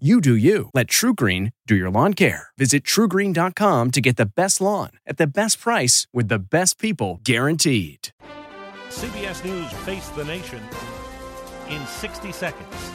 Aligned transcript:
You 0.00 0.20
do 0.20 0.34
you. 0.34 0.70
Let 0.74 0.88
TruGreen 0.88 1.52
do 1.68 1.76
your 1.76 1.88
lawn 1.88 2.14
care. 2.14 2.48
Visit 2.58 2.82
trugreen.com 2.82 3.92
to 3.92 4.00
get 4.00 4.16
the 4.16 4.26
best 4.26 4.60
lawn 4.60 4.90
at 5.06 5.18
the 5.18 5.26
best 5.28 5.60
price 5.60 6.08
with 6.12 6.26
the 6.26 6.40
best 6.40 6.80
people 6.80 7.20
guaranteed. 7.22 8.10
CBS 8.88 9.44
News 9.44 9.70
Face 9.84 10.08
the 10.08 10.24
Nation 10.24 10.60
in 11.68 11.86
60 11.86 12.32
seconds. 12.32 12.90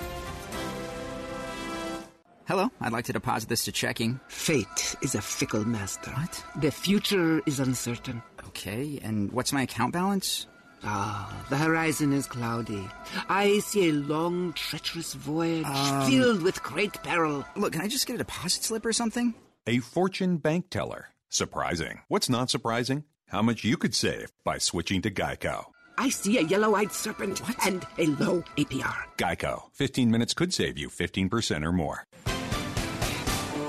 Hello, 2.49 2.69
I'd 2.81 2.91
like 2.91 3.05
to 3.05 3.13
deposit 3.13 3.47
this 3.47 3.63
to 3.63 3.71
checking. 3.71 4.19
Fate 4.27 4.97
is 5.01 5.15
a 5.15 5.21
fickle 5.21 5.63
master. 5.63 6.11
What? 6.11 6.43
The 6.59 6.71
future 6.71 7.41
is 7.45 7.61
uncertain. 7.61 8.21
Okay, 8.47 8.99
and 9.01 9.31
what's 9.31 9.53
my 9.53 9.61
account 9.61 9.93
balance? 9.93 10.47
Ah, 10.83 11.29
the 11.49 11.57
horizon 11.57 12.13
is 12.13 12.25
cloudy. 12.27 12.87
I 13.27 13.59
see 13.59 13.89
a 13.89 13.93
long, 13.93 14.53
treacherous 14.53 15.13
voyage 15.13 15.65
Um, 15.65 16.09
filled 16.09 16.41
with 16.41 16.63
great 16.63 16.93
peril. 17.03 17.45
Look, 17.55 17.73
can 17.73 17.81
I 17.81 17.87
just 17.87 18.07
get 18.07 18.15
a 18.15 18.19
deposit 18.19 18.63
slip 18.63 18.85
or 18.85 18.93
something? 18.93 19.33
A 19.67 19.79
fortune 19.79 20.37
bank 20.37 20.69
teller. 20.69 21.09
Surprising. 21.29 21.99
What's 22.07 22.29
not 22.29 22.49
surprising? 22.49 23.03
How 23.27 23.41
much 23.41 23.63
you 23.63 23.77
could 23.77 23.93
save 23.93 24.31
by 24.43 24.57
switching 24.57 25.01
to 25.03 25.11
Geico. 25.11 25.65
I 25.97 26.09
see 26.09 26.37
a 26.37 26.41
yellow-eyed 26.43 26.93
serpent 26.93 27.39
What? 27.39 27.57
and 27.67 27.85
a 27.97 28.05
low 28.07 28.41
APR. 28.57 28.95
Geico. 29.17 29.63
15 29.73 30.09
minutes 30.09 30.33
could 30.33 30.53
save 30.53 30.77
you 30.77 30.89
15% 30.89 31.63
or 31.65 31.71
more. 31.73 32.05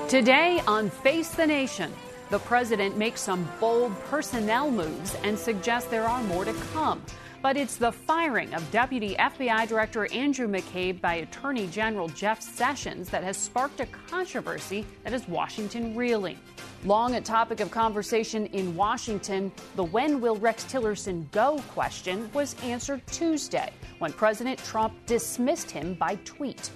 Today 0.09 0.61
on 0.67 0.91
Face 0.91 1.31
the 1.31 1.47
Nation, 1.47 1.93
the 2.31 2.39
president 2.41 2.97
makes 2.97 3.21
some 3.21 3.49
bold 3.59 3.93
personnel 4.05 4.71
moves 4.71 5.17
and 5.25 5.37
suggests 5.37 5.91
there 5.91 6.07
are 6.07 6.23
more 6.25 6.45
to 6.45 6.53
come. 6.73 7.03
But 7.43 7.57
it's 7.57 7.77
the 7.77 7.91
firing 7.91 8.53
of 8.55 8.71
Deputy 8.71 9.17
FBI 9.17 9.67
Director 9.67 10.13
Andrew 10.13 10.47
McCabe 10.47 11.01
by 11.01 11.15
Attorney 11.15 11.67
General 11.69 12.09
Jeff 12.09 12.41
Sessions 12.41 13.09
that 13.09 13.25
has 13.25 13.37
sparked 13.37 13.81
a 13.81 13.87
controversy 13.87 14.87
that 15.05 15.13
is 15.13 15.27
Washington 15.27 15.97
reeling. 15.97 16.39
Long 16.85 17.15
a 17.15 17.21
topic 17.21 17.61
of 17.61 17.71
conversation 17.71 18.47
in 18.47 18.77
Washington, 18.77 19.51
the 19.75 19.85
when 19.85 20.21
will 20.21 20.37
Rex 20.37 20.65
Tillerson 20.65 21.31
go 21.31 21.63
question 21.69 22.31
was 22.33 22.55
answered 22.63 23.03
Tuesday 23.07 23.73
when 23.99 24.13
President 24.13 24.59
Trump 24.59 24.95
dismissed 25.07 25.71
him 25.71 25.95
by 25.95 26.17
tweet. 26.25 26.71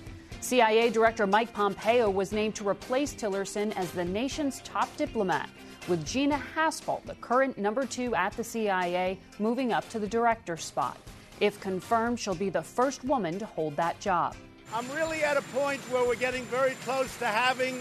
CIA 0.44 0.90
Director 0.90 1.26
Mike 1.26 1.54
Pompeo 1.54 2.10
was 2.10 2.30
named 2.30 2.54
to 2.56 2.68
replace 2.68 3.14
Tillerson 3.14 3.74
as 3.76 3.90
the 3.92 4.04
nation's 4.04 4.60
top 4.60 4.94
diplomat, 4.98 5.48
with 5.88 6.04
Gina 6.04 6.38
Haspel, 6.54 7.02
the 7.06 7.14
current 7.14 7.56
number 7.56 7.86
two 7.86 8.14
at 8.14 8.36
the 8.36 8.44
CIA, 8.44 9.18
moving 9.38 9.72
up 9.72 9.88
to 9.88 9.98
the 9.98 10.06
director 10.06 10.58
spot. 10.58 10.98
If 11.40 11.58
confirmed, 11.60 12.20
she'll 12.20 12.34
be 12.34 12.50
the 12.50 12.62
first 12.62 13.04
woman 13.04 13.38
to 13.38 13.46
hold 13.46 13.74
that 13.76 13.98
job. 14.00 14.36
I'm 14.74 14.86
really 14.90 15.24
at 15.24 15.38
a 15.38 15.42
point 15.54 15.80
where 15.90 16.06
we're 16.06 16.14
getting 16.14 16.44
very 16.44 16.74
close 16.84 17.16
to 17.20 17.26
having 17.26 17.80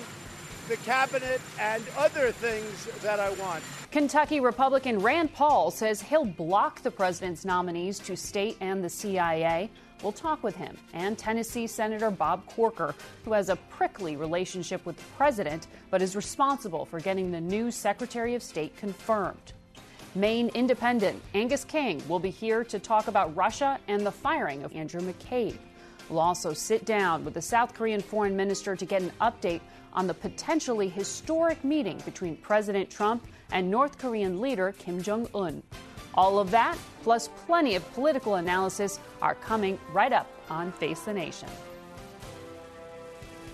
the 0.70 0.78
cabinet 0.78 1.42
and 1.60 1.84
other 1.98 2.32
things 2.32 2.86
that 3.02 3.20
I 3.20 3.32
want. 3.32 3.62
Kentucky 3.92 4.40
Republican 4.40 5.00
Rand 5.00 5.34
Paul 5.34 5.70
says 5.70 6.02
he'll 6.02 6.24
block 6.24 6.82
the 6.82 6.92
president's 6.92 7.44
nominees 7.44 8.00
to 8.00 8.16
state 8.16 8.56
and 8.62 8.82
the 8.82 8.90
CIA. 8.90 9.70
We'll 10.04 10.12
talk 10.12 10.44
with 10.44 10.58
him 10.58 10.78
and 10.94 11.18
Tennessee 11.18 11.66
Senator 11.66 12.12
Bob 12.12 12.46
Corker, 12.48 12.94
who 13.24 13.32
has 13.32 13.48
a 13.48 13.56
prickly 13.56 14.18
relationship 14.18 14.86
with 14.86 14.98
the 14.98 15.04
president 15.16 15.68
but 15.90 16.02
is 16.02 16.14
responsible 16.14 16.86
for 16.86 17.00
getting 17.00 17.32
the 17.32 17.40
new 17.40 17.72
Secretary 17.72 18.36
of 18.36 18.44
State 18.44 18.76
confirmed. 18.76 19.54
Maine 20.14 20.50
Independent 20.54 21.22
Angus 21.34 21.64
King 21.64 22.04
will 22.10 22.20
be 22.20 22.30
here 22.30 22.66
to 22.66 22.80
talk 22.80 23.08
about 23.08 23.34
Russia 23.36 23.80
and 23.88 24.06
the 24.06 24.12
firing 24.12 24.64
of 24.64 24.76
Andrew 24.76 25.00
McCabe. 25.02 25.58
We'll 26.10 26.20
also 26.20 26.52
sit 26.52 26.84
down 26.84 27.24
with 27.24 27.34
the 27.34 27.42
South 27.42 27.74
Korean 27.74 28.02
foreign 28.02 28.36
minister 28.36 28.76
to 28.76 28.86
get 28.86 29.02
an 29.02 29.12
update 29.22 29.62
on 29.94 30.06
the 30.06 30.14
potentially 30.14 30.90
historic 30.90 31.64
meeting 31.64 31.98
between 32.04 32.36
President 32.36 32.90
Trump 32.90 33.26
and 33.54 33.72
North 33.72 33.98
Korean 33.98 34.42
leader 34.42 34.74
Kim 34.78 35.02
Jong 35.02 35.30
un. 35.34 35.64
All 36.16 36.38
of 36.38 36.52
that, 36.52 36.78
plus 37.02 37.28
plenty 37.48 37.76
of 37.76 37.94
political 37.94 38.36
analysis, 38.36 39.00
are 39.22 39.34
coming 39.36 39.80
right 39.92 40.14
up 40.14 40.28
on 40.50 40.72
Face 40.72 41.00
the 41.02 41.14
Nation. 41.14 41.50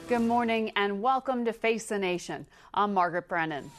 Good 0.09 0.23
morning 0.23 0.71
and 0.75 1.01
welcome 1.01 1.45
to 1.45 1.53
Face 1.53 1.85
the 1.85 1.97
Nation. 1.97 2.45
I'm 2.73 2.93
Margaret 2.93 3.29
Brennan. 3.29 3.71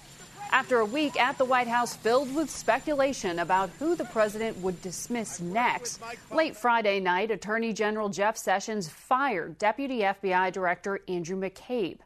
After 0.51 0.81
a 0.81 0.85
week 0.85 1.21
at 1.21 1.37
the 1.37 1.45
White 1.45 1.69
House 1.69 1.95
filled 1.95 2.35
with 2.35 2.49
speculation 2.49 3.41
about 3.41 3.69
who 3.79 3.95
the 3.95 4.07
president 4.07 4.57
would 4.59 4.81
dismiss 4.81 5.41
next, 5.41 6.01
late 6.33 6.57
Friday 6.57 7.01
night, 7.01 7.31
Attorney 7.31 7.75
General 7.75 8.09
Jeff 8.09 8.37
Sessions 8.37 8.89
fired 8.89 9.59
Deputy 9.59 10.01
FBI 10.01 10.53
Director 10.53 11.01
Andrew 11.07 11.39
McCabe. 11.39 11.99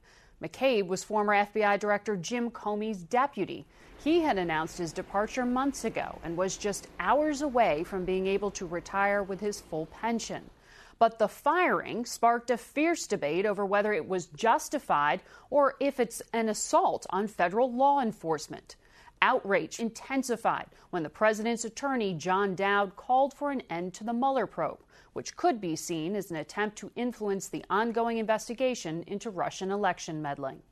McCabe 0.44 0.86
was 0.88 1.02
former 1.02 1.32
FBI 1.32 1.80
Director 1.80 2.16
Jim 2.16 2.50
Comey's 2.50 3.02
deputy. 3.02 3.64
He 4.02 4.20
had 4.20 4.36
announced 4.36 4.76
his 4.76 4.92
departure 4.92 5.46
months 5.46 5.86
ago 5.86 6.18
and 6.22 6.36
was 6.36 6.58
just 6.58 6.88
hours 7.00 7.40
away 7.40 7.82
from 7.82 8.04
being 8.04 8.26
able 8.26 8.50
to 8.50 8.66
retire 8.66 9.22
with 9.22 9.40
his 9.40 9.62
full 9.62 9.86
pension. 9.86 10.50
But 10.98 11.18
the 11.18 11.28
firing 11.28 12.04
sparked 12.04 12.50
a 12.50 12.58
fierce 12.58 13.06
debate 13.06 13.46
over 13.46 13.64
whether 13.64 13.94
it 13.94 14.06
was 14.06 14.26
justified 14.26 15.22
or 15.48 15.76
if 15.80 15.98
it's 15.98 16.20
an 16.34 16.50
assault 16.50 17.06
on 17.08 17.26
federal 17.26 17.72
law 17.72 18.02
enforcement. 18.02 18.76
Outrage 19.22 19.80
intensified 19.80 20.66
when 20.90 21.02
the 21.02 21.08
president's 21.08 21.64
attorney, 21.64 22.12
John 22.12 22.54
Dowd, 22.54 22.96
called 22.96 23.32
for 23.32 23.50
an 23.50 23.62
end 23.70 23.94
to 23.94 24.04
the 24.04 24.12
Mueller 24.12 24.46
probe, 24.46 24.83
which 25.14 25.36
could 25.36 25.60
be 25.60 25.74
seen 25.74 26.14
as 26.14 26.30
an 26.30 26.36
attempt 26.36 26.76
to 26.76 26.92
influence 26.94 27.48
the 27.48 27.64
ongoing 27.70 28.18
investigation 28.18 29.02
into 29.06 29.30
Russian 29.30 29.70
election 29.70 30.20
meddling. 30.20 30.62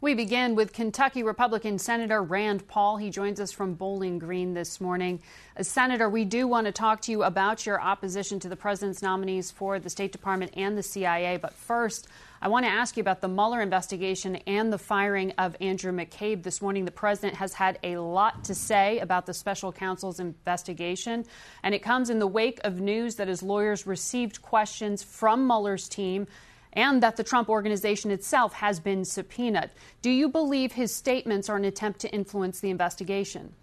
We 0.00 0.12
begin 0.12 0.54
with 0.54 0.74
Kentucky 0.74 1.22
Republican 1.22 1.78
Senator 1.78 2.22
Rand 2.22 2.68
Paul. 2.68 2.98
He 2.98 3.08
joins 3.08 3.40
us 3.40 3.50
from 3.50 3.74
Bowling 3.74 4.18
Green 4.18 4.52
this 4.52 4.78
morning. 4.78 5.22
Uh, 5.58 5.62
Senator, 5.62 6.10
we 6.10 6.26
do 6.26 6.46
want 6.46 6.66
to 6.66 6.72
talk 6.72 7.00
to 7.02 7.10
you 7.10 7.22
about 7.22 7.64
your 7.64 7.80
opposition 7.80 8.38
to 8.40 8.48
the 8.50 8.56
president's 8.56 9.00
nominees 9.00 9.50
for 9.50 9.78
the 9.78 9.88
State 9.88 10.12
Department 10.12 10.52
and 10.54 10.76
the 10.76 10.82
CIA. 10.82 11.38
But 11.38 11.54
first, 11.54 12.08
I 12.46 12.48
want 12.48 12.64
to 12.64 12.70
ask 12.70 12.96
you 12.96 13.00
about 13.00 13.22
the 13.22 13.28
Mueller 13.28 13.60
investigation 13.60 14.36
and 14.46 14.72
the 14.72 14.78
firing 14.78 15.32
of 15.36 15.56
Andrew 15.60 15.90
McCabe. 15.90 16.44
This 16.44 16.62
morning, 16.62 16.84
the 16.84 16.92
president 16.92 17.34
has 17.34 17.52
had 17.52 17.76
a 17.82 17.96
lot 17.96 18.44
to 18.44 18.54
say 18.54 19.00
about 19.00 19.26
the 19.26 19.34
special 19.34 19.72
counsel's 19.72 20.20
investigation, 20.20 21.24
and 21.64 21.74
it 21.74 21.80
comes 21.80 22.08
in 22.08 22.20
the 22.20 22.26
wake 22.28 22.60
of 22.62 22.80
news 22.80 23.16
that 23.16 23.26
his 23.26 23.42
lawyers 23.42 23.84
received 23.84 24.42
questions 24.42 25.02
from 25.02 25.44
Mueller's 25.44 25.88
team 25.88 26.28
and 26.72 27.02
that 27.02 27.16
the 27.16 27.24
Trump 27.24 27.48
organization 27.48 28.12
itself 28.12 28.52
has 28.52 28.78
been 28.78 29.04
subpoenaed. 29.04 29.72
Do 30.00 30.10
you 30.10 30.28
believe 30.28 30.70
his 30.70 30.94
statements 30.94 31.48
are 31.48 31.56
an 31.56 31.64
attempt 31.64 31.98
to 32.02 32.14
influence 32.14 32.60
the 32.60 32.70
investigation? 32.70 33.54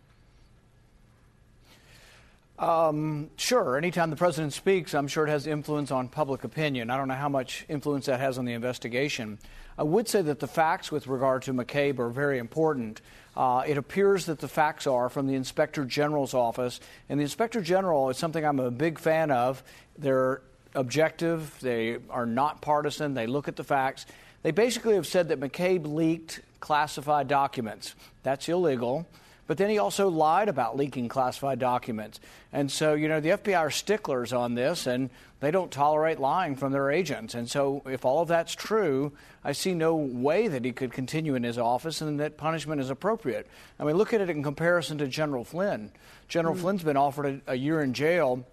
Um, 2.64 3.30
sure. 3.36 3.78
Anytime 3.78 4.10
the 4.10 4.16
president 4.16 4.54
speaks, 4.54 4.94
I'm 4.94 5.10
sure 5.10 5.28
it 5.28 5.30
has 5.30 5.48
influence 5.48 5.92
on 5.92 6.08
public 6.08 6.46
opinion. 6.46 6.90
I 6.90 6.96
don't 6.96 7.10
know 7.10 7.14
how 7.14 7.28
much 7.28 7.66
influence 7.68 8.06
that 8.06 8.22
has 8.22 8.38
on 8.38 8.46
the 8.46 8.54
investigation. 8.54 9.38
I 9.78 9.84
would 9.84 10.08
say 10.08 10.22
that 10.22 10.40
the 10.40 10.48
facts 10.48 10.90
with 10.90 11.08
regard 11.08 11.42
to 11.42 11.54
McCabe 11.54 12.00
are 12.00 12.08
very 12.08 12.40
important. 12.40 13.02
Uh, 13.36 13.64
it 13.68 13.78
appears 13.78 14.28
that 14.28 14.40
the 14.40 14.48
facts 14.48 14.88
are 14.88 15.10
from 15.10 15.28
the 15.28 15.34
Inspector 15.34 15.84
General's 15.86 16.34
office, 16.34 16.80
and 17.10 17.20
the 17.20 17.24
Inspector 17.24 17.60
General 17.60 18.10
is 18.10 18.18
something 18.18 18.46
I'm 18.46 18.62
a 18.62 18.72
big 18.72 18.98
fan 18.98 19.30
of. 19.30 19.62
They're 19.98 20.42
objective, 20.74 21.60
they 21.60 21.98
are 22.10 22.26
not 22.26 22.62
partisan, 22.62 23.14
they 23.14 23.28
look 23.28 23.50
at 23.50 23.58
the 23.58 23.66
facts. 23.66 24.06
They 24.42 24.52
basically 24.52 24.96
have 24.96 25.08
said 25.08 25.28
that 25.30 25.40
McCabe 25.42 25.86
leaked 25.86 26.40
classified 26.62 27.28
documents. 27.28 27.94
That's 28.24 28.48
illegal. 28.48 29.06
But 29.46 29.58
then 29.58 29.70
he 29.70 29.78
also 29.78 30.08
lied 30.10 30.48
about 30.48 30.78
leaking 30.78 31.10
classified 31.10 31.60
documents. 31.60 32.20
And 32.52 32.72
so, 32.72 32.94
you 32.94 33.08
know, 33.08 33.20
the 33.20 33.30
FBI 33.30 33.60
are 33.60 33.72
sticklers 33.72 34.32
on 34.32 34.56
this, 34.56 34.88
and 34.88 35.10
they 35.42 35.52
don't 35.52 35.72
tolerate 35.72 36.20
lying 36.20 36.56
from 36.56 36.72
their 36.72 36.90
agents. 36.90 37.36
And 37.36 37.50
so, 37.50 37.82
if 37.86 38.06
all 38.06 38.22
of 38.22 38.30
that's 38.30 38.56
true, 38.56 39.12
I 39.44 39.52
see 39.52 39.74
no 39.74 39.96
way 39.96 40.48
that 40.48 40.64
he 40.64 40.72
could 40.72 40.94
continue 40.94 41.36
in 41.36 41.44
his 41.44 41.58
office 41.58 42.00
and 42.02 42.20
that 42.22 42.38
punishment 42.38 42.80
is 42.80 42.90
appropriate. 42.90 43.48
I 43.80 43.84
mean, 43.84 43.98
look 43.98 44.14
at 44.14 44.22
it 44.22 44.30
in 44.30 44.42
comparison 44.42 44.98
to 45.00 45.08
General 45.08 45.44
Flynn. 45.44 45.92
General 46.30 46.56
mm. 46.56 46.60
Flynn's 46.60 46.84
been 46.84 46.98
offered 46.98 47.42
a, 47.48 47.52
a 47.52 47.56
year 47.56 47.82
in 47.82 47.94
jail 47.94 48.46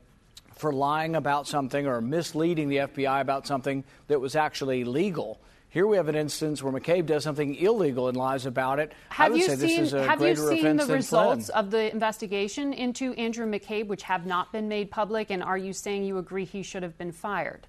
for 0.56 0.72
lying 0.72 1.16
about 1.16 1.46
something 1.46 1.86
or 1.86 2.00
misleading 2.00 2.68
the 2.68 2.76
FBI 2.76 3.20
about 3.20 3.46
something 3.46 3.84
that 4.08 4.20
was 4.20 4.36
actually 4.36 4.84
legal. 4.84 5.40
Here 5.70 5.86
we 5.86 5.96
have 5.98 6.08
an 6.08 6.16
instance 6.16 6.64
where 6.64 6.72
McCabe 6.72 7.06
does 7.06 7.22
something 7.22 7.54
illegal 7.54 8.08
and 8.08 8.16
lies 8.16 8.44
about 8.44 8.80
it. 8.80 8.92
Have 9.10 9.36
you 9.36 9.44
seen, 9.44 9.86
have 9.86 10.20
you 10.20 10.34
seen 10.34 10.76
the 10.76 10.86
results 10.86 11.46
Flynn. 11.46 11.58
of 11.58 11.70
the 11.70 11.92
investigation 11.92 12.72
into 12.72 13.12
Andrew 13.14 13.46
McCabe, 13.46 13.86
which 13.86 14.02
have 14.02 14.26
not 14.26 14.50
been 14.50 14.66
made 14.66 14.90
public? 14.90 15.30
And 15.30 15.44
are 15.44 15.56
you 15.56 15.72
saying 15.72 16.04
you 16.04 16.18
agree 16.18 16.44
he 16.44 16.64
should 16.64 16.82
have 16.82 16.98
been 16.98 17.12
fired? 17.12 17.68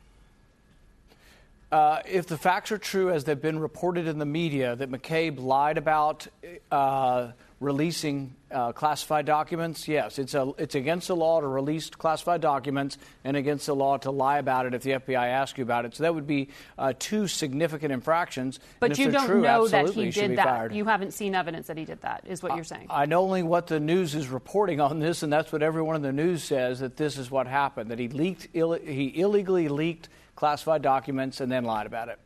Uh, 1.71 2.01
if 2.05 2.25
the 2.25 2.39
facts 2.39 2.71
are 2.71 2.79
true 2.79 3.11
as 3.11 3.23
they've 3.23 3.39
been 3.39 3.59
reported 3.59 4.07
in 4.07 4.17
the 4.17 4.25
media, 4.25 4.75
that 4.75 4.89
McCabe 4.89 5.39
lied 5.39 5.77
about 5.77 6.27
uh, 6.71 7.29
releasing 7.59 8.33
uh, 8.51 8.71
classified 8.71 9.25
documents, 9.25 9.87
yes, 9.87 10.19
it's 10.19 10.33
a 10.33 10.51
it's 10.57 10.75
against 10.75 11.07
the 11.07 11.15
law 11.15 11.41
to 11.41 11.47
release 11.47 11.89
classified 11.89 12.41
documents 12.41 12.97
and 13.23 13.37
against 13.37 13.65
the 13.65 13.75
law 13.75 13.97
to 13.97 14.11
lie 14.11 14.37
about 14.37 14.65
it 14.65 14.73
if 14.73 14.83
the 14.83 14.91
FBI 14.91 15.27
asks 15.27 15.57
you 15.57 15.63
about 15.63 15.85
it. 15.85 15.95
So 15.95 16.03
that 16.03 16.13
would 16.13 16.27
be 16.27 16.49
uh, 16.77 16.93
two 16.97 17.27
significant 17.27 17.91
infractions. 17.91 18.59
But 18.79 18.97
you 18.97 19.11
don't 19.11 19.27
true, 19.27 19.41
know 19.41 19.67
that 19.67 19.89
he 19.89 20.09
did 20.09 20.37
that. 20.37 20.45
Fired. 20.45 20.73
You 20.73 20.85
haven't 20.85 21.11
seen 21.11 21.35
evidence 21.35 21.67
that 21.67 21.77
he 21.77 21.85
did 21.85 22.01
that, 22.01 22.23
is 22.27 22.43
what 22.43 22.55
you're 22.55 22.63
saying. 22.63 22.87
I 22.89 23.05
know 23.05 23.21
only 23.21 23.43
what 23.43 23.67
the 23.67 23.79
news 23.79 24.15
is 24.15 24.27
reporting 24.27 24.79
on 24.79 24.99
this, 24.99 25.23
and 25.23 25.31
that's 25.31 25.51
what 25.51 25.63
everyone 25.63 25.95
in 25.95 26.01
the 26.01 26.11
news 26.11 26.43
says 26.43 26.79
that 26.79 26.97
this 26.97 27.17
is 27.17 27.31
what 27.31 27.47
happened. 27.47 27.91
That 27.91 27.99
he 27.99 28.07
leaked, 28.07 28.49
Ill- 28.53 28.73
he 28.73 29.19
illegally 29.19 29.69
leaked 29.69 30.09
classified 30.35 30.81
documents 30.81 31.41
and 31.41 31.51
then 31.51 31.63
lied 31.63 31.87
about 31.87 32.09
it. 32.09 32.19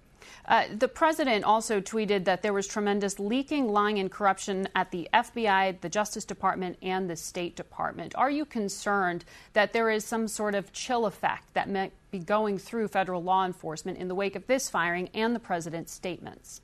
Uh, 0.45 0.65
the 0.77 0.87
president 0.87 1.43
also 1.43 1.81
tweeted 1.81 2.25
that 2.25 2.41
there 2.41 2.53
was 2.53 2.67
tremendous 2.67 3.19
leaking, 3.19 3.67
lying, 3.67 3.99
and 3.99 4.11
corruption 4.11 4.67
at 4.75 4.91
the 4.91 5.07
FBI, 5.13 5.81
the 5.81 5.89
Justice 5.89 6.25
Department, 6.25 6.77
and 6.81 7.09
the 7.09 7.15
State 7.15 7.55
Department. 7.55 8.13
Are 8.15 8.29
you 8.29 8.45
concerned 8.45 9.25
that 9.53 9.73
there 9.73 9.89
is 9.89 10.05
some 10.05 10.27
sort 10.27 10.55
of 10.55 10.71
chill 10.73 11.05
effect 11.05 11.53
that 11.53 11.69
may 11.69 11.91
be 12.11 12.19
going 12.19 12.57
through 12.57 12.87
federal 12.87 13.23
law 13.23 13.45
enforcement 13.45 13.97
in 13.97 14.07
the 14.07 14.15
wake 14.15 14.35
of 14.35 14.47
this 14.47 14.69
firing 14.69 15.09
and 15.13 15.35
the 15.35 15.39
president's 15.39 15.91
statements? 15.91 16.61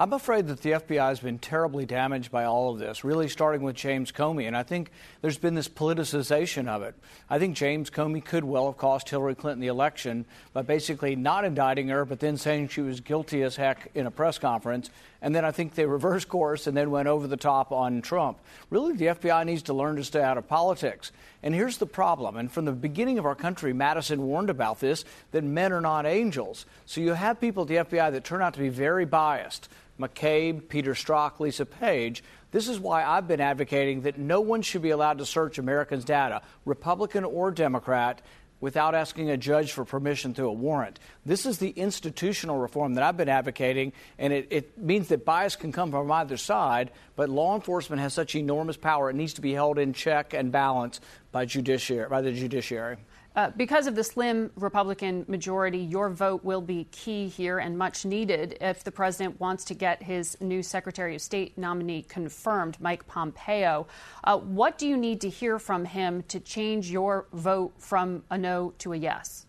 I'm 0.00 0.12
afraid 0.12 0.46
that 0.46 0.60
the 0.60 0.70
FBI 0.70 1.08
has 1.08 1.18
been 1.18 1.40
terribly 1.40 1.84
damaged 1.84 2.30
by 2.30 2.44
all 2.44 2.70
of 2.70 2.78
this, 2.78 3.02
really 3.02 3.28
starting 3.28 3.62
with 3.62 3.74
James 3.74 4.12
Comey. 4.12 4.46
And 4.46 4.56
I 4.56 4.62
think 4.62 4.92
there's 5.22 5.38
been 5.38 5.56
this 5.56 5.68
politicization 5.68 6.68
of 6.68 6.82
it. 6.82 6.94
I 7.28 7.40
think 7.40 7.56
James 7.56 7.90
Comey 7.90 8.24
could 8.24 8.44
well 8.44 8.66
have 8.66 8.76
cost 8.76 9.08
Hillary 9.08 9.34
Clinton 9.34 9.60
the 9.60 9.66
election 9.66 10.24
by 10.52 10.62
basically 10.62 11.16
not 11.16 11.44
indicting 11.44 11.88
her, 11.88 12.04
but 12.04 12.20
then 12.20 12.36
saying 12.36 12.68
she 12.68 12.80
was 12.80 13.00
guilty 13.00 13.42
as 13.42 13.56
heck 13.56 13.90
in 13.96 14.06
a 14.06 14.10
press 14.12 14.38
conference. 14.38 14.88
And 15.20 15.34
then 15.34 15.44
I 15.44 15.50
think 15.50 15.74
they 15.74 15.84
reversed 15.84 16.28
course 16.28 16.68
and 16.68 16.76
then 16.76 16.92
went 16.92 17.08
over 17.08 17.26
the 17.26 17.36
top 17.36 17.72
on 17.72 18.00
Trump. 18.00 18.38
Really, 18.70 18.94
the 18.94 19.06
FBI 19.06 19.44
needs 19.46 19.62
to 19.62 19.74
learn 19.74 19.96
to 19.96 20.04
stay 20.04 20.22
out 20.22 20.38
of 20.38 20.46
politics. 20.46 21.10
And 21.42 21.52
here's 21.52 21.78
the 21.78 21.86
problem. 21.86 22.36
And 22.36 22.52
from 22.52 22.66
the 22.66 22.72
beginning 22.72 23.18
of 23.18 23.26
our 23.26 23.34
country, 23.34 23.72
Madison 23.72 24.22
warned 24.22 24.50
about 24.50 24.78
this 24.78 25.04
that 25.32 25.42
men 25.42 25.72
are 25.72 25.80
not 25.80 26.06
angels. 26.06 26.66
So 26.86 27.00
you 27.00 27.14
have 27.14 27.40
people 27.40 27.62
at 27.64 27.68
the 27.68 27.96
FBI 27.96 28.12
that 28.12 28.22
turn 28.22 28.42
out 28.42 28.54
to 28.54 28.60
be 28.60 28.68
very 28.68 29.04
biased 29.04 29.68
McCabe, 29.98 30.68
Peter 30.68 30.94
Strzok, 30.94 31.40
Lisa 31.40 31.66
Page. 31.66 32.22
This 32.50 32.68
is 32.68 32.78
why 32.78 33.04
I've 33.04 33.28
been 33.28 33.40
advocating 33.40 34.02
that 34.02 34.18
no 34.18 34.40
one 34.40 34.62
should 34.62 34.82
be 34.82 34.90
allowed 34.90 35.18
to 35.18 35.26
search 35.26 35.58
Americans' 35.58 36.04
data, 36.04 36.42
Republican 36.64 37.24
or 37.24 37.50
Democrat, 37.50 38.22
without 38.60 38.94
asking 38.94 39.30
a 39.30 39.36
judge 39.36 39.72
for 39.72 39.84
permission 39.84 40.34
through 40.34 40.48
a 40.48 40.52
warrant. 40.52 40.98
This 41.24 41.46
is 41.46 41.58
the 41.58 41.70
institutional 41.70 42.58
reform 42.58 42.94
that 42.94 43.04
I've 43.04 43.16
been 43.16 43.28
advocating, 43.28 43.92
and 44.18 44.32
it, 44.32 44.48
it, 44.50 44.78
means 44.78 45.08
that 45.08 45.24
bias 45.24 45.56
can 45.56 45.70
come 45.70 45.90
from 45.90 46.10
either 46.10 46.36
side, 46.36 46.90
but 47.14 47.28
law 47.28 47.54
enforcement 47.54 48.02
has 48.02 48.14
such 48.14 48.34
enormous 48.34 48.76
power, 48.76 49.10
it 49.10 49.16
needs 49.16 49.34
to 49.34 49.40
be 49.40 49.52
held 49.52 49.78
in 49.78 49.92
check 49.92 50.34
and 50.34 50.50
balance 50.50 51.00
by, 51.30 51.44
judiciary, 51.44 52.08
by 52.08 52.20
the 52.20 52.32
judiciary. 52.32 52.96
Uh, 53.38 53.50
because 53.56 53.86
of 53.86 53.94
the 53.94 54.02
slim 54.02 54.50
Republican 54.56 55.24
majority, 55.28 55.78
your 55.78 56.10
vote 56.10 56.42
will 56.42 56.60
be 56.60 56.88
key 56.90 57.28
here 57.28 57.60
and 57.60 57.78
much 57.78 58.04
needed 58.04 58.58
if 58.60 58.82
the 58.82 58.90
president 58.90 59.38
wants 59.38 59.64
to 59.64 59.74
get 59.74 60.02
his 60.02 60.36
new 60.40 60.60
Secretary 60.60 61.14
of 61.14 61.22
State 61.22 61.56
nominee 61.56 62.02
confirmed, 62.02 62.76
Mike 62.80 63.06
Pompeo. 63.06 63.86
Uh, 64.24 64.38
what 64.38 64.76
do 64.76 64.88
you 64.88 64.96
need 64.96 65.20
to 65.20 65.28
hear 65.28 65.60
from 65.60 65.84
him 65.84 66.24
to 66.24 66.40
change 66.40 66.90
your 66.90 67.28
vote 67.32 67.72
from 67.78 68.24
a 68.28 68.36
no 68.36 68.74
to 68.78 68.92
a 68.92 68.96
yes? 68.96 69.46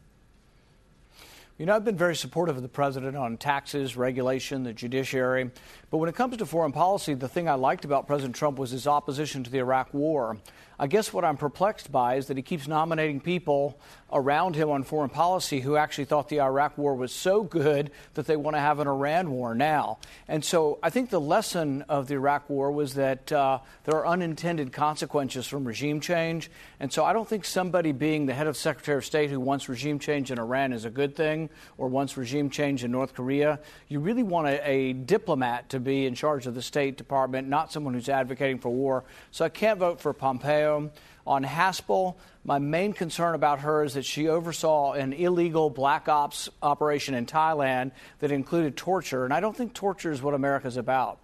You 1.58 1.66
know, 1.66 1.76
I've 1.76 1.84
been 1.84 1.98
very 1.98 2.16
supportive 2.16 2.58
of 2.58 2.62
the 2.62 2.70
president 2.70 3.18
on 3.18 3.38
taxes, 3.38 3.98
regulation, 3.98 4.62
the 4.62 4.72
judiciary. 4.72 5.50
But 5.92 5.98
when 5.98 6.10
it 6.10 6.16
comes 6.16 6.38
to 6.38 6.46
foreign 6.46 6.72
policy, 6.72 7.16
the 7.16 7.28
thing 7.28 7.50
I 7.50 7.56
liked 7.56 7.84
about 7.84 8.06
President 8.06 8.36
Trump 8.36 8.60
was 8.60 8.70
his 8.70 8.86
opposition 8.86 9.44
to 9.44 9.50
the 9.50 9.58
Iraq 9.58 9.94
War. 9.94 10.38
I 10.82 10.88
guess 10.88 11.12
what 11.12 11.26
I'm 11.26 11.36
perplexed 11.36 11.92
by 11.92 12.16
is 12.16 12.28
that 12.28 12.38
he 12.38 12.44
keeps 12.44 12.66
nominating 12.66 13.20
people 13.20 13.78
around 14.14 14.56
him 14.56 14.70
on 14.70 14.84
foreign 14.84 15.10
policy 15.10 15.60
who 15.60 15.76
actually 15.76 16.06
thought 16.06 16.30
the 16.30 16.40
Iraq 16.40 16.78
war 16.78 16.96
was 16.96 17.12
so 17.12 17.44
good 17.44 17.92
that 18.14 18.26
they 18.26 18.38
want 18.38 18.56
to 18.56 18.62
have 18.62 18.80
an 18.80 18.88
Iran 18.88 19.30
war 19.30 19.54
now. 19.54 20.00
And 20.30 20.44
so 20.44 20.80
I 20.82 20.90
think 20.90 21.10
the 21.10 21.20
lesson 21.20 21.84
of 21.90 22.08
the 22.08 22.16
Iraq 22.16 22.50
war 22.50 22.72
was 22.72 22.94
that 22.94 23.30
uh, 23.30 23.60
there 23.84 23.96
are 23.96 24.08
unintended 24.08 24.72
consequences 24.72 25.46
from 25.46 25.66
regime 25.66 26.00
change. 26.00 26.50
And 26.80 26.92
so 26.92 27.04
I 27.04 27.12
don't 27.12 27.28
think 27.28 27.44
somebody 27.44 27.92
being 27.92 28.26
the 28.26 28.34
head 28.34 28.48
of 28.48 28.56
Secretary 28.56 28.98
of 28.98 29.06
State 29.06 29.30
who 29.30 29.40
wants 29.42 29.68
regime 29.68 30.00
change 30.00 30.32
in 30.32 30.40
Iran 30.40 30.72
is 30.72 30.86
a 30.86 30.90
good 30.90 31.14
thing 31.14 31.50
or 31.78 31.90
wants 31.90 32.16
regime 32.16 32.50
change 32.50 32.86
in 32.86 32.92
North 32.92 33.14
Korea. 33.14 33.60
You 33.90 34.00
really 34.00 34.24
want 34.24 34.48
a, 34.48 34.68
a 34.68 34.94
diplomat 34.94 35.70
to 35.70 35.79
be 35.80 36.06
in 36.06 36.16
charge 36.16 36.48
of 36.48 36.56
the 36.56 36.62
State 36.62 36.98
Department, 36.98 37.48
not 37.48 37.72
someone 37.72 37.94
who's 37.94 38.10
advocating 38.10 38.60
for 38.60 38.70
war. 38.70 39.04
So 39.32 39.46
I 39.46 39.50
can't 39.50 39.80
vote 39.80 40.00
for 40.00 40.14
Pompeo. 40.14 40.92
On 41.28 41.44
Haspel, 41.44 42.16
my 42.44 42.58
main 42.58 42.94
concern 42.94 43.36
about 43.36 43.60
her 43.60 43.84
is 43.84 43.94
that 43.94 44.06
she 44.06 44.28
oversaw 44.28 44.94
an 44.94 45.14
illegal 45.14 45.70
black 45.70 46.10
ops 46.10 46.50
operation 46.62 47.14
in 47.14 47.26
Thailand 47.26 47.92
that 48.20 48.32
included 48.32 48.76
torture, 48.76 49.26
and 49.26 49.34
I 49.34 49.40
don't 49.40 49.56
think 49.56 49.74
torture 49.74 50.12
is 50.12 50.22
what 50.22 50.34
America's 50.34 50.78
about. 50.78 51.20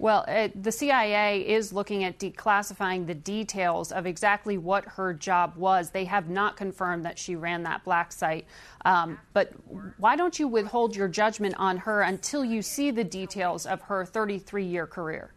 Well, 0.00 0.24
it, 0.26 0.62
the 0.62 0.72
CIA 0.72 1.46
is 1.46 1.74
looking 1.74 2.04
at 2.04 2.18
declassifying 2.18 3.06
the 3.06 3.14
details 3.14 3.92
of 3.92 4.06
exactly 4.06 4.56
what 4.56 4.86
her 4.86 5.12
job 5.12 5.56
was. 5.56 5.90
They 5.90 6.06
have 6.06 6.30
not 6.30 6.56
confirmed 6.56 7.04
that 7.04 7.18
she 7.18 7.36
ran 7.36 7.64
that 7.64 7.84
black 7.84 8.10
site. 8.10 8.46
Um, 8.86 9.18
but 9.34 9.52
why 9.98 10.16
don't 10.16 10.38
you 10.38 10.48
withhold 10.48 10.96
your 10.96 11.06
judgment 11.06 11.54
on 11.58 11.76
her 11.76 12.00
until 12.00 12.46
you 12.46 12.62
see 12.62 12.90
the 12.90 13.04
details 13.04 13.66
of 13.66 13.82
her 13.82 14.06
33 14.06 14.64
year 14.64 14.86
career? 14.86 15.34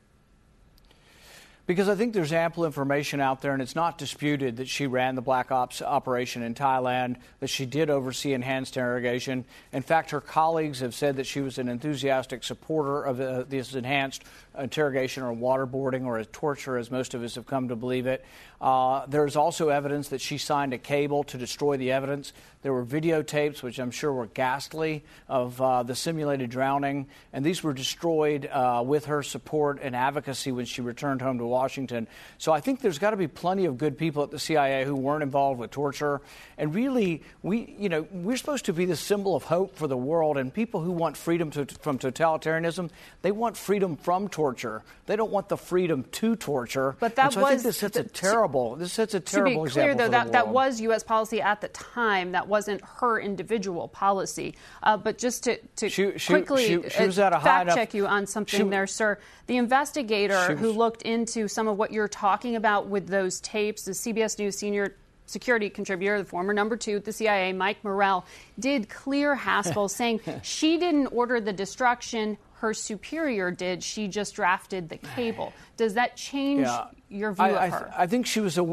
Because 1.65 1.88
I 1.88 1.95
think 1.95 2.13
there's 2.13 2.33
ample 2.33 2.65
information 2.65 3.21
out 3.21 3.42
there, 3.42 3.54
and 3.54 3.62
it's 3.62 3.75
not 3.75 3.98
disputed 3.98 4.57
that 4.57 4.68
she 4.68 4.86
ran 4.86 5.15
the 5.15 5.21
Black 5.21 5.50
Ops 5.50 5.82
operation 5.82 6.43
in 6.43 6.55
Thailand, 6.55 7.15
that 7.39 7.50
she 7.50 7.65
did 7.65 7.89
oversee 7.89 8.34
enhanced 8.34 8.75
interrogation. 8.75 9.46
In 9.72 9.82
fact, 9.82 10.12
her 10.12 10.20
colleagues 10.20 10.82
have 10.82 10.93
said 10.93 11.15
that 11.15 11.25
she 11.25 11.39
was 11.39 11.58
an 11.58 11.70
enthusiastic 11.70 12.43
supporter 12.43 13.03
of 13.03 13.22
uh, 13.22 13.43
this 13.43 13.75
enhanced 13.75 14.25
interrogation 14.57 15.24
or 15.24 15.33
waterboarding 15.36 16.05
or 16.05 16.24
torture, 16.25 16.77
as 16.77 16.91
most 16.91 17.13
of 17.13 17.24
us 17.24 17.36
have 17.36 17.45
come 17.45 17.69
to 17.69 17.75
believe 17.75 18.05
it. 18.07 18.24
Uh, 18.62 19.05
there's 19.07 19.36
also 19.36 19.67
evidence 19.69 20.10
that 20.10 20.22
she 20.22 20.38
signed 20.38 20.74
a 20.74 20.77
cable 20.77 21.25
to 21.25 21.38
destroy 21.38 21.75
the 21.75 21.91
evidence. 21.91 22.31
There 22.62 22.72
were 22.72 22.86
videotapes, 22.86 23.62
which 23.62 23.77
I'm 23.77 23.91
sure 23.91 24.13
were 24.13 24.27
ghastly, 24.27 25.03
of 25.27 25.60
uh, 25.60 25.83
the 25.83 25.95
simulated 25.95 26.50
drowning, 26.50 27.07
and 27.33 27.45
these 27.45 27.62
were 27.62 27.74
destroyed 27.74 28.45
uh, 28.45 28.81
with 28.86 29.05
her 29.07 29.22
support 29.22 29.79
and 29.81 29.93
advocacy 29.93 30.53
when 30.53 30.63
she 30.63 30.81
returned 30.81 31.22
home 31.22 31.39
to 31.39 31.45
Washington. 31.45 32.07
So 32.38 32.53
I 32.53 32.62
think 32.62 32.79
there's 32.79 33.00
got 33.00 33.10
to 33.10 33.17
be 33.17 33.27
plenty 33.27 33.65
of 33.65 33.77
good 33.77 33.98
people 33.98 34.24
at 34.24 34.31
the 34.31 34.39
CIA 34.39 34.86
who 34.86 34.95
weren't 34.95 35.24
involved 35.24 35.60
with 35.60 35.72
torture. 35.72 36.22
And 36.57 36.74
really, 36.74 37.24
we, 37.41 37.75
you 37.77 37.89
know, 37.89 38.07
we're 38.12 38.38
supposed 38.38 38.65
to 38.65 38.74
be 38.74 38.86
the 38.86 38.95
symbol 38.95 39.36
of 39.36 39.43
hope 39.43 39.75
for 39.75 39.88
the 39.88 39.98
world, 39.98 40.38
and 40.38 40.53
people 40.53 40.79
who 40.79 40.91
want 40.91 41.17
freedom 41.17 41.51
to, 41.51 41.65
from 41.65 42.00
totalitarianism, 42.00 42.91
they 43.24 43.33
want 43.33 43.57
freedom 43.57 43.98
from 43.98 44.29
torture. 44.29 44.43
They 45.06 45.16
don't 45.16 45.32
want 45.32 45.50
the 45.50 45.58
freedom 45.58 46.04
to 46.12 46.36
torture. 46.36 46.96
But 47.00 47.16
that 47.16 47.34
so 47.34 47.42
was 47.42 47.48
I 47.48 47.50
think 47.52 47.64
this 47.64 47.78
sets 47.78 47.98
a 47.98 48.04
terrible. 48.04 48.76
This 48.76 48.94
sets 48.94 49.14
a 49.14 49.20
terrible 49.20 49.66
To 49.66 49.70
be 49.70 49.74
clear, 49.74 49.96
though, 49.96 50.10
that, 50.10 50.32
that 50.32 50.48
was 50.48 50.82
U.S. 50.82 51.04
policy 51.04 51.42
at 51.42 51.62
the 51.62 51.68
time. 51.70 52.32
That 52.32 52.48
wasn't 52.48 52.82
her 53.00 53.20
individual 53.20 53.88
policy. 53.88 54.56
Uh, 54.82 54.98
but 54.98 55.18
just 55.18 55.44
to, 55.46 55.58
to 55.78 55.90
she, 55.90 56.18
she, 56.18 56.34
quickly 56.34 56.66
she, 56.66 56.74
at 56.76 57.14
fact 57.44 57.74
check 57.74 57.94
you 57.94 58.08
on 58.08 58.26
something 58.28 58.70
there, 58.70 58.88
sir. 58.88 59.18
The 59.48 59.58
investigator 59.58 60.56
who 60.56 60.72
looked 60.72 61.02
into 61.04 61.48
some 61.48 61.68
of 61.68 61.78
what 61.78 61.92
you're 61.92 62.08
talking 62.08 62.56
about 62.56 62.88
with 62.88 63.08
those 63.08 63.40
tapes, 63.42 63.84
the 63.84 63.92
CBS 63.92 64.40
News 64.40 64.58
senior 64.58 64.96
security 65.26 65.70
contributor, 65.70 66.20
the 66.20 66.26
former 66.26 66.54
number 66.54 66.78
two 66.78 66.98
at 66.98 67.06
the 67.06 67.12
CIA, 67.12 67.54
Mike 67.54 67.84
Morell, 67.84 68.26
did 68.60 68.90
clear 68.90 69.36
Haspel, 69.36 69.90
saying 69.90 70.22
she 70.42 70.78
didn't 70.78 71.08
order 71.08 71.40
the 71.42 71.54
destruction 71.54 72.38
her 72.63 72.74
superior 72.74 73.51
did. 73.51 73.84
She 73.84 74.08
just 74.08 74.36
drafted 74.36 74.88
the 74.88 74.96
cable. 74.96 75.51
Does 75.75 75.96
that 75.96 76.15
change 76.15 76.62
Yeah. 76.62 76.86
your 77.10 77.34
view 77.34 77.43
I, 77.43 77.50
of 77.50 77.58
I, 77.58 77.70
her? 77.70 77.93
I 77.98 78.08
think 78.08 78.25
she 78.25 78.39
was 78.39 78.58
a 78.58 78.63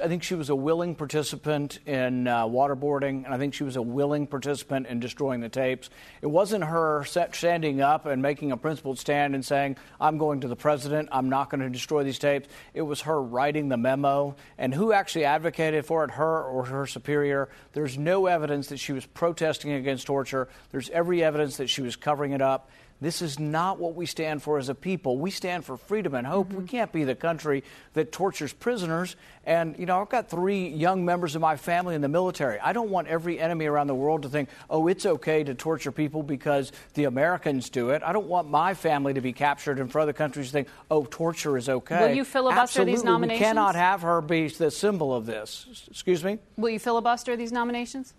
I 0.00 0.06
think 0.06 0.22
she 0.22 0.36
was 0.36 0.50
a 0.50 0.54
willing 0.54 0.94
participant 0.94 1.80
in 1.84 2.28
uh, 2.28 2.46
waterboarding, 2.46 3.24
and 3.24 3.34
I 3.34 3.38
think 3.38 3.54
she 3.54 3.64
was 3.64 3.74
a 3.74 3.82
willing 3.82 4.28
participant 4.28 4.86
in 4.86 5.00
destroying 5.00 5.40
the 5.40 5.48
tapes. 5.48 5.90
It 6.22 6.28
wasn't 6.28 6.62
her 6.62 7.04
set, 7.06 7.34
standing 7.34 7.80
up 7.80 8.06
and 8.06 8.22
making 8.22 8.52
a 8.52 8.56
principled 8.56 9.00
stand 9.00 9.34
and 9.34 9.44
saying, 9.44 9.78
"I'm 10.00 10.16
going 10.16 10.42
to 10.42 10.48
the 10.48 10.54
president. 10.54 11.08
I'm 11.10 11.28
not 11.28 11.50
going 11.50 11.60
to 11.62 11.70
destroy 11.70 12.04
these 12.04 12.20
tapes." 12.20 12.48
It 12.72 12.82
was 12.82 13.00
her 13.00 13.20
writing 13.20 13.68
the 13.68 13.76
memo, 13.78 14.36
and 14.58 14.72
who 14.72 14.92
actually 14.92 15.24
advocated 15.24 15.84
for 15.86 16.04
it, 16.04 16.12
her 16.12 16.44
or 16.44 16.66
her 16.66 16.86
superior. 16.86 17.48
There's 17.72 17.98
no 17.98 18.26
evidence 18.26 18.68
that 18.68 18.78
she 18.78 18.92
was 18.92 19.06
protesting 19.06 19.72
against 19.72 20.06
torture. 20.06 20.48
There's 20.70 20.88
every 20.90 21.24
evidence 21.24 21.56
that 21.56 21.68
she 21.68 21.82
was 21.82 21.96
covering 21.96 22.30
it 22.30 22.40
up. 22.42 22.70
This 23.00 23.22
is 23.22 23.38
not 23.38 23.78
what 23.78 23.94
we 23.94 24.04
stand 24.04 24.42
for 24.42 24.58
as 24.58 24.68
a 24.68 24.74
people. 24.74 25.18
We 25.18 25.30
stand 25.30 25.64
for 25.64 25.76
freedom 25.78 26.14
and 26.14 26.26
hope. 26.26 26.50
We 26.50 26.56
mm-hmm. 26.56 26.66
can't 26.66 26.92
be 26.92 27.04
the 27.04 27.14
country 27.14 27.64
that 27.94 28.12
tortures 28.12 28.52
prisoners. 28.52 29.16
And, 29.44 29.78
you 29.78 29.86
know, 29.86 30.00
I've 30.00 30.10
got 30.10 30.28
three 30.28 30.68
young 30.68 31.04
members 31.04 31.34
of 31.34 31.40
my 31.40 31.56
family 31.56 31.94
in 31.94 32.02
the 32.02 32.08
military. 32.08 32.60
I 32.60 32.74
don't 32.74 32.90
want 32.90 33.08
every 33.08 33.38
enemy 33.38 33.64
around 33.64 33.86
the 33.86 33.94
world 33.94 34.22
to 34.22 34.28
think, 34.28 34.50
oh, 34.68 34.86
it's 34.86 35.06
okay 35.06 35.42
to 35.44 35.54
torture 35.54 35.90
people 35.90 36.22
because 36.22 36.72
the 36.92 37.04
Americans 37.04 37.70
do 37.70 37.90
it. 37.90 38.02
I 38.04 38.12
don't 38.12 38.26
want 38.26 38.50
my 38.50 38.74
family 38.74 39.14
to 39.14 39.22
be 39.22 39.32
captured 39.32 39.78
and 39.78 39.90
for 39.90 40.00
other 40.00 40.12
countries 40.12 40.48
to 40.48 40.52
think, 40.52 40.68
oh, 40.90 41.06
torture 41.10 41.56
is 41.56 41.70
okay. 41.70 42.08
Will 42.08 42.16
you 42.16 42.24
filibuster 42.24 42.84
these 42.84 42.96
Absolutely. 42.96 43.12
nominations? 43.12 43.40
We 43.40 43.46
cannot 43.46 43.74
have 43.76 44.02
her 44.02 44.20
be 44.20 44.48
the 44.48 44.70
symbol 44.70 45.14
of 45.14 45.24
this. 45.24 45.86
Excuse 45.90 46.22
me? 46.22 46.38
Will 46.56 46.70
you 46.70 46.78
filibuster 46.78 47.34
these 47.34 47.50
nominations? 47.50 48.12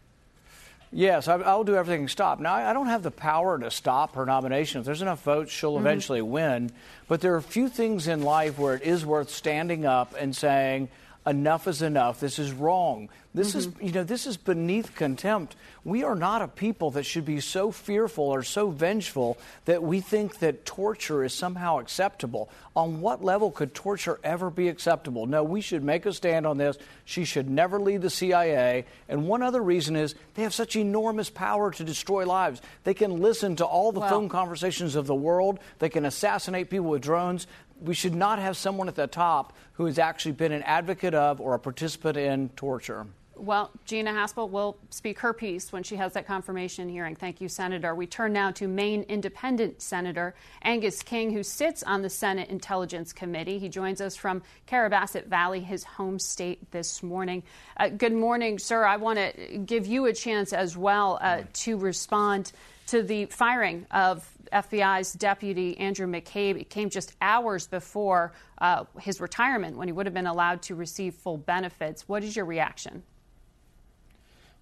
Yes, 0.93 1.27
I, 1.29 1.35
I'll 1.35 1.63
do 1.63 1.75
everything 1.75 2.05
to 2.05 2.11
stop. 2.11 2.39
Now, 2.39 2.53
I 2.53 2.69
I 2.69 2.73
don't 2.73 2.87
have 2.87 3.01
the 3.03 3.11
power 3.11 3.57
to 3.57 3.71
stop 3.71 4.15
her 4.15 4.25
nomination. 4.25 4.79
If 4.79 4.85
there's 4.85 5.01
enough 5.01 5.23
votes, 5.23 5.51
she'll 5.51 5.75
Mm-hmm. 5.75 5.87
eventually 5.87 6.21
win. 6.21 6.71
But 7.07 7.21
there 7.21 7.33
are 7.33 7.37
a 7.37 7.41
few 7.43 7.69
things 7.69 8.07
in 8.07 8.21
life 8.23 8.57
where 8.59 8.75
it 8.75 8.83
is 8.83 9.05
worth 9.05 9.29
standing 9.29 9.85
up 9.85 10.13
and 10.19 10.35
saying, 10.35 10.89
enough 11.27 11.67
is 11.67 11.81
enough. 11.81 12.19
This 12.19 12.39
is 12.39 12.51
wrong. 12.51 13.09
This 13.33 13.55
is, 13.55 13.67
Mm-hmm. 13.67 13.85
you 13.85 13.91
know, 13.93 14.03
this 14.03 14.25
is 14.27 14.35
beneath 14.35 14.93
contempt. 14.95 15.55
We 15.85 16.03
are 16.03 16.15
not 16.15 16.41
a 16.41 16.47
people 16.47 16.91
that 16.91 17.03
should 17.03 17.25
be 17.25 17.39
so 17.39 17.71
fearful 17.71 18.25
or 18.25 18.43
so 18.43 18.69
vengeful 18.71 19.37
that 19.65 19.81
we 19.83 20.01
think 20.01 20.39
that 20.39 20.65
torture 20.65 21.23
is 21.23 21.33
somehow 21.33 21.79
acceptable. 21.79 22.49
On 22.75 22.99
what 23.01 23.23
level 23.23 23.51
could 23.51 23.73
torture 23.73 24.19
ever 24.23 24.49
be 24.49 24.67
acceptable? 24.67 25.27
No, 25.27 25.43
we 25.43 25.61
should 25.61 25.83
make 25.83 26.05
a 26.05 26.11
stand 26.13 26.45
on 26.45 26.57
this. 26.57 26.77
She 27.05 27.23
should 27.23 27.49
never 27.49 27.79
lead 27.79 28.01
the 28.01 28.09
CIA. 28.09 28.85
And 29.07 29.27
one 29.27 29.43
other 29.43 29.61
reason 29.61 29.95
is 29.95 30.15
they 30.33 30.43
have 30.43 30.53
such 30.53 30.75
enormous 30.75 31.29
power 31.29 31.71
to 31.71 31.83
destroy 31.83 32.25
lives. 32.25 32.61
They 32.83 32.93
can 32.93 33.21
listen 33.21 33.55
to 33.57 33.65
all 33.65 33.91
the 33.91 34.01
phone 34.01 34.27
conversations 34.27 34.95
of 34.95 35.07
the 35.07 35.15
world. 35.15 35.59
They 35.79 35.89
can 35.89 36.05
assassinate 36.05 36.69
people 36.69 36.87
with 36.87 37.01
drones. 37.01 37.47
We 37.81 37.95
should 37.95 38.15
not 38.15 38.39
have 38.39 38.55
someone 38.55 38.87
at 38.87 38.95
the 38.95 39.07
top 39.07 39.53
who 39.73 39.85
has 39.85 39.97
actually 39.97 40.33
been 40.33 40.51
an 40.51 40.63
advocate 40.63 41.13
of 41.13 41.41
or 41.41 41.55
a 41.55 41.59
participant 41.59 42.15
in 42.17 42.49
torture. 42.49 43.07
Well, 43.41 43.71
Gina 43.85 44.11
Haspel 44.11 44.51
will 44.51 44.77
speak 44.91 45.17
her 45.19 45.33
piece 45.33 45.73
when 45.73 45.81
she 45.81 45.95
has 45.95 46.13
that 46.13 46.27
confirmation 46.27 46.87
hearing. 46.87 47.15
Thank 47.15 47.41
you, 47.41 47.49
Senator. 47.49 47.95
We 47.95 48.05
turn 48.05 48.33
now 48.33 48.51
to 48.51 48.67
Maine 48.67 49.01
Independent 49.09 49.81
Senator 49.81 50.35
Angus 50.61 51.01
King, 51.01 51.33
who 51.33 51.41
sits 51.41 51.81
on 51.81 52.03
the 52.03 52.09
Senate 52.09 52.49
Intelligence 52.49 53.13
Committee. 53.13 53.57
He 53.57 53.67
joins 53.67 53.99
us 53.99 54.15
from 54.15 54.43
Carrabassett 54.67 55.25
Valley, 55.25 55.61
his 55.61 55.83
home 55.83 56.19
state, 56.19 56.69
this 56.69 57.01
morning. 57.01 57.41
Uh, 57.77 57.89
good 57.89 58.13
morning, 58.13 58.59
sir. 58.59 58.85
I 58.85 58.97
want 58.97 59.17
to 59.17 59.57
give 59.57 59.87
you 59.87 60.05
a 60.05 60.13
chance 60.13 60.53
as 60.53 60.77
well 60.77 61.17
uh, 61.19 61.41
to 61.51 61.77
respond 61.77 62.51
to 62.87 63.01
the 63.01 63.25
firing 63.25 63.87
of 63.89 64.29
FBI's 64.51 65.13
deputy 65.13 65.77
Andrew 65.77 66.07
McCabe. 66.07 66.59
It 66.59 66.69
came 66.69 66.89
just 66.89 67.15
hours 67.21 67.67
before 67.67 68.33
uh, 68.59 68.85
his 68.99 69.21
retirement 69.21 69.77
when 69.77 69.87
he 69.87 69.91
would 69.91 70.05
have 70.05 70.13
been 70.13 70.27
allowed 70.27 70.61
to 70.63 70.75
receive 70.75 71.15
full 71.15 71.37
benefits. 71.37 72.07
What 72.07 72.23
is 72.23 72.35
your 72.35 72.45
reaction? 72.45 73.03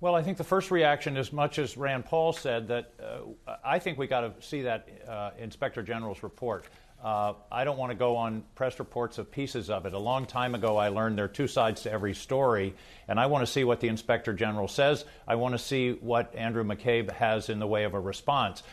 Well, 0.01 0.15
I 0.15 0.21
think 0.21 0.37
the 0.37 0.45
first 0.45 0.71
reaction, 0.71 1.17
as 1.17 1.33
much 1.33 1.59
as 1.59 1.75
Rand 1.75 2.05
Paul 2.05 2.31
said, 2.31 2.69
that 2.69 2.93
uh, 3.03 3.55
I 3.65 3.79
think 3.79 3.97
we 3.97 4.07
got 4.07 4.21
to 4.21 4.47
see 4.47 4.61
that 4.61 4.87
uh, 5.05 5.31
Inspector 5.37 5.83
General's 5.83 6.23
report. 6.23 6.63
Uh, 7.03 7.33
I 7.49 7.63
don't 7.63 7.77
want 7.77 7.91
to 7.91 7.97
go 7.97 8.17
on 8.17 8.43
press 8.55 8.77
reports 8.77 9.17
of 9.19 9.31
pieces 9.31 9.69
of 9.69 9.85
it. 9.85 9.93
A 9.93 9.99
long 9.99 10.25
time 10.25 10.53
ago, 10.53 10.75
I 10.75 10.89
learned 10.89 11.17
there 11.17 11.25
are 11.25 11.29
two 11.29 11.47
sides 11.47 11.81
to 11.83 11.91
every 11.91 12.13
story, 12.13 12.75
and 13.07 13.17
I 13.17 13.27
want 13.27 13.45
to 13.45 13.51
see 13.51 13.63
what 13.63 13.79
the 13.79 13.87
Inspector 13.87 14.33
General 14.33 14.67
says. 14.67 15.05
I 15.25 15.35
want 15.35 15.53
to 15.53 15.59
see 15.59 15.91
what 15.93 16.35
Andrew 16.35 16.63
McCabe 16.65 17.09
has 17.11 17.47
in 17.47 17.59
the 17.59 17.67
way 17.67 17.85
of 17.85 17.93
a 17.93 17.99
response. 17.99 18.63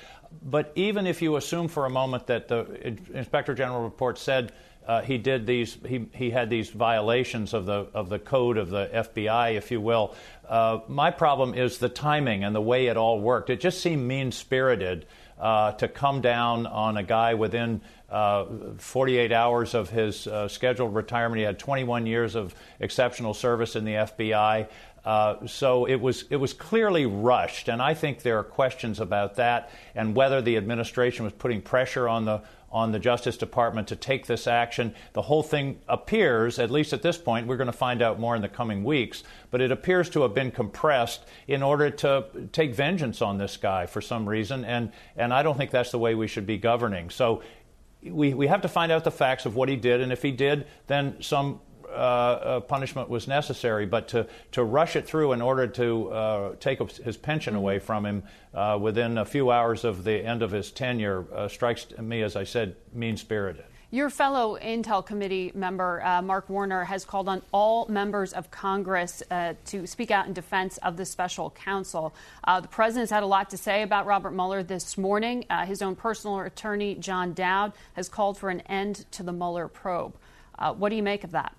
But 0.43 0.73
even 0.75 1.07
if 1.07 1.23
you 1.23 1.37
assume 1.37 1.69
for 1.69 1.87
a 1.87 1.91
moment 1.91 2.27
that 2.29 2.49
the 2.49 2.97
Inspector 3.13 3.55
General 3.55 3.83
report 3.83 4.19
said 4.19 4.53
uh, 4.87 5.03
he 5.03 5.19
did 5.19 5.47
these, 5.47 5.77
he, 5.87 6.07
he 6.13 6.31
had 6.31 6.49
these 6.49 6.71
violations 6.71 7.55
of 7.55 7.67
the 7.67 7.89
of 7.93 8.09
the 8.09 8.19
code 8.19 8.57
of 8.57 8.71
the 8.71 8.87
FBI, 8.87 9.57
if 9.57 9.71
you 9.71 9.81
will. 9.81 10.15
Uh, 10.49 10.79
my 10.87 11.11
problem 11.11 11.55
is 11.55 11.79
the 11.79 11.89
timing 11.89 12.45
and 12.45 12.55
the 12.55 12.61
way 12.61 12.87
it 12.87 12.97
all 12.97 13.21
worked. 13.21 13.51
It 13.51 13.61
just 13.61 13.81
seemed 13.81 14.07
mean 14.07 14.31
spirited 14.31 15.07
uh, 15.41 15.73
to 15.73 15.89
come 15.89 16.21
down 16.21 16.67
on 16.67 16.97
a 16.97 17.03
guy 17.03 17.35
within. 17.35 17.81
Uh, 18.09 18.45
48 18.79 19.33
hours 19.33 19.75
of 19.75 19.91
his 19.91 20.29
uh, 20.29 20.47
scheduled 20.47 20.95
retirement. 20.95 21.39
He 21.39 21.45
had 21.45 21.59
21 21.59 22.07
years 22.07 22.37
of 22.37 22.55
exceptional 22.79 23.35
service 23.35 23.75
in 23.75 23.85
the 23.85 23.95
FBI. 23.95 24.69
Uh, 25.07 25.47
so 25.47 25.87
it 25.87 26.01
was 26.01 26.25
it 26.31 26.37
was 26.37 26.53
clearly 26.53 27.07
rushed, 27.07 27.69
and 27.69 27.81
I 27.81 27.95
think 27.95 28.23
there 28.23 28.39
are 28.39 28.45
questions 28.45 28.99
about 28.99 29.37
that 29.37 29.71
and 29.95 30.17
whether 30.17 30.43
the 30.43 30.57
administration 30.57 31.25
was 31.25 31.33
putting 31.33 31.63
pressure 31.63 32.09
on 32.09 32.25
the 32.25 32.43
on 32.73 32.91
the 32.91 32.99
Justice 32.99 33.37
Department 33.37 33.87
to 33.89 33.97
take 33.97 34.27
this 34.27 34.49
action. 34.49 34.93
The 35.13 35.23
whole 35.23 35.45
thing 35.45 35.79
appears, 35.89 36.59
at 36.59 36.73
least 36.73 36.93
at 36.93 37.03
this 37.03 37.17
point, 37.17 37.47
we're 37.47 37.57
going 37.57 37.69
to 37.69 37.73
find 37.73 38.03
out 38.03 38.19
more 38.19 38.35
in 38.35 38.43
the 38.43 38.49
coming 38.49 38.83
weeks, 38.83 39.23
but 39.53 39.61
it 39.61 39.71
appears 39.71 40.11
to 40.11 40.23
have 40.23 40.35
been 40.35 40.51
compressed 40.51 41.25
in 41.47 41.63
order 41.63 41.89
to 41.89 42.27
take 42.51 42.75
vengeance 42.75 43.23
on 43.23 43.39
this 43.39 43.57
guy 43.57 43.87
for 43.87 44.01
some 44.01 44.29
reason, 44.29 44.65
and 44.65 44.91
and 45.17 45.33
I 45.33 45.45
don't 45.45 45.57
think 45.57 45.71
that's 45.71 45.93
the 45.93 46.01
way 46.01 46.15
we 46.15 46.27
should 46.27 46.47
be 46.47 46.59
governing. 46.59 47.11
So. 47.11 47.43
We, 48.11 48.35
we 48.35 48.47
have 48.47 48.63
to 48.63 48.69
find 48.69 48.93
out 48.93 49.05
the 49.05 49.11
facts 49.11 49.47
of 49.47 49.57
what 49.57 49.69
he 49.69 49.77
did, 49.77 50.01
and 50.01 50.13
if 50.13 50.23
he 50.23 50.31
did, 50.31 50.67
then 50.87 51.23
some 51.23 51.61
uh, 51.89 51.93
uh, 51.93 52.61
punishment 52.61 53.09
was 53.09 53.27
necessary, 53.27 53.87
but 53.87 54.09
to, 54.09 54.27
to 54.53 54.65
rush 54.65 54.97
it 54.97 55.07
through 55.07 55.33
in 55.33 55.41
order 55.41 55.67
to 55.67 56.11
uh, 56.11 56.55
take 56.61 56.79
his 56.93 57.17
pension 57.17 57.55
away 57.55 57.79
from 57.79 58.05
him 58.05 58.23
uh, 58.53 58.79
within 58.81 59.19
a 59.19 59.25
few 59.25 59.51
hours 59.51 59.85
of 59.85 60.05
the 60.05 60.25
end 60.25 60.43
of 60.43 60.51
his 60.51 60.71
tenure 60.71 61.25
uh, 61.35 61.49
strikes 61.49 61.87
me, 61.99 62.23
as 62.23 62.37
I 62.37 62.45
said, 62.45 62.77
mean 62.93 63.17
spirited. 63.17 63.65
Your 63.93 64.11
fellow 64.11 64.59
Intel 64.59 65.07
Committee 65.07 65.53
member, 65.55 66.05
uh, 66.05 66.21
Mark 66.21 66.51
Warner, 66.51 66.83
has 66.83 67.05
called 67.05 67.29
on 67.29 67.41
all 67.53 67.87
members 67.87 68.33
of 68.33 68.51
Congress 68.51 69.23
uh, 69.31 69.55
to 69.67 69.87
speak 69.87 70.11
out 70.11 70.27
in 70.27 70.33
defense 70.33 70.77
of 70.79 70.97
the 70.97 71.05
special 71.05 71.51
counsel. 71.51 72.13
Uh, 72.43 72.59
the 72.59 72.67
president's 72.67 73.13
had 73.13 73.23
a 73.23 73.27
lot 73.27 73.49
to 73.51 73.57
say 73.57 73.83
about 73.83 74.05
Robert 74.05 74.33
Mueller 74.33 74.65
this 74.65 74.99
morning. 74.99 75.45
Uh, 75.49 75.65
his 75.65 75.83
own 75.83 75.95
personal 75.95 76.41
attorney, 76.41 76.97
John 76.97 77.33
Dowd, 77.33 77.75
has 77.95 78.09
called 78.09 78.37
for 78.37 78.51
an 78.51 78.61
end 78.63 79.05
to 79.13 79.23
the 79.23 79.33
Mueller 79.33 79.69
probe. 79.69 80.17
Uh, 80.59 80.75
what 80.75 80.89
do 80.89 80.97
you 80.97 81.05
make 81.05 81.23
of 81.23 81.31
that? 81.31 81.55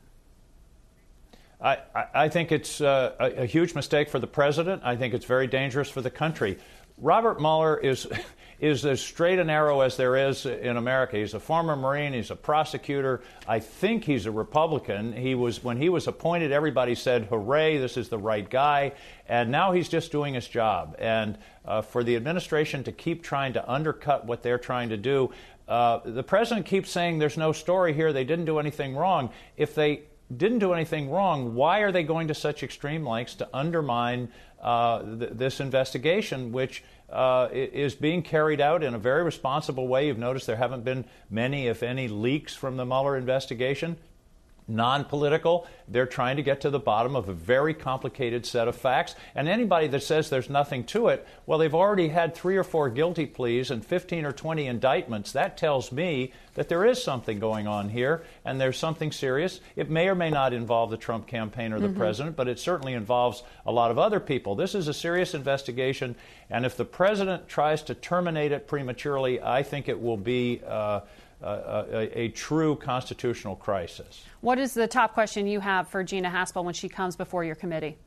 I, 1.61 1.77
I 2.13 2.27
think 2.27 2.51
it's 2.51 2.81
uh, 2.81 3.13
a, 3.21 3.43
a 3.43 3.45
huge 3.45 3.73
mistake 3.73 4.09
for 4.09 4.19
the 4.19 4.27
president. 4.27 4.81
I 4.83 4.97
think 4.97 5.13
it's 5.13 5.25
very 5.25 5.47
dangerous 5.47 5.89
for 5.89 6.01
the 6.01 6.11
country. 6.11 6.57
Robert 6.97 7.39
Mueller 7.39 7.77
is 7.77 8.05
is 8.59 8.85
as 8.85 8.99
straight 8.99 9.37
and 9.37 9.47
narrow 9.47 9.81
as 9.81 9.97
there 9.97 10.15
is 10.29 10.45
in 10.45 10.77
America. 10.77 11.17
He's 11.17 11.33
a 11.33 11.39
former 11.39 11.75
Marine. 11.75 12.13
He's 12.13 12.31
a 12.31 12.35
prosecutor. 12.35 13.21
I 13.47 13.59
think 13.59 14.03
he's 14.03 14.25
a 14.25 14.31
Republican. 14.31 15.13
He 15.13 15.35
was 15.35 15.63
when 15.63 15.77
he 15.77 15.89
was 15.89 16.07
appointed. 16.07 16.51
Everybody 16.51 16.95
said, 16.95 17.25
"Hooray! 17.25 17.77
This 17.77 17.97
is 17.97 18.09
the 18.09 18.17
right 18.17 18.49
guy." 18.49 18.93
And 19.27 19.51
now 19.51 19.73
he's 19.73 19.89
just 19.89 20.11
doing 20.11 20.33
his 20.33 20.47
job. 20.47 20.95
And 20.97 21.37
uh, 21.65 21.81
for 21.81 22.03
the 22.03 22.15
administration 22.15 22.83
to 22.85 22.91
keep 22.91 23.23
trying 23.23 23.53
to 23.53 23.71
undercut 23.71 24.25
what 24.25 24.41
they're 24.41 24.57
trying 24.57 24.89
to 24.89 24.97
do, 24.97 25.31
uh, 25.67 25.99
the 26.03 26.23
president 26.23 26.65
keeps 26.65 26.89
saying, 26.89 27.19
"There's 27.19 27.37
no 27.37 27.51
story 27.51 27.93
here. 27.93 28.11
They 28.11 28.23
didn't 28.23 28.45
do 28.45 28.57
anything 28.57 28.95
wrong." 28.95 29.29
If 29.55 29.75
they 29.75 30.01
didn't 30.35 30.59
do 30.59 30.73
anything 30.73 31.09
wrong, 31.09 31.55
why 31.55 31.79
are 31.79 31.91
they 31.91 32.03
going 32.03 32.27
to 32.27 32.33
such 32.33 32.63
extreme 32.63 33.07
lengths 33.07 33.35
to 33.35 33.47
undermine 33.53 34.29
uh, 34.61 35.01
th- 35.03 35.31
this 35.33 35.59
investigation, 35.59 36.51
which 36.51 36.83
uh, 37.09 37.47
is 37.51 37.95
being 37.95 38.21
carried 38.21 38.59
out 38.59 38.83
in 38.83 38.93
a 38.93 38.99
very 38.99 39.23
responsible 39.23 39.87
way? 39.87 40.07
You've 40.07 40.17
noticed 40.17 40.47
there 40.47 40.55
haven't 40.55 40.83
been 40.83 41.05
many, 41.29 41.67
if 41.67 41.83
any, 41.83 42.07
leaks 42.07 42.55
from 42.55 42.77
the 42.77 42.85
Mueller 42.85 43.17
investigation. 43.17 43.97
Non 44.67 45.05
political. 45.05 45.67
They're 45.87 46.05
trying 46.05 46.35
to 46.37 46.43
get 46.43 46.61
to 46.61 46.69
the 46.69 46.79
bottom 46.79 47.15
of 47.15 47.29
a 47.29 47.33
very 47.33 47.73
complicated 47.73 48.45
set 48.45 48.67
of 48.67 48.75
facts. 48.75 49.15
And 49.35 49.47
anybody 49.47 49.87
that 49.87 50.03
says 50.03 50.29
there's 50.29 50.49
nothing 50.49 50.83
to 50.85 51.07
it, 51.07 51.25
well, 51.45 51.57
they've 51.57 51.73
already 51.73 52.09
had 52.09 52.35
three 52.35 52.57
or 52.57 52.63
four 52.63 52.89
guilty 52.89 53.25
pleas 53.25 53.71
and 53.71 53.85
15 53.85 54.25
or 54.25 54.31
20 54.31 54.67
indictments. 54.67 55.31
That 55.31 55.57
tells 55.57 55.91
me 55.91 56.33
that 56.55 56.69
there 56.69 56.85
is 56.85 57.01
something 57.01 57.39
going 57.39 57.67
on 57.67 57.87
here 57.89 58.23
and 58.43 58.59
there's 58.59 58.77
something 58.77 59.11
serious. 59.11 59.61
It 59.75 59.89
may 59.89 60.09
or 60.09 60.15
may 60.15 60.29
not 60.29 60.53
involve 60.53 60.89
the 60.89 60.97
Trump 60.97 61.27
campaign 61.27 61.71
or 61.71 61.79
the 61.79 61.87
mm-hmm. 61.87 61.99
president, 61.99 62.35
but 62.35 62.47
it 62.47 62.59
certainly 62.59 62.93
involves 62.93 63.43
a 63.65 63.71
lot 63.71 63.91
of 63.91 63.99
other 63.99 64.19
people. 64.19 64.55
This 64.55 64.75
is 64.75 64.87
a 64.87 64.93
serious 64.93 65.33
investigation, 65.33 66.15
and 66.49 66.65
if 66.65 66.75
the 66.75 66.85
president 66.85 67.47
tries 67.47 67.83
to 67.83 67.93
terminate 67.93 68.51
it 68.51 68.67
prematurely, 68.67 69.41
I 69.41 69.63
think 69.63 69.87
it 69.87 70.01
will 70.01 70.17
be. 70.17 70.61
Uh, 70.67 71.01
a, 71.41 72.19
a, 72.19 72.29
true 72.29 72.75
constitutional 72.75 73.55
crisis. 73.55 74.23
What 74.41 74.57
is 74.57 74.73
the 74.73 74.87
top 74.87 75.13
question 75.13 75.47
you 75.47 75.59
have 75.59 75.87
for 75.87 76.03
Gina 76.03 76.29
Haspel 76.29 76.63
when 76.63 76.73
she 76.73 76.89
comes 76.89 77.15
before 77.15 77.43
your 77.43 77.55
committee? 77.55 77.97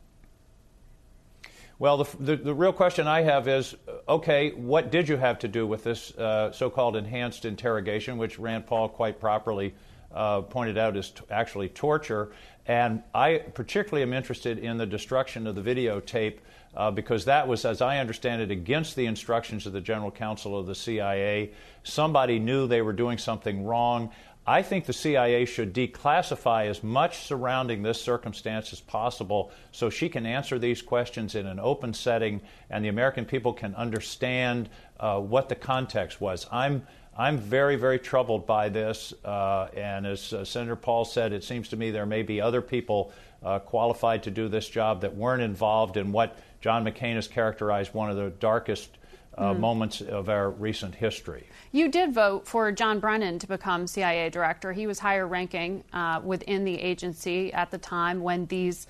Well, 1.79 1.99
the, 1.99 2.17
the, 2.19 2.37
the, 2.37 2.55
real 2.55 2.75
question 2.75 3.07
I 3.07 3.23
have 3.23 3.49
is 3.49 3.75
okay, 4.07 4.51
what 4.51 4.91
did 4.91 5.09
you 5.09 5.17
have 5.17 5.39
to 5.39 5.49
do 5.49 5.67
with 5.67 5.85
this 5.85 6.11
uh, 6.19 6.53
so 6.53 6.69
called 6.69 6.95
enhanced 6.95 7.47
interrogation, 7.47 8.19
which 8.19 8.39
Rand 8.39 8.67
Paul 8.67 8.89
quite 8.89 9.19
properly 9.19 9.75
uh, 10.13 10.43
pointed 10.43 10.77
out 10.77 10.97
is 10.97 11.11
t- 11.11 11.23
actually 11.31 11.71
torture? 11.71 12.33
And 12.67 13.03
I 13.15 13.39
particularly 13.39 14.03
am 14.03 14.13
interested 14.13 14.59
in 14.59 14.77
the 14.77 14.85
destruction 14.85 15.47
of 15.47 15.55
the 15.55 15.63
videotape 15.63 16.41
uh, 16.77 16.91
because 16.91 17.25
that 17.25 17.49
was, 17.49 17.65
as 17.65 17.81
I 17.81 17.99
understand 17.99 18.43
it, 18.43 18.51
against 18.51 18.97
the 18.97 19.07
instructions 19.07 19.67
of 19.67 19.73
the 19.73 19.81
General 19.81 20.11
Counsel 20.11 20.59
of 20.59 20.67
the 20.67 20.75
CIA. 20.75 21.51
Somebody 21.83 22.39
knew 22.39 22.67
they 22.67 22.83
were 22.83 22.93
doing 22.93 23.19
something 23.19 23.65
wrong. 23.65 24.11
I 24.47 24.63
think 24.63 24.87
the 24.87 24.93
CIA 24.93 25.45
should 25.45 25.75
declassify 25.75 26.67
as 26.67 26.83
much 26.83 27.19
surrounding 27.19 27.83
this 27.83 28.01
circumstance 28.01 28.73
as 28.73 28.81
possible 28.81 29.53
so 29.71 29.91
she 29.91 30.09
can 30.09 30.27
answer 30.27 30.59
these 30.59 30.83
questions 30.83 31.35
in 31.35 31.47
an 31.47 31.61
open 31.61 31.93
setting 31.93 32.41
and 32.71 32.85
the 32.85 32.89
American 32.89 33.27
people 33.27 33.53
can 33.53 33.75
understand 33.75 34.69
uh, 34.99 35.21
what 35.21 35.49
the 35.49 35.55
context 35.55 36.21
was. 36.21 36.47
I'm 36.51 36.87
I'm 37.17 37.37
very, 37.37 37.77
very 37.77 37.99
troubled 37.99 38.47
by 38.47 38.71
this. 38.71 39.13
Uh, 39.25 39.69
and 39.77 40.07
as 40.07 40.33
uh, 40.33 40.45
Senator 40.45 40.77
Paul 40.77 41.05
said, 41.05 41.35
it 41.35 41.45
seems 41.45 41.69
to 41.69 41.77
me 41.77 41.91
there 41.91 42.07
may 42.07 42.23
be 42.23 42.41
other 42.41 42.63
people 42.63 43.13
uh, 43.43 43.59
qualified 43.59 44.23
to 44.23 44.31
do 44.31 44.49
this 44.49 44.69
job 44.69 45.03
that 45.03 45.15
weren't 45.15 45.43
involved 45.43 45.99
in 45.99 46.13
what 46.13 46.39
John 46.61 46.85
McCain 46.85 47.15
has 47.15 47.27
characterized 47.27 47.95
one 47.95 48.11
of 48.11 48.17
the 48.17 48.31
darkest 48.31 48.99
uh, 49.37 49.55
mm. 49.55 49.61
moments 49.61 50.01
of 50.01 50.29
our 50.29 50.51
recent 50.51 50.95
history. 50.95 51.47
You 51.73 51.89
did 51.89 52.13
vote 52.13 52.47
for 52.47 52.71
John 52.73 53.01
Brennan 53.01 53.39
to 53.39 53.47
become 53.47 53.87
CIA 53.87 54.29
director. 54.29 54.73
He 54.73 54.87
was 54.87 54.99
higher 54.99 55.27
ranking 55.27 55.85
uh, 55.93 56.21
within 56.23 56.65
the 56.65 56.79
agency 56.81 57.53
at 57.53 57.71
the 57.71 57.79
time 57.79 58.23
when 58.23 58.47
these 58.47 58.87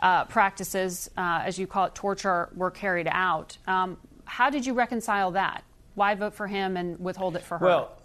uh, 0.00 0.24
practices, 0.24 1.10
uh, 1.16 1.42
as 1.44 1.58
you 1.58 1.66
call 1.66 1.86
it, 1.86 1.94
torture, 1.94 2.50
were 2.54 2.70
carried 2.70 3.08
out. 3.10 3.56
Um, 3.66 3.96
how 4.26 4.50
did 4.50 4.66
you 4.66 4.74
reconcile 4.74 5.30
that? 5.32 5.64
Why 5.94 6.14
vote 6.14 6.34
for 6.34 6.46
him 6.46 6.76
and 6.76 6.98
withhold 6.98 7.36
it 7.36 7.42
for 7.42 7.58
her? 7.58 7.66
Well, 7.66 7.98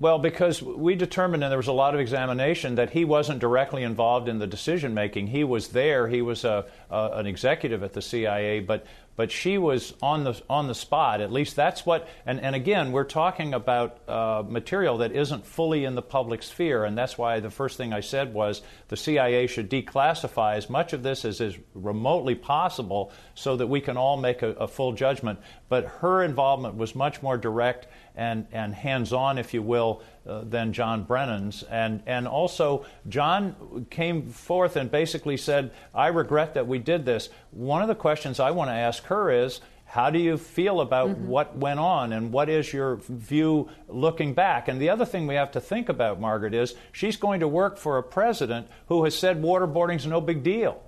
well, 0.00 0.18
because 0.18 0.62
we 0.62 0.94
determined, 0.94 1.44
and 1.44 1.50
there 1.50 1.58
was 1.58 1.68
a 1.68 1.74
lot 1.74 1.92
of 1.92 2.00
examination, 2.00 2.76
that 2.76 2.88
he 2.88 3.04
wasn't 3.04 3.38
directly 3.38 3.82
involved 3.82 4.28
in 4.28 4.38
the 4.38 4.46
decision 4.46 4.94
making. 4.94 5.26
He 5.26 5.44
was 5.44 5.68
there. 5.68 6.08
He 6.08 6.22
was 6.22 6.42
a, 6.42 6.64
a, 6.90 7.10
an 7.16 7.26
executive 7.26 7.82
at 7.82 7.92
the 7.92 8.00
CIA, 8.00 8.60
but 8.60 8.86
but 9.20 9.30
she 9.30 9.58
was 9.58 9.92
on 10.00 10.24
the 10.24 10.40
on 10.48 10.66
the 10.68 10.74
spot. 10.74 11.20
At 11.20 11.30
least 11.30 11.54
that's 11.54 11.84
what. 11.84 12.08
And, 12.24 12.40
and 12.40 12.56
again, 12.56 12.92
we're 12.92 13.04
talking 13.04 13.52
about 13.52 13.98
uh, 14.08 14.42
material 14.48 14.96
that 14.98 15.12
isn't 15.12 15.44
fully 15.46 15.84
in 15.84 15.94
the 15.94 16.00
public 16.00 16.42
sphere, 16.42 16.86
and 16.86 16.96
that's 16.96 17.18
why 17.18 17.40
the 17.40 17.50
first 17.50 17.76
thing 17.76 17.92
I 17.92 18.00
said 18.00 18.32
was 18.32 18.62
the 18.88 18.96
CIA 18.96 19.46
should 19.48 19.68
declassify 19.68 20.56
as 20.56 20.70
much 20.70 20.94
of 20.94 21.02
this 21.02 21.26
as 21.26 21.42
is 21.42 21.58
remotely 21.74 22.34
possible, 22.34 23.12
so 23.34 23.56
that 23.56 23.66
we 23.66 23.82
can 23.82 23.98
all 23.98 24.16
make 24.16 24.40
a, 24.40 24.52
a 24.52 24.66
full 24.66 24.92
judgment. 24.92 25.40
But 25.68 25.84
her 26.00 26.22
involvement 26.22 26.76
was 26.76 26.94
much 26.94 27.20
more 27.20 27.36
direct 27.36 27.86
and, 28.20 28.46
and 28.52 28.74
hands 28.74 29.14
on, 29.14 29.38
if 29.38 29.54
you 29.54 29.62
will, 29.62 30.02
uh, 30.28 30.42
than 30.44 30.74
John 30.74 31.04
Brennan's. 31.04 31.62
And, 31.62 32.02
and 32.04 32.28
also, 32.28 32.84
John 33.08 33.86
came 33.88 34.28
forth 34.28 34.76
and 34.76 34.90
basically 34.90 35.38
said, 35.38 35.70
I 35.94 36.08
regret 36.08 36.52
that 36.52 36.68
we 36.68 36.78
did 36.78 37.06
this. 37.06 37.30
One 37.50 37.80
of 37.80 37.88
the 37.88 37.94
questions 37.94 38.38
I 38.38 38.50
want 38.50 38.68
to 38.68 38.74
ask 38.74 39.04
her 39.04 39.30
is, 39.30 39.62
how 39.86 40.10
do 40.10 40.18
you 40.18 40.36
feel 40.36 40.82
about 40.82 41.08
mm-hmm. 41.08 41.28
what 41.28 41.56
went 41.56 41.80
on 41.80 42.12
and 42.12 42.30
what 42.30 42.50
is 42.50 42.74
your 42.74 42.96
view 43.08 43.70
looking 43.88 44.34
back? 44.34 44.68
And 44.68 44.78
the 44.78 44.90
other 44.90 45.06
thing 45.06 45.26
we 45.26 45.36
have 45.36 45.52
to 45.52 45.60
think 45.60 45.88
about, 45.88 46.20
Margaret, 46.20 46.52
is 46.52 46.74
she's 46.92 47.16
going 47.16 47.40
to 47.40 47.48
work 47.48 47.78
for 47.78 47.96
a 47.96 48.02
president 48.02 48.68
who 48.88 49.02
has 49.04 49.18
said 49.18 49.42
waterboarding 49.42 49.96
is 49.96 50.06
no 50.06 50.20
big 50.20 50.42
deal. 50.42 50.82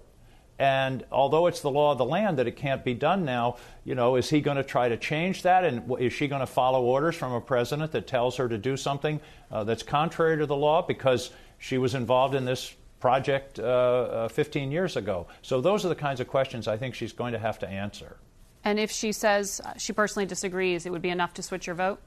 And 0.63 1.05
although 1.11 1.49
it's 1.49 1.61
the 1.61 1.73
law 1.73 1.91
of 1.91 1.99
the 1.99 2.05
land 2.05 2.39
that 2.39 2.47
it 2.47 2.55
can't 2.55 2.85
be 2.85 2.95
done 2.95 3.25
now, 3.25 3.57
you 3.83 3.97
know, 3.97 4.15
is 4.15 4.31
he 4.31 4.41
going 4.41 4.59
to 4.59 4.63
try 4.63 4.89
to 4.89 4.97
change 4.97 5.43
that? 5.43 5.65
And 5.65 5.93
is 5.99 6.13
she 6.13 6.29
going 6.29 6.39
to 6.39 6.47
follow 6.47 6.85
orders 6.85 7.17
from 7.17 7.33
a 7.33 7.41
president 7.41 7.91
that 7.91 8.07
tells 8.07 8.37
her 8.37 8.49
to 8.49 8.57
do 8.57 8.77
something 8.77 9.19
uh, 9.51 9.65
that's 9.65 9.83
contrary 9.83 10.39
to 10.39 10.47
the 10.47 10.55
law 10.55 10.81
because 10.81 11.33
she 11.59 11.79
was 11.79 11.97
involved 11.97 12.37
in 12.37 12.45
this 12.45 12.77
project 13.01 13.59
uh, 13.59 13.63
uh, 13.65 14.29
15 14.29 14.71
years 14.71 14.97
ago? 14.97 15.27
So 15.43 15.61
those 15.61 15.85
are 15.85 15.89
the 15.89 15.97
kinds 15.97 16.21
of 16.21 16.29
questions 16.29 16.69
I 16.69 16.77
think 16.77 16.95
she's 16.95 17.13
going 17.13 17.33
to 17.33 17.41
have 17.41 17.59
to 17.59 17.69
answer. 17.69 18.19
And 18.63 18.79
if 18.79 18.93
she 18.93 19.11
says 19.11 19.61
she 19.79 19.93
personally 19.93 20.27
disagrees, 20.27 20.87
it 20.87 20.91
would 20.91 21.03
be 21.03 21.11
enough 21.11 21.35
to 21.35 21.43
switch 21.43 21.67
your 21.67 21.75
vote? 21.75 22.01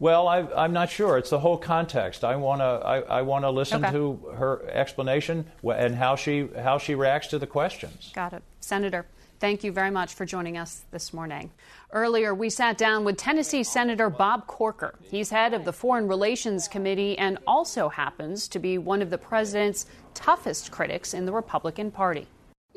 Well, 0.00 0.28
I, 0.28 0.64
am 0.64 0.72
not 0.72 0.90
sure. 0.90 1.18
It's 1.18 1.30
the 1.30 1.40
whole 1.40 1.58
context. 1.58 2.24
I 2.24 2.36
want 2.36 2.60
to. 2.60 2.64
I, 2.64 3.00
I 3.00 3.22
want 3.22 3.44
to 3.44 3.50
listen 3.50 3.84
okay. 3.84 3.92
to 3.94 4.32
her 4.36 4.64
explanation 4.70 5.46
and 5.64 5.94
how 5.94 6.14
she 6.14 6.48
how 6.56 6.78
she 6.78 6.94
reacts 6.94 7.28
to 7.28 7.38
the 7.38 7.46
questions. 7.46 8.12
Got 8.14 8.32
it, 8.32 8.42
Senator. 8.60 9.06
Thank 9.40 9.62
you 9.62 9.70
very 9.70 9.90
much 9.90 10.14
for 10.14 10.24
joining 10.24 10.56
us 10.56 10.84
this 10.90 11.12
morning. 11.12 11.52
Earlier, 11.92 12.34
we 12.34 12.50
sat 12.50 12.76
down 12.76 13.04
with 13.04 13.16
Tennessee 13.16 13.62
Senator 13.62 14.10
Bob 14.10 14.48
Corker. 14.48 14.98
He's 15.00 15.30
head 15.30 15.54
of 15.54 15.64
the 15.64 15.72
Foreign 15.72 16.08
Relations 16.08 16.66
Committee 16.66 17.16
and 17.18 17.38
also 17.46 17.88
happens 17.88 18.48
to 18.48 18.58
be 18.58 18.78
one 18.78 19.00
of 19.00 19.10
the 19.10 19.18
president's 19.18 19.86
toughest 20.12 20.72
critics 20.72 21.14
in 21.14 21.24
the 21.24 21.32
Republican 21.32 21.92
Party. 21.92 22.26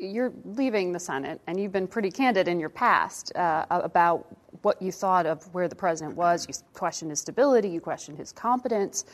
You're 0.02 0.32
leaving 0.44 0.92
the 0.92 0.98
Senate, 0.98 1.40
and 1.46 1.60
you've 1.60 1.72
been 1.72 1.86
pretty 1.86 2.10
candid 2.10 2.48
in 2.48 2.58
your 2.58 2.68
past 2.68 3.34
uh, 3.36 3.66
about 3.70 4.26
what 4.62 4.82
you 4.82 4.90
thought 4.90 5.26
of 5.26 5.42
where 5.54 5.68
the 5.68 5.76
president 5.76 6.16
was. 6.16 6.46
You 6.48 6.54
questioned 6.74 7.10
his 7.10 7.20
stability, 7.20 7.68
you 7.68 7.80
questioned 7.80 8.18
his 8.18 8.32
competence. 8.32 9.04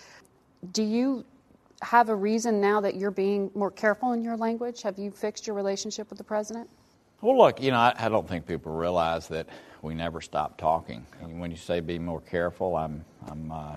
Do 0.72 0.82
you 0.82 1.24
have 1.82 2.08
a 2.08 2.14
reason 2.14 2.60
now 2.60 2.80
that 2.80 2.96
you're 2.96 3.10
being 3.10 3.50
more 3.54 3.70
careful 3.70 4.12
in 4.12 4.22
your 4.22 4.36
language? 4.36 4.82
Have 4.82 4.98
you 4.98 5.10
fixed 5.10 5.46
your 5.46 5.54
relationship 5.54 6.08
with 6.08 6.18
the 6.18 6.24
president? 6.24 6.68
Well, 7.20 7.36
look, 7.36 7.60
you 7.62 7.70
know, 7.70 7.78
I, 7.78 7.94
I 7.98 8.08
don't 8.08 8.28
think 8.28 8.46
people 8.46 8.72
realize 8.72 9.28
that 9.28 9.46
we 9.82 9.94
never 9.94 10.20
stop 10.20 10.56
talking. 10.56 11.06
When 11.20 11.50
you 11.50 11.56
say 11.56 11.80
be 11.80 11.98
more 11.98 12.20
careful, 12.20 12.76
I'm, 12.76 13.04
I'm 13.28 13.52
uh, 13.52 13.76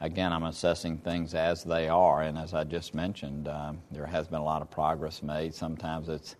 again, 0.00 0.32
I'm 0.32 0.44
assessing 0.44 0.98
things 0.98 1.34
as 1.34 1.64
they 1.64 1.88
are, 1.88 2.22
and 2.22 2.36
as 2.38 2.54
I 2.54 2.64
just 2.64 2.94
mentioned, 2.94 3.48
um, 3.48 3.78
there 3.90 4.06
has 4.06 4.28
been 4.28 4.40
a 4.40 4.44
lot 4.44 4.62
of 4.62 4.70
progress 4.70 5.22
made. 5.22 5.54
Sometimes 5.54 6.08
it's 6.08 6.36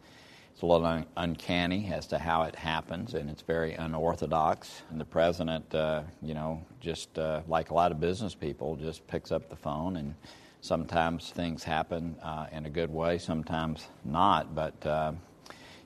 it's 0.53 0.63
a 0.63 0.67
little 0.67 0.87
un- 0.87 1.05
uncanny 1.19 1.93
as 1.93 2.07
to 2.07 2.19
how 2.19 2.45
it 2.45 2.57
happens, 2.57 3.13
and 3.13 3.29
it's 3.29 3.43
very 3.43 3.75
unorthodox. 3.75 4.83
And 4.91 4.99
the 4.99 5.05
president, 5.05 5.75
uh, 5.75 6.03
you 6.23 6.33
know, 6.33 6.65
just 6.81 7.19
uh, 7.19 7.43
like 7.47 7.73
a 7.73 7.75
lot 7.75 7.93
of 7.93 8.01
business 8.01 8.35
people, 8.35 8.75
just 8.75 9.07
picks 9.07 9.33
up 9.33 9.51
the 9.51 9.57
phone, 9.57 9.97
and 9.97 10.15
sometimes 10.63 11.29
things 11.29 11.63
happen 11.63 12.17
uh, 12.23 12.47
in 12.53 12.65
a 12.65 12.71
good 12.71 12.91
way, 12.91 13.19
sometimes 13.19 13.89
not. 14.07 14.55
But 14.55 14.87
uh, 14.87 15.13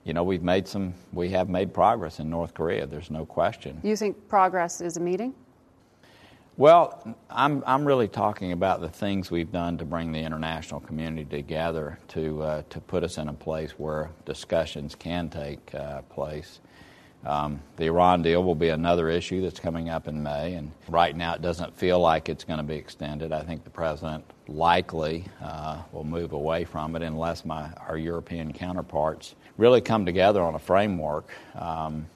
you 0.05 0.13
know, 0.13 0.23
we've 0.23 0.45
made 0.45 0.69
some, 0.69 0.95
we 1.13 1.31
have 1.31 1.49
made 1.49 1.75
progress 1.75 2.21
in 2.21 2.31
North 2.31 2.55
Korea. 2.55 2.87
There's 2.87 3.11
no 3.11 3.27
question. 3.27 3.81
You 3.83 3.97
think 3.97 4.29
progress 4.29 4.81
is 4.81 4.97
a 4.97 5.01
meeting? 5.01 5.35
Well, 6.57 7.17
I'm, 7.31 7.63
I'm 7.67 7.87
really 7.87 8.09
talking 8.09 8.53
about 8.53 8.81
the 8.81 8.89
things 8.89 9.31
we've 9.31 9.51
done 9.51 9.79
to 9.79 9.85
bring 9.85 10.13
the 10.13 10.19
international 10.19 10.81
community 10.81 11.25
together 11.25 11.99
to, 12.09 12.43
uh, 12.43 12.63
to 12.69 12.81
put 12.81 13.03
us 13.03 13.17
in 13.17 13.29
a 13.29 13.33
place 13.33 13.73
where 13.79 14.11
discussions 14.27 14.95
can 14.95 15.31
take 15.31 15.75
uh, 15.75 16.03
place. 16.03 16.61
Um, 17.25 17.61
the 17.77 17.85
Iran 17.85 18.23
deal 18.23 18.43
will 18.43 18.55
be 18.55 18.71
another 18.71 19.09
issue 19.11 19.43
that's 19.43 19.61
coming 19.61 19.91
up 19.91 20.09
in 20.09 20.23
May, 20.23 20.55
and 20.55 20.73
right 20.89 21.15
now 21.15 21.35
it 21.35 21.43
doesn't 21.43 21.77
feel 21.77 22.01
like 22.01 22.29
it's 22.29 22.45
going 22.45 22.59
to 22.59 22.65
be 22.65 22.77
extended. 22.77 23.33
I 23.33 23.43
think 23.43 23.63
the 23.65 23.71
president 23.71 24.25
likely 24.49 25.27
uh, 25.43 25.83
will 25.93 26.05
move 26.05 26.33
away 26.33 26.65
from 26.65 26.97
it 26.97 27.03
unless 27.03 27.45
my, 27.45 27.71
our 27.89 27.99
European 27.99 28.53
counterparts 28.53 29.35
really 29.59 29.83
come 29.83 30.07
together 30.07 30.43
on 30.43 30.55
a 30.55 30.59
framework. 30.59 31.31
Um, 31.55 32.07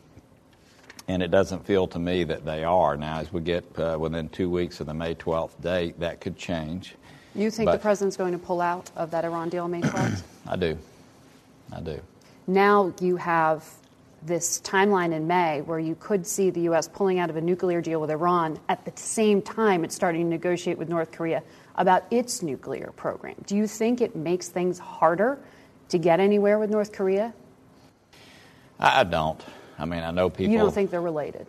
and 1.08 1.22
it 1.22 1.30
doesn't 1.30 1.66
feel 1.66 1.86
to 1.88 1.98
me 1.98 2.24
that 2.24 2.44
they 2.44 2.64
are. 2.64 2.96
Now, 2.96 3.18
as 3.18 3.32
we 3.32 3.40
get 3.40 3.64
uh, 3.78 3.96
within 3.98 4.28
two 4.28 4.48
weeks 4.48 4.80
of 4.80 4.86
the 4.86 4.94
May 4.94 5.14
12th 5.14 5.60
date, 5.60 6.00
that 6.00 6.20
could 6.20 6.36
change. 6.36 6.94
You 7.34 7.50
think 7.50 7.66
but 7.66 7.72
the 7.72 7.78
president's 7.78 8.16
going 8.16 8.32
to 8.32 8.38
pull 8.38 8.60
out 8.60 8.90
of 8.96 9.10
that 9.10 9.24
Iran 9.24 9.48
deal 9.48 9.68
May 9.68 9.80
12th? 9.80 10.22
I 10.46 10.56
do. 10.56 10.78
I 11.72 11.80
do. 11.80 12.00
Now 12.46 12.92
you 13.00 13.16
have 13.16 13.68
this 14.22 14.60
timeline 14.62 15.12
in 15.12 15.26
May 15.26 15.60
where 15.60 15.78
you 15.78 15.96
could 15.96 16.26
see 16.26 16.50
the 16.50 16.62
U.S. 16.62 16.88
pulling 16.88 17.18
out 17.18 17.28
of 17.28 17.36
a 17.36 17.40
nuclear 17.40 17.80
deal 17.80 18.00
with 18.00 18.10
Iran 18.10 18.58
at 18.68 18.84
the 18.84 18.92
same 18.94 19.42
time 19.42 19.84
it's 19.84 19.94
starting 19.94 20.22
to 20.22 20.28
negotiate 20.28 20.78
with 20.78 20.88
North 20.88 21.12
Korea 21.12 21.42
about 21.76 22.04
its 22.10 22.42
nuclear 22.42 22.92
program. 22.96 23.34
Do 23.46 23.56
you 23.56 23.66
think 23.66 24.00
it 24.00 24.16
makes 24.16 24.48
things 24.48 24.78
harder 24.78 25.38
to 25.90 25.98
get 25.98 26.20
anywhere 26.20 26.58
with 26.58 26.70
North 26.70 26.92
Korea? 26.92 27.34
I 28.78 29.04
don't. 29.04 29.42
I 29.78 29.84
mean, 29.84 30.02
I 30.02 30.10
know 30.10 30.30
people. 30.30 30.52
You 30.52 30.58
don't 30.58 30.72
think 30.72 30.90
they're 30.90 31.00
related? 31.00 31.46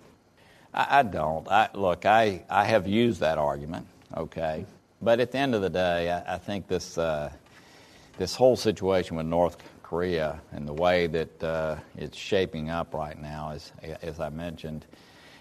I, 0.74 1.00
I 1.00 1.04
don't. 1.04 1.48
I, 1.48 1.70
look, 1.74 2.06
I, 2.06 2.44
I 2.50 2.66
have 2.66 2.88
used 2.88 3.20
that 3.22 3.38
argument, 3.38 3.88
okay? 4.16 4.66
But 5.02 5.20
at 5.20 5.32
the 5.32 5.38
end 5.38 5.56
of 5.56 5.62
the 5.62 5.70
day, 5.70 6.12
I, 6.12 6.36
I 6.36 6.38
think 6.38 6.68
this, 6.68 6.98
uh, 6.98 7.32
this 8.18 8.36
whole 8.36 8.56
situation 8.56 9.18
with 9.18 9.26
North 9.26 9.58
Korea 9.84 10.42
and 10.52 10.68
the 10.68 10.74
way 10.74 11.08
that 11.08 11.44
uh, 11.44 11.76
it's 11.96 12.18
shaping 12.18 12.70
up 12.70 12.94
right 12.94 13.20
now, 13.22 13.52
as, 13.52 13.72
as 14.02 14.20
I 14.20 14.30
mentioned, 14.30 14.86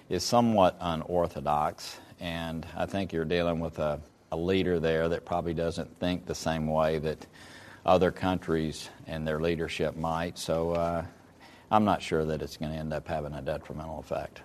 is 0.08 0.22
somewhat 0.22 0.76
unorthodox. 0.80 1.98
And 2.20 2.66
I 2.76 2.86
think 2.86 3.12
you're 3.12 3.24
dealing 3.24 3.58
with 3.58 3.78
a, 3.78 4.00
a 4.32 4.36
leader 4.36 4.78
there 4.78 5.08
that 5.08 5.24
probably 5.24 5.54
doesn't 5.54 5.98
think 5.98 6.26
the 6.26 6.34
same 6.34 6.66
way 6.66 6.98
that 6.98 7.26
other 7.86 8.10
countries 8.10 8.90
and 9.06 9.26
their 9.26 9.40
leadership 9.40 9.96
might. 9.96 10.38
So 10.38 10.72
uh, 10.72 11.04
I'm 11.74 11.84
not 11.84 12.00
sure 12.00 12.24
that 12.24 12.40
it's 12.40 12.56
going 12.56 12.70
to 12.70 12.78
end 12.78 12.92
up 12.92 13.08
having 13.08 13.32
a 13.34 13.42
detrimental 13.42 13.98
effect. 13.98 14.42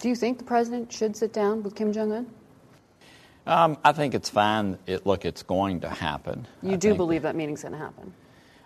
Do 0.00 0.10
you 0.10 0.14
think 0.14 0.36
the 0.36 0.44
president 0.44 0.92
should 0.92 1.16
sit 1.16 1.32
down 1.32 1.62
with 1.62 1.74
Kim 1.74 1.94
Jong 1.94 2.12
Un? 2.12 2.30
Um, 3.46 3.78
I 3.82 3.92
think 3.92 4.14
it's 4.14 4.28
fine. 4.28 4.78
It, 4.86 5.06
look, 5.06 5.24
it's 5.24 5.42
going 5.42 5.80
to 5.80 5.88
happen. 5.88 6.46
You 6.62 6.72
I 6.72 6.76
do 6.76 6.94
believe 6.94 7.22
that 7.22 7.34
meeting's 7.36 7.62
going 7.62 7.72
to 7.72 7.78
happen? 7.78 8.12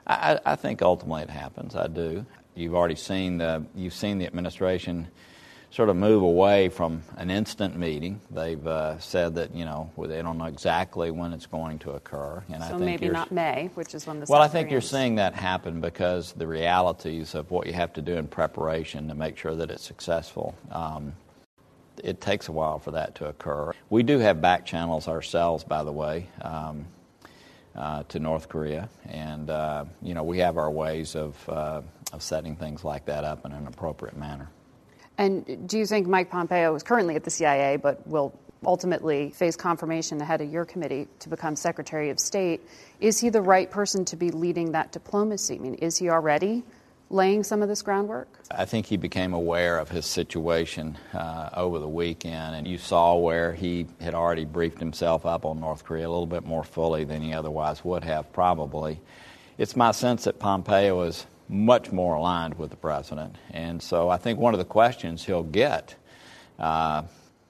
I, 0.05 0.35
I 0.35 0.53
I 0.53 0.57
think 0.57 0.83
ultimately 0.83 1.23
it 1.23 1.31
happens. 1.31 1.77
I 1.77 1.87
do. 1.87 2.27
You've 2.57 2.75
already 2.75 2.97
seen 2.97 3.39
the 3.39 3.65
you've 3.77 3.95
seen 3.95 4.19
the 4.19 4.27
administration 4.27 5.07
sort 5.77 5.91
of 5.91 5.97
move 5.97 6.23
away 6.23 6.71
from 6.71 7.03
an 7.19 7.31
instant 7.31 7.77
meeting. 7.77 8.19
They've 8.31 8.67
uh, 8.67 8.99
said 8.99 9.35
that 9.35 9.55
you 9.55 9.67
know 9.67 9.91
they 9.99 10.23
don't 10.23 10.39
know 10.39 10.47
exactly 10.47 11.11
when 11.11 11.35
it's 11.35 11.45
going 11.45 11.79
to 11.81 11.91
occur, 11.91 12.43
and 12.49 12.65
I 12.65 12.69
so 12.69 12.79
think 12.79 12.87
maybe 12.87 13.09
not 13.11 13.31
May, 13.31 13.69
which 13.75 13.95
is 13.95 14.07
when 14.07 14.19
the 14.19 14.27
Well, 14.27 14.41
I 14.41 14.49
think 14.49 14.71
you're 14.71 14.81
seeing 14.81 15.17
that 15.17 15.35
happen 15.35 15.83
because 15.83 16.33
the 16.33 16.47
realities 16.47 17.35
of 17.35 17.51
what 17.51 17.67
you 17.67 17.75
have 17.75 17.93
to 17.93 18.03
do 18.03 18.15
in 18.15 18.27
preparation 18.27 19.07
to 19.09 19.15
make 19.15 19.37
sure 19.37 19.55
that 19.55 19.71
it's 19.71 19.85
successful. 19.85 20.55
Um, 20.73 21.13
it 22.03 22.23
takes 22.23 22.49
a 22.49 22.53
while 22.53 22.79
for 22.79 22.93
that 22.93 23.15
to 23.17 23.27
occur. 23.27 23.73
We 23.91 24.03
do 24.03 24.19
have 24.19 24.41
back 24.41 24.65
channels 24.65 25.09
ourselves, 25.09 25.63
by 25.63 25.85
the 25.85 25.93
way, 25.93 26.29
um, 26.41 26.87
uh, 27.75 28.03
to 28.05 28.19
North 28.19 28.49
Korea, 28.49 28.89
and 29.05 29.51
uh, 29.51 29.85
you 30.01 30.15
know 30.15 30.25
we 30.25 30.39
have 30.39 30.57
our 30.57 30.71
ways 30.71 31.15
of 31.15 31.49
uh, 31.51 31.83
of 32.15 32.23
setting 32.23 32.57
things 32.57 32.83
like 32.83 33.05
that 33.05 33.25
up 33.25 33.45
in 33.45 33.53
an 33.53 33.67
appropriate 33.67 34.17
manner. 34.17 34.49
And 35.19 35.69
do 35.69 35.79
you 35.79 35.87
think 35.87 36.07
Mike 36.07 36.31
Pompeo 36.31 36.75
is 36.75 36.83
currently 36.83 37.17
at 37.17 37.25
the 37.25 37.31
CIA, 37.31 37.77
but 37.77 38.07
will 38.07 38.39
ultimately 38.65 39.31
face 39.31 39.57
confirmation 39.57 40.21
ahead 40.21 40.41
of 40.41 40.51
your 40.51 40.65
committee 40.65 41.09
to 41.21 41.29
become 41.29 41.57
Secretary 41.57 42.11
of 42.11 42.19
State? 42.19 42.61
Is 43.01 43.19
he 43.21 43.29
the 43.29 43.43
right 43.43 43.71
person 43.71 44.05
to 44.07 44.17
be 44.17 44.31
leading 44.31 44.73
that 44.73 44.93
diplomacy? 44.93 45.57
I 45.57 45.59
mean, 45.59 45.75
is 45.75 45.97
he 45.97 46.11
already 46.11 46.65
laying 47.09 47.45
some 47.45 47.63
of 47.63 47.69
this 47.69 47.83
groundwork? 47.83 48.29
I 48.51 48.65
think 48.65 48.87
he 48.87 48.97
became 48.97 49.33
aware 49.33 49.79
of 49.79 49.89
his 49.89 50.07
situation 50.07 50.99
uh, 51.15 51.51
over 51.55 51.79
the 51.79 51.89
weekend, 51.89 52.57
and 52.57 52.67
you 52.67 52.79
saw 52.79 53.17
where 53.17 53.53
he 53.53 53.87
had 54.01 54.15
already 54.15 54.45
briefed 54.45 54.79
himself 54.79 55.25
up 55.25 55.45
on 55.45 55.61
North 55.61 55.85
Korea 55.85 56.09
a 56.09 56.11
little 56.11 56.27
bit 56.27 56.45
more 56.45 56.65
fully 56.65 57.05
than 57.05 57.23
he 57.23 57.33
otherwise 57.33 57.85
would 57.85 58.05
have, 58.05 58.33
probably. 58.33 59.01
It's 59.59 59.77
my 59.77 59.93
sense 59.93 60.25
that 60.25 60.39
Pompeo 60.39 61.03
is 61.03 61.27
much 61.49 61.93
more 61.93 62.15
aligned 62.15 62.59
with 62.59 62.71
the 62.71 62.77
president, 62.77 63.37
and 63.51 63.83
so 63.83 64.09
I 64.09 64.17
think 64.17 64.39
one 64.39 64.55
of 64.55 64.59
the 64.59 64.65
questions 64.65 65.25
he'll 65.25 65.43
get, 65.43 65.95
uh, 66.59 67.03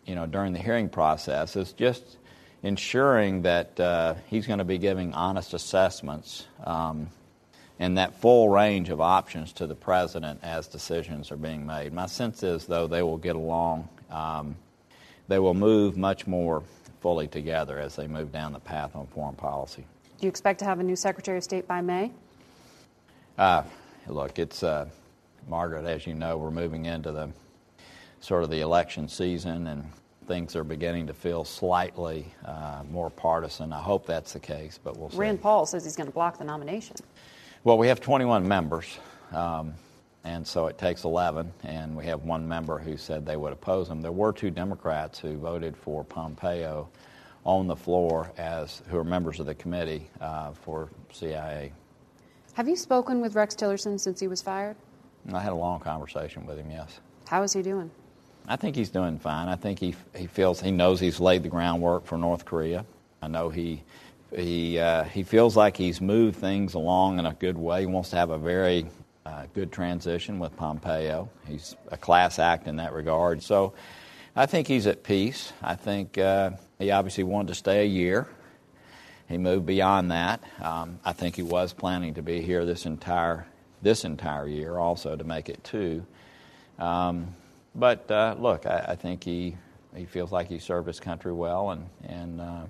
you 0.05 0.15
know, 0.15 0.27
during 0.27 0.53
the 0.53 0.59
hearing 0.59 0.89
process 0.89 1.57
is 1.57 1.73
just 1.73 2.19
ensuring 2.63 3.43
that 3.43 3.79
uh, 3.79 4.15
he's 4.27 4.47
going 4.47 4.59
to 4.59 4.65
be 4.65 4.79
giving 4.79 5.13
honest 5.15 5.55
assessments. 5.55 6.47
Um, 6.65 7.09
and 7.79 7.99
that 7.99 8.15
full 8.21 8.49
range 8.49 8.89
of 8.89 9.01
options 9.01 9.53
to 9.55 9.67
the 9.67 9.75
president 9.75 10.41
as 10.43 10.67
decisions 10.67 11.31
are 11.31 11.37
being 11.37 11.67
made. 11.67 11.93
My 11.93 12.07
sense 12.07 12.43
is, 12.43 12.67
though, 12.67 12.87
they 12.87 13.03
will 13.03 13.19
get 13.19 13.37
along. 13.37 13.89
Um, 14.11 14.57
they 15.29 15.39
will 15.39 15.55
move 15.55 15.97
much 15.97 16.27
more 16.27 16.63
fully 17.01 17.29
together 17.29 17.79
as 17.79 17.97
they 17.97 18.07
move 18.07 18.33
down 18.33 18.53
the 18.53 18.61
path 18.61 18.97
on 18.97 19.07
foreign 19.09 19.35
policy. 19.35 19.85
Do 20.19 20.27
you 20.27 20.29
expect 20.31 20.59
to 20.61 20.65
have 20.65 20.81
a 20.81 20.83
new 20.83 20.97
Secretary 20.97 21.37
of 21.37 21.45
State 21.45 21.69
by 21.69 21.83
May? 21.83 22.13
Uh, 23.37 23.63
look, 24.09 24.39
it's 24.39 24.63
uh, 24.63 24.89
Margaret, 25.49 25.85
as 25.85 26.07
you 26.07 26.15
know, 26.15 26.37
we're 26.37 26.51
moving 26.51 26.87
into 26.87 27.13
the 27.13 27.31
sort 28.21 28.43
of 28.43 28.51
the 28.51 28.61
election 28.61 29.09
season, 29.09 29.67
and 29.67 29.85
things 30.27 30.57
are 30.57 30.65
beginning 30.65 31.07
to 31.07 31.15
feel 31.15 31.45
slightly 31.45 32.27
uh, 32.45 32.83
more 32.91 33.11
partisan. 33.11 33.73
I 33.73 33.81
hope 33.81 34.07
that's 34.07 34.33
the 34.33 34.41
case, 34.41 34.79
but 34.83 34.97
we'll 34.97 35.11
see. 35.11 35.17
Rand 35.17 35.41
Paul 35.41 35.67
says 35.67 35.85
he's 35.85 35.97
going 35.97 36.09
to 36.09 36.13
block 36.13 36.39
the 36.39 36.45
nomination. 36.45 36.97
Well, 37.65 37.79
we 37.79 37.89
have 37.89 38.01
21 38.01 38.47
members, 38.47 38.99
um, 39.33 39.75
and 40.25 40.47
so 40.47 40.67
it 40.67 40.79
takes 40.79 41.05
11, 41.05 41.53
and 41.65 41.97
we 41.97 42.07
have 42.07 42.25
one 42.25 42.47
member 42.47 42.79
who 42.79 42.97
said 42.97 43.25
they 43.25 43.37
would 43.37 43.53
oppose 43.53 43.89
him. 43.89 44.03
There 44.03 44.13
were 44.13 44.33
two 44.33 44.51
Democrats 44.51 45.19
who 45.19 45.37
voted 45.37 45.77
for 45.77 46.05
Pompeo 46.05 46.89
on 47.45 47.69
the 47.69 47.77
floor 47.77 48.31
as 48.37 48.83
who 48.89 48.99
are 48.99 49.05
members 49.05 49.39
of 49.39 49.47
the 49.47 49.55
committee 49.55 50.11
uh, 50.21 50.53
for 50.53 50.91
CIA. 51.13 51.73
Have 52.57 52.71
you 52.71 52.77
spoken 52.77 53.21
with 53.21 53.35
Rex 53.35 53.55
Tillerson 53.55 54.01
since 54.01 54.19
he 54.19 54.29
was 54.29 54.41
fired? 54.41 54.77
I 55.31 55.41
had 55.41 55.53
a 55.53 55.57
long 55.57 55.79
conversation 55.79 56.47
with 56.47 56.57
him. 56.57 56.71
Yes, 56.71 57.01
How 57.27 57.43
is 57.43 57.53
he 57.53 57.61
doing? 57.61 57.91
I 58.49 58.57
think 58.57 58.77
he's 58.77 58.89
doing 58.89 59.19
fine. 59.19 59.49
I 59.49 59.57
think 59.57 59.79
he 59.79 59.95
he 60.15 60.27
feels 60.27 60.59
he 60.59 60.71
knows 60.71 60.99
he's 60.99 61.21
laid 61.21 61.43
the 61.43 61.51
groundwork 61.51 62.07
for 62.07 62.17
North 62.17 62.47
Korea. 62.47 62.87
I 63.21 63.29
know 63.29 63.51
he 63.51 63.83
he 64.35 64.79
uh, 64.79 65.05
he 65.05 65.23
feels 65.23 65.55
like 65.55 65.77
he's 65.77 66.01
moved 66.01 66.37
things 66.37 66.73
along 66.73 67.19
in 67.19 67.27
a 67.27 67.35
good 67.35 67.59
way. 67.59 67.81
He 67.81 67.87
wants 67.87 68.09
to 68.11 68.17
have 68.17 68.31
a 68.31 68.39
very 68.39 68.87
uh, 69.27 69.45
good 69.53 69.71
transition 69.71 70.39
with 70.39 70.57
Pompeo. 70.57 71.29
He's 71.47 71.77
a 71.89 71.99
class 71.99 72.39
act 72.39 72.69
in 72.69 72.77
that 72.77 72.95
regard. 72.95 73.43
So 73.43 73.75
I 74.35 74.47
think 74.47 74.67
he's 74.67 74.87
at 74.87 75.03
peace. 75.03 75.53
I 75.61 75.75
think 75.75 76.17
uh, 76.17 76.53
he 76.79 76.91
obviously 76.91 77.25
wanted 77.25 77.49
to 77.49 77.55
stay 77.55 77.83
a 77.83 77.87
year. 77.87 78.27
He 79.29 79.39
moved 79.39 79.67
beyond 79.67 80.11
that. 80.13 80.43
Um, 80.63 81.01
I 81.05 81.13
think 81.13 81.37
he 81.37 81.43
was 81.43 81.73
planning 81.73 82.15
to 82.15 82.23
be 82.23 82.41
here 82.41 82.65
this 82.65 82.87
entire 82.87 83.47
this 83.83 84.05
entire 84.05 84.49
year, 84.49 84.79
also 84.79 85.17
to 85.17 85.25
make 85.25 85.49
it 85.49 85.63
two. 85.63 86.05
Um, 86.79 87.35
but 87.75 88.11
uh, 88.11 88.37
look, 88.39 88.67
I, 88.67 88.85
I 88.89 88.97
think 88.97 89.25
he 89.25 89.57
he 89.95 90.05
feels 90.05 90.33
like 90.33 90.49
he 90.49 90.59
served 90.59 90.87
his 90.87 91.01
country 91.01 91.33
well, 91.33 91.71
and 91.71 91.89
and 92.07 92.41
uh, 92.41 92.63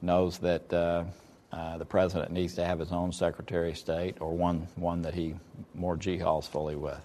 knows 0.00 0.38
that 0.38 0.72
uh, 0.72 1.04
uh, 1.52 1.78
the 1.78 1.84
president 1.84 2.30
needs 2.30 2.54
to 2.54 2.64
have 2.64 2.78
his 2.78 2.92
own 2.92 3.12
Secretary 3.12 3.70
of 3.70 3.78
State 3.78 4.16
or 4.20 4.32
one 4.32 4.68
one 4.76 5.02
that 5.02 5.14
he 5.14 5.34
more 5.74 5.96
G-halls 5.96 6.46
fully 6.46 6.76
with. 6.76 7.00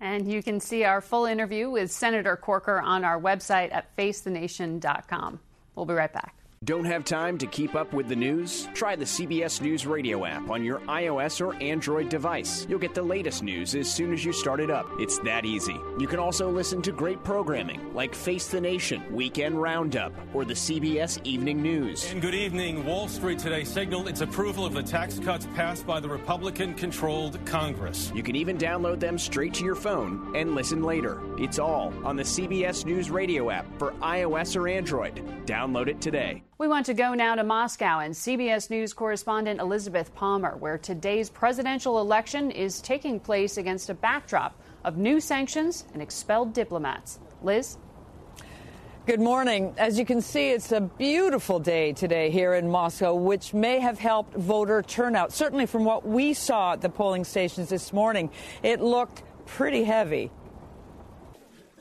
And 0.00 0.30
you 0.32 0.42
can 0.42 0.60
see 0.60 0.84
our 0.84 1.02
full 1.02 1.26
interview 1.26 1.70
with 1.70 1.92
Senator 1.92 2.34
Corker 2.36 2.80
on 2.80 3.04
our 3.04 3.20
website 3.20 3.72
at 3.72 3.94
facethenation.com. 3.96 5.40
We'll 5.74 5.86
be 5.86 5.92
right 5.92 6.12
back. 6.12 6.39
Don't 6.66 6.84
have 6.84 7.06
time 7.06 7.38
to 7.38 7.46
keep 7.46 7.74
up 7.74 7.94
with 7.94 8.06
the 8.06 8.14
news? 8.14 8.68
Try 8.74 8.94
the 8.94 9.06
CBS 9.06 9.62
News 9.62 9.86
Radio 9.86 10.26
app 10.26 10.50
on 10.50 10.62
your 10.62 10.80
iOS 10.80 11.40
or 11.40 11.54
Android 11.54 12.10
device. 12.10 12.66
You'll 12.68 12.78
get 12.78 12.94
the 12.94 13.02
latest 13.02 13.42
news 13.42 13.74
as 13.74 13.90
soon 13.90 14.12
as 14.12 14.26
you 14.26 14.32
start 14.34 14.60
it 14.60 14.70
up. 14.70 14.86
It's 14.98 15.18
that 15.20 15.46
easy. 15.46 15.80
You 15.98 16.06
can 16.06 16.18
also 16.18 16.50
listen 16.50 16.82
to 16.82 16.92
great 16.92 17.24
programming 17.24 17.94
like 17.94 18.14
Face 18.14 18.48
the 18.48 18.60
Nation, 18.60 19.02
Weekend 19.10 19.62
Roundup, 19.62 20.12
or 20.34 20.44
the 20.44 20.52
CBS 20.52 21.18
Evening 21.24 21.62
News. 21.62 22.12
And 22.12 22.20
good 22.20 22.34
evening. 22.34 22.84
Wall 22.84 23.08
Street 23.08 23.38
today 23.38 23.64
signaled 23.64 24.06
its 24.06 24.20
approval 24.20 24.66
of 24.66 24.74
the 24.74 24.82
tax 24.82 25.18
cuts 25.18 25.46
passed 25.54 25.86
by 25.86 25.98
the 25.98 26.10
Republican 26.10 26.74
controlled 26.74 27.42
Congress. 27.46 28.12
You 28.14 28.22
can 28.22 28.36
even 28.36 28.58
download 28.58 29.00
them 29.00 29.16
straight 29.16 29.54
to 29.54 29.64
your 29.64 29.76
phone 29.76 30.36
and 30.36 30.54
listen 30.54 30.82
later. 30.82 31.22
It's 31.38 31.58
all 31.58 31.90
on 32.04 32.16
the 32.16 32.22
CBS 32.22 32.84
News 32.84 33.10
Radio 33.10 33.48
app 33.48 33.64
for 33.78 33.92
iOS 34.02 34.56
or 34.56 34.68
Android. 34.68 35.24
Download 35.46 35.88
it 35.88 36.02
today. 36.02 36.42
We 36.60 36.68
want 36.68 36.84
to 36.86 36.92
go 36.94 37.14
now 37.14 37.36
to 37.36 37.42
Moscow 37.42 38.00
and 38.00 38.12
CBS 38.12 38.68
News 38.68 38.92
correspondent 38.92 39.60
Elizabeth 39.60 40.14
Palmer, 40.14 40.58
where 40.58 40.76
today's 40.76 41.30
presidential 41.30 41.98
election 42.02 42.50
is 42.50 42.82
taking 42.82 43.18
place 43.18 43.56
against 43.56 43.88
a 43.88 43.94
backdrop 43.94 44.60
of 44.84 44.98
new 44.98 45.20
sanctions 45.20 45.86
and 45.94 46.02
expelled 46.02 46.52
diplomats. 46.52 47.18
Liz? 47.42 47.78
Good 49.06 49.22
morning. 49.22 49.72
As 49.78 49.98
you 49.98 50.04
can 50.04 50.20
see, 50.20 50.50
it's 50.50 50.70
a 50.70 50.82
beautiful 50.82 51.60
day 51.60 51.94
today 51.94 52.28
here 52.28 52.52
in 52.52 52.68
Moscow, 52.68 53.14
which 53.14 53.54
may 53.54 53.80
have 53.80 53.98
helped 53.98 54.34
voter 54.34 54.82
turnout. 54.82 55.32
Certainly, 55.32 55.64
from 55.64 55.86
what 55.86 56.06
we 56.06 56.34
saw 56.34 56.74
at 56.74 56.82
the 56.82 56.90
polling 56.90 57.24
stations 57.24 57.70
this 57.70 57.90
morning, 57.90 58.28
it 58.62 58.82
looked 58.82 59.22
pretty 59.46 59.84
heavy. 59.84 60.30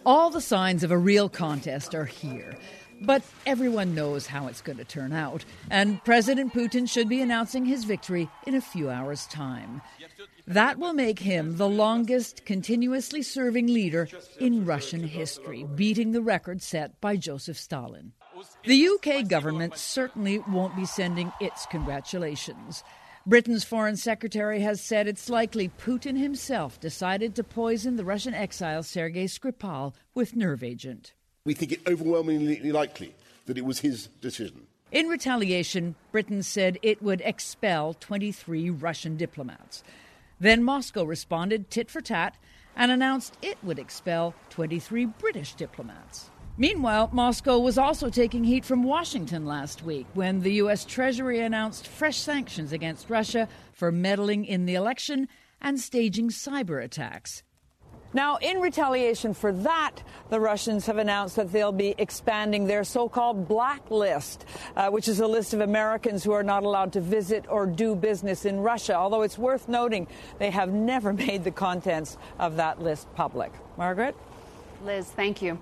All 0.05 0.29
the 0.29 0.39
signs 0.39 0.85
of 0.85 0.91
a 0.91 0.97
real 0.97 1.27
contest 1.27 1.93
are 1.93 2.05
here. 2.05 2.57
But 3.01 3.23
everyone 3.45 3.95
knows 3.95 4.27
how 4.27 4.47
it's 4.47 4.61
going 4.61 4.77
to 4.77 4.83
turn 4.83 5.13
out, 5.13 5.45
and 5.69 6.03
President 6.03 6.53
Putin 6.53 6.89
should 6.89 7.07
be 7.07 7.21
announcing 7.21 7.65
his 7.65 7.85
victory 7.85 8.29
in 8.45 8.55
a 8.55 8.61
few 8.61 8.89
hours' 8.89 9.25
time. 9.27 9.81
That 10.47 10.79
will 10.79 10.93
make 10.93 11.19
him 11.19 11.57
the 11.57 11.69
longest 11.69 12.45
continuously 12.45 13.21
serving 13.21 13.67
leader 13.67 14.09
in 14.39 14.65
Russian 14.65 15.03
history, 15.03 15.63
beating 15.63 16.11
the 16.11 16.21
record 16.21 16.61
set 16.61 16.99
by 16.99 17.15
Joseph 17.15 17.57
Stalin. 17.57 18.13
The 18.65 18.87
UK 18.87 19.27
government 19.27 19.77
certainly 19.77 20.39
won't 20.39 20.75
be 20.75 20.85
sending 20.85 21.31
its 21.39 21.65
congratulations. 21.67 22.83
Britain's 23.25 23.63
foreign 23.63 23.97
secretary 23.97 24.61
has 24.61 24.81
said 24.81 25.07
it's 25.07 25.29
likely 25.29 25.69
Putin 25.69 26.17
himself 26.17 26.79
decided 26.79 27.35
to 27.35 27.43
poison 27.43 27.95
the 27.95 28.05
Russian 28.05 28.33
exile 28.33 28.81
Sergei 28.81 29.25
Skripal 29.25 29.93
with 30.15 30.35
nerve 30.35 30.63
agent. 30.63 31.13
We 31.45 31.53
think 31.53 31.71
it 31.71 31.81
overwhelmingly 31.87 32.71
likely 32.71 33.15
that 33.45 33.57
it 33.57 33.65
was 33.65 33.79
his 33.79 34.07
decision. 34.21 34.67
In 34.91 35.07
retaliation, 35.07 35.95
Britain 36.11 36.41
said 36.43 36.79
it 36.81 37.01
would 37.01 37.21
expel 37.21 37.93
23 37.93 38.69
Russian 38.71 39.17
diplomats. 39.17 39.83
Then 40.39 40.63
Moscow 40.63 41.03
responded 41.03 41.69
tit 41.69 41.91
for 41.91 42.01
tat 42.01 42.37
and 42.75 42.91
announced 42.91 43.37
it 43.41 43.57
would 43.63 43.77
expel 43.77 44.33
23 44.49 45.05
British 45.05 45.53
diplomats. 45.53 46.29
Meanwhile, 46.57 47.09
Moscow 47.13 47.57
was 47.57 47.77
also 47.77 48.09
taking 48.09 48.43
heat 48.43 48.65
from 48.65 48.83
Washington 48.83 49.45
last 49.45 49.83
week 49.83 50.07
when 50.13 50.41
the 50.41 50.53
U.S. 50.53 50.83
Treasury 50.83 51.39
announced 51.39 51.87
fresh 51.87 52.17
sanctions 52.17 52.73
against 52.73 53.09
Russia 53.09 53.47
for 53.71 53.91
meddling 53.91 54.43
in 54.43 54.65
the 54.65 54.75
election 54.75 55.27
and 55.61 55.79
staging 55.79 56.29
cyber 56.29 56.83
attacks. 56.83 57.43
Now, 58.13 58.37
in 58.37 58.59
retaliation 58.59 59.35
for 59.35 59.51
that, 59.51 59.97
the 60.29 60.39
Russians 60.39 60.87
have 60.87 60.97
announced 60.97 61.35
that 61.35 61.51
they'll 61.51 61.71
be 61.71 61.93
expanding 61.97 62.65
their 62.65 62.83
so 62.83 63.07
called 63.07 63.47
blacklist, 63.47 64.45
uh, 64.75 64.89
which 64.89 65.07
is 65.07 65.19
a 65.19 65.27
list 65.27 65.53
of 65.53 65.61
Americans 65.61 66.23
who 66.23 66.31
are 66.31 66.43
not 66.43 66.63
allowed 66.63 66.93
to 66.93 67.01
visit 67.01 67.45
or 67.47 67.67
do 67.67 67.95
business 67.95 68.45
in 68.45 68.61
Russia. 68.61 68.95
Although 68.95 69.21
it's 69.21 69.37
worth 69.37 69.67
noting 69.67 70.07
they 70.39 70.49
have 70.49 70.69
never 70.69 71.13
made 71.27 71.43
the 71.43 71.51
contents 71.51 72.17
of 72.39 72.55
that 72.55 72.81
list 72.81 73.13
public. 73.15 73.51
Margaret? 73.77 74.15
Liz, 74.83 75.07
thank 75.07 75.41
you. 75.41 75.59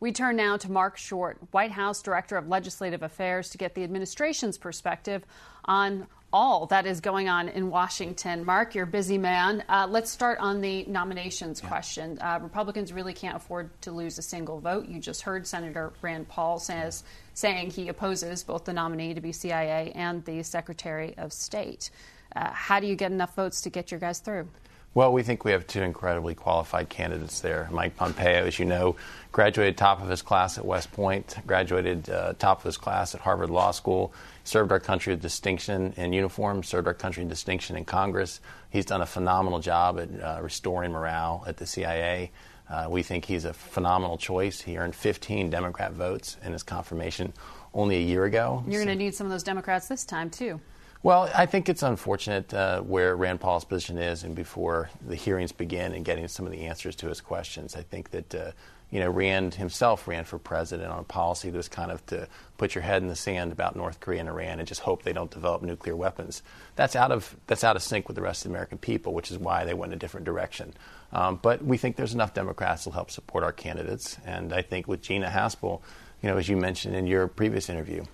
We 0.00 0.12
turn 0.12 0.36
now 0.36 0.56
to 0.58 0.70
Marc 0.70 0.96
Short, 0.96 1.38
White 1.52 1.70
House 1.70 2.02
Director 2.02 2.36
of 2.36 2.48
Legislative 2.48 3.02
Affairs, 3.02 3.50
to 3.50 3.58
get 3.58 3.74
the 3.74 3.84
administration's 3.84 4.58
perspective 4.58 5.24
on 5.64 6.06
all 6.36 6.66
that 6.66 6.84
is 6.84 7.00
going 7.00 7.30
on 7.30 7.48
in 7.48 7.70
Washington. 7.70 8.44
Marc, 8.44 8.74
you're 8.74 8.84
a 8.84 8.86
busy 8.86 9.16
man. 9.16 9.64
Uh, 9.70 9.86
let's 9.88 10.10
start 10.10 10.38
on 10.38 10.60
the 10.60 10.84
nominations 10.84 11.62
yeah. 11.62 11.68
question. 11.68 12.18
Uh, 12.20 12.38
Republicans 12.42 12.92
really 12.92 13.14
can't 13.14 13.36
afford 13.36 13.70
to 13.80 13.90
lose 13.90 14.18
a 14.18 14.22
single 14.22 14.60
vote. 14.60 14.86
You 14.86 15.00
just 15.00 15.22
heard 15.22 15.46
Senator 15.46 15.94
Rand 16.02 16.28
Paul 16.28 16.58
says, 16.58 17.04
saying 17.32 17.70
he 17.70 17.88
opposes 17.88 18.44
both 18.44 18.66
the 18.66 18.74
nominee 18.74 19.14
to 19.14 19.20
be 19.22 19.32
CIA 19.32 19.92
and 19.94 20.22
the 20.26 20.42
Secretary 20.42 21.14
of 21.16 21.32
State. 21.32 21.88
Uh, 22.34 22.50
how 22.50 22.80
do 22.80 22.86
you 22.86 22.96
get 22.96 23.12
enough 23.12 23.34
votes 23.34 23.62
to 23.62 23.70
get 23.70 23.90
your 23.90 23.98
guys 23.98 24.18
through? 24.18 24.46
Well, 24.92 25.14
we 25.14 25.22
think 25.22 25.42
we 25.42 25.52
have 25.52 25.66
two 25.66 25.82
incredibly 25.82 26.34
qualified 26.34 26.90
candidates 26.90 27.40
there. 27.40 27.68
Mike 27.70 27.96
Pompeo, 27.96 28.44
as 28.46 28.58
you 28.58 28.66
know, 28.66 28.96
graduated 29.32 29.78
top 29.78 30.02
of 30.02 30.08
his 30.08 30.20
class 30.20 30.58
at 30.58 30.66
West 30.66 30.92
Point, 30.92 31.36
graduated 31.46 32.10
uh, 32.10 32.34
top 32.38 32.58
of 32.58 32.64
his 32.64 32.76
class 32.76 33.14
at 33.14 33.22
Harvard 33.22 33.50
Law 33.50 33.70
School, 33.70 34.12
served 34.46 34.72
our 34.72 34.80
country 34.80 35.12
with 35.12 35.20
distinction 35.20 35.92
in 35.96 36.12
uniform, 36.12 36.62
served 36.62 36.86
our 36.86 36.94
country 36.94 37.22
in 37.22 37.28
distinction 37.28 37.76
in 37.76 37.84
Congress. 37.84 38.40
He's 38.70 38.86
done 38.86 39.02
a 39.02 39.06
phenomenal 39.06 39.58
job 39.58 39.98
at 39.98 40.08
uh, 40.20 40.40
restoring 40.42 40.92
morale 40.92 41.44
at 41.46 41.56
the 41.56 41.66
CIA. 41.66 42.30
Uh, 42.68 42.86
we 42.88 43.02
think 43.02 43.24
he's 43.24 43.44
a 43.44 43.52
phenomenal 43.52 44.16
choice. 44.16 44.60
He 44.60 44.76
earned 44.76 44.94
15 44.94 45.50
Democrat 45.50 45.92
votes 45.92 46.36
in 46.44 46.52
his 46.52 46.62
confirmation 46.62 47.32
only 47.74 47.96
a 47.96 48.00
year 48.00 48.24
ago. 48.24 48.64
You're 48.66 48.80
so. 48.80 48.86
going 48.86 48.98
to 48.98 49.04
need 49.04 49.14
some 49.14 49.26
of 49.26 49.30
those 49.30 49.42
Democrats 49.42 49.88
this 49.88 50.04
time, 50.04 50.30
too. 50.30 50.60
Well, 51.02 51.30
I 51.34 51.46
think 51.46 51.68
it's 51.68 51.84
unfortunate 51.84 52.52
uh, 52.52 52.80
where 52.80 53.14
Rand 53.14 53.40
Paul's 53.40 53.64
position 53.64 53.98
is, 53.98 54.24
and 54.24 54.34
before 54.34 54.90
the 55.06 55.14
hearings 55.14 55.52
begin 55.52 55.92
and 55.92 56.04
getting 56.04 56.26
some 56.26 56.46
of 56.46 56.52
the 56.52 56.66
answers 56.66 56.96
to 56.96 57.08
his 57.08 57.20
questions. 57.20 57.76
I 57.76 57.82
think 57.82 58.10
that 58.10 58.34
uh, 58.34 58.50
you 58.90 59.00
know 59.00 59.10
Rand 59.10 59.54
himself 59.54 60.06
ran 60.06 60.24
for 60.24 60.38
president 60.38 60.90
on 60.90 61.00
a 61.00 61.04
policy 61.04 61.50
that 61.50 61.56
was 61.56 61.68
kind 61.68 61.90
of 61.90 62.04
to 62.06 62.28
put 62.56 62.74
your 62.74 62.82
head 62.82 63.02
in 63.02 63.08
the 63.08 63.16
sand 63.16 63.52
about 63.52 63.76
North 63.76 64.00
Korea 64.00 64.20
and 64.20 64.28
Iran 64.28 64.58
and 64.58 64.66
just 64.66 64.80
hope 64.80 65.02
they 65.02 65.12
don't 65.12 65.30
develop 65.30 65.62
nuclear 65.62 65.96
weapons. 65.96 66.42
That's 66.76 66.96
out 66.96 67.12
of 67.12 67.36
that's 67.46 67.64
out 67.64 67.76
of 67.76 67.82
sync 67.82 68.08
with 68.08 68.14
the 68.14 68.22
rest 68.22 68.44
of 68.44 68.50
the 68.50 68.54
American 68.54 68.78
people, 68.78 69.12
which 69.12 69.30
is 69.30 69.38
why 69.38 69.64
they 69.64 69.74
went 69.74 69.92
a 69.92 69.96
different 69.96 70.24
direction. 70.24 70.72
Um, 71.12 71.38
but 71.40 71.64
we 71.64 71.76
think 71.76 71.96
there's 71.96 72.14
enough 72.14 72.34
Democrats 72.34 72.84
to 72.84 72.90
help 72.90 73.10
support 73.10 73.44
our 73.44 73.52
candidates, 73.52 74.18
and 74.24 74.52
I 74.52 74.62
think 74.62 74.88
with 74.88 75.02
Gina 75.02 75.28
Haspel, 75.28 75.80
you 76.22 76.28
know, 76.28 76.36
as 76.36 76.48
you 76.48 76.56
mentioned 76.56 76.96
in 76.96 77.06
your 77.06 77.28
previous 77.28 77.68
interview 77.68 78.04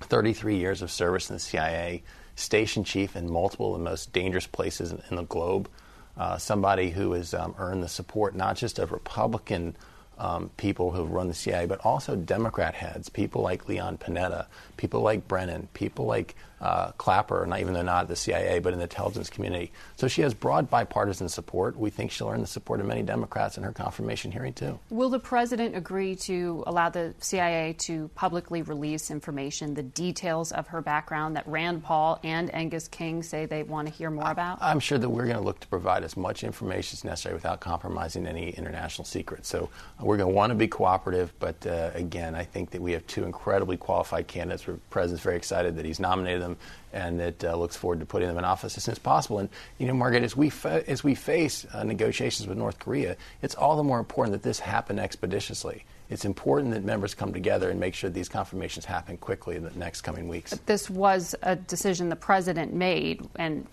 33 0.00 0.56
years 0.56 0.82
of 0.82 0.90
service 0.90 1.30
in 1.30 1.36
the 1.36 1.40
CIA, 1.40 2.02
station 2.34 2.84
chief 2.84 3.16
in 3.16 3.30
multiple 3.30 3.74
of 3.74 3.80
the 3.80 3.84
most 3.84 4.12
dangerous 4.12 4.46
places 4.46 4.92
in, 4.92 5.02
in 5.10 5.16
the 5.16 5.24
globe. 5.24 5.68
Uh, 6.16 6.36
somebody 6.36 6.90
who 6.90 7.12
has 7.12 7.32
um, 7.34 7.54
earned 7.58 7.82
the 7.82 7.88
support 7.88 8.34
not 8.34 8.56
just 8.56 8.78
of 8.78 8.92
Republican 8.92 9.76
um, 10.20 10.50
people 10.58 10.90
who 10.92 11.00
have 11.00 11.10
run 11.10 11.28
the 11.28 11.34
CIA, 11.34 11.66
but 11.66 11.80
also 11.84 12.14
Democrat 12.14 12.74
heads, 12.74 13.08
people 13.08 13.40
like 13.42 13.68
Leon 13.68 13.98
Panetta, 13.98 14.46
people 14.76 15.00
like 15.00 15.26
Brennan, 15.26 15.68
people 15.72 16.04
like 16.04 16.36
uh, 16.60 16.92
Clapper, 16.92 17.46
not 17.46 17.60
even 17.60 17.72
though 17.72 17.82
not 17.82 18.08
the 18.08 18.16
CIA, 18.16 18.58
but 18.58 18.72
in 18.72 18.78
the 18.78 18.84
intelligence 18.84 19.30
community. 19.30 19.72
So 19.96 20.08
she 20.08 20.22
has 20.22 20.34
broad 20.34 20.68
bipartisan 20.68 21.28
support. 21.28 21.76
We 21.76 21.90
think 21.90 22.10
she'll 22.10 22.28
earn 22.28 22.40
the 22.40 22.46
support 22.46 22.80
of 22.80 22.86
many 22.86 23.02
Democrats 23.02 23.56
in 23.56 23.62
her 23.62 23.72
confirmation 23.72 24.30
hearing, 24.30 24.52
too. 24.52 24.78
Will 24.90 25.08
the 25.08 25.18
president 25.18 25.74
agree 25.74 26.14
to 26.16 26.62
allow 26.66 26.90
the 26.90 27.14
CIA 27.20 27.74
to 27.80 28.08
publicly 28.14 28.62
release 28.62 29.10
information, 29.10 29.74
the 29.74 29.82
details 29.82 30.52
of 30.52 30.66
her 30.68 30.82
background 30.82 31.36
that 31.36 31.46
Rand 31.48 31.82
Paul 31.82 32.20
and 32.22 32.54
Angus 32.54 32.88
King 32.88 33.22
say 33.22 33.46
they 33.46 33.62
want 33.62 33.88
to 33.88 33.94
hear 33.94 34.10
more 34.10 34.30
about? 34.30 34.58
I'm 34.60 34.80
sure 34.80 34.98
that 34.98 35.08
we're 35.08 35.24
going 35.24 35.38
to 35.38 35.42
look 35.42 35.60
to 35.60 35.68
provide 35.68 36.04
as 36.04 36.16
much 36.16 36.44
information 36.44 36.96
as 36.96 37.04
necessary 37.04 37.34
without 37.34 37.60
compromising 37.60 38.26
any 38.26 38.50
international 38.50 39.04
secrets. 39.04 39.48
So 39.48 39.70
uh, 39.98 40.04
we're 40.04 40.16
going 40.18 40.30
to 40.30 40.34
want 40.34 40.50
to 40.50 40.54
be 40.54 40.68
cooperative, 40.68 41.32
but 41.38 41.66
uh, 41.66 41.90
again, 41.94 42.34
I 42.34 42.44
think 42.44 42.70
that 42.70 42.82
we 42.82 42.92
have 42.92 43.06
two 43.06 43.24
incredibly 43.24 43.76
qualified 43.76 44.26
candidates. 44.26 44.64
The 44.64 44.74
president's 44.90 45.22
very 45.22 45.36
excited 45.36 45.76
that 45.76 45.84
he's 45.84 46.00
nominated 46.00 46.42
them 46.42 46.49
and 46.92 47.20
that 47.20 47.44
uh, 47.44 47.56
looks 47.56 47.76
forward 47.76 48.00
to 48.00 48.06
putting 48.06 48.28
them 48.28 48.38
in 48.38 48.44
office 48.44 48.76
as 48.76 48.84
soon 48.84 48.92
as 48.92 48.98
possible. 48.98 49.38
And 49.38 49.48
you 49.78 49.86
know, 49.86 49.94
Margaret, 49.94 50.22
as 50.22 50.36
we 50.36 50.50
fa- 50.50 50.84
as 50.88 51.04
we 51.04 51.14
face 51.14 51.66
uh, 51.72 51.84
negotiations 51.84 52.48
with 52.48 52.58
North 52.58 52.78
Korea, 52.78 53.16
it's 53.42 53.54
all 53.54 53.76
the 53.76 53.84
more 53.84 53.98
important 53.98 54.32
that 54.32 54.42
this 54.42 54.60
happen 54.60 54.98
expeditiously. 54.98 55.84
It's 56.08 56.24
important 56.24 56.74
that 56.74 56.84
members 56.84 57.14
come 57.14 57.32
together 57.32 57.70
and 57.70 57.78
make 57.78 57.94
sure 57.94 58.10
these 58.10 58.28
confirmations 58.28 58.84
happen 58.84 59.16
quickly 59.16 59.54
in 59.54 59.62
the 59.62 59.70
next 59.70 60.00
coming 60.00 60.26
weeks. 60.28 60.50
But 60.50 60.66
This 60.66 60.90
was 60.90 61.36
a 61.42 61.54
decision 61.54 62.08
the 62.08 62.16
president 62.16 62.74
made, 62.74 63.28
and 63.36 63.66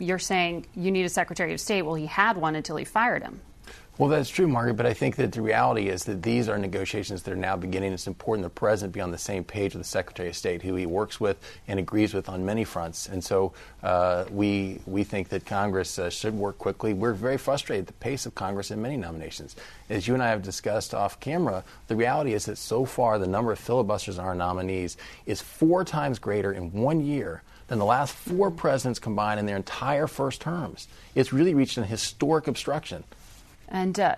you're 0.00 0.18
saying 0.18 0.66
you 0.74 0.90
need 0.90 1.04
a 1.04 1.08
Secretary 1.08 1.52
of 1.52 1.60
State. 1.60 1.82
Well, 1.82 1.94
he 1.94 2.06
had 2.06 2.36
one 2.36 2.56
until 2.56 2.76
he 2.76 2.84
fired 2.84 3.22
him. 3.22 3.40
Well, 3.96 4.08
that's 4.08 4.28
true, 4.28 4.48
Margaret, 4.48 4.74
but 4.74 4.86
I 4.86 4.92
think 4.92 5.14
that 5.16 5.30
the 5.30 5.40
reality 5.40 5.88
is 5.88 6.02
that 6.06 6.20
these 6.20 6.48
are 6.48 6.58
negotiations 6.58 7.22
that 7.22 7.32
are 7.32 7.36
now 7.36 7.54
beginning. 7.54 7.92
It's 7.92 8.08
important 8.08 8.42
the 8.42 8.50
President 8.50 8.92
be 8.92 9.00
on 9.00 9.12
the 9.12 9.18
same 9.18 9.44
page 9.44 9.72
with 9.72 9.84
the 9.84 9.88
Secretary 9.88 10.30
of 10.30 10.34
State, 10.34 10.62
who 10.62 10.74
he 10.74 10.84
works 10.84 11.20
with 11.20 11.38
and 11.68 11.78
agrees 11.78 12.12
with 12.12 12.28
on 12.28 12.44
many 12.44 12.64
fronts. 12.64 13.06
And 13.06 13.22
so 13.22 13.52
uh, 13.84 14.24
we, 14.32 14.80
we 14.86 15.04
think 15.04 15.28
that 15.28 15.46
Congress 15.46 15.96
uh, 15.96 16.10
should 16.10 16.34
work 16.34 16.58
quickly. 16.58 16.92
We're 16.92 17.12
very 17.12 17.36
frustrated 17.36 17.84
at 17.84 17.86
the 17.86 17.92
pace 17.92 18.26
of 18.26 18.34
Congress 18.34 18.72
in 18.72 18.82
many 18.82 18.96
nominations. 18.96 19.54
As 19.88 20.08
you 20.08 20.14
and 20.14 20.24
I 20.24 20.30
have 20.30 20.42
discussed 20.42 20.92
off 20.92 21.20
camera, 21.20 21.62
the 21.86 21.94
reality 21.94 22.32
is 22.32 22.46
that 22.46 22.58
so 22.58 22.84
far 22.84 23.20
the 23.20 23.28
number 23.28 23.52
of 23.52 23.60
filibusters 23.60 24.18
on 24.18 24.26
our 24.26 24.34
nominees 24.34 24.96
is 25.24 25.40
four 25.40 25.84
times 25.84 26.18
greater 26.18 26.52
in 26.52 26.72
one 26.72 27.00
year 27.00 27.44
than 27.68 27.78
the 27.78 27.84
last 27.84 28.12
four 28.12 28.50
presidents 28.50 28.98
combined 28.98 29.38
in 29.38 29.46
their 29.46 29.56
entire 29.56 30.08
first 30.08 30.40
terms. 30.40 30.88
It's 31.14 31.32
really 31.32 31.54
reached 31.54 31.78
an 31.78 31.84
historic 31.84 32.48
obstruction 32.48 33.04
and 33.74 33.98
uh, 33.98 34.14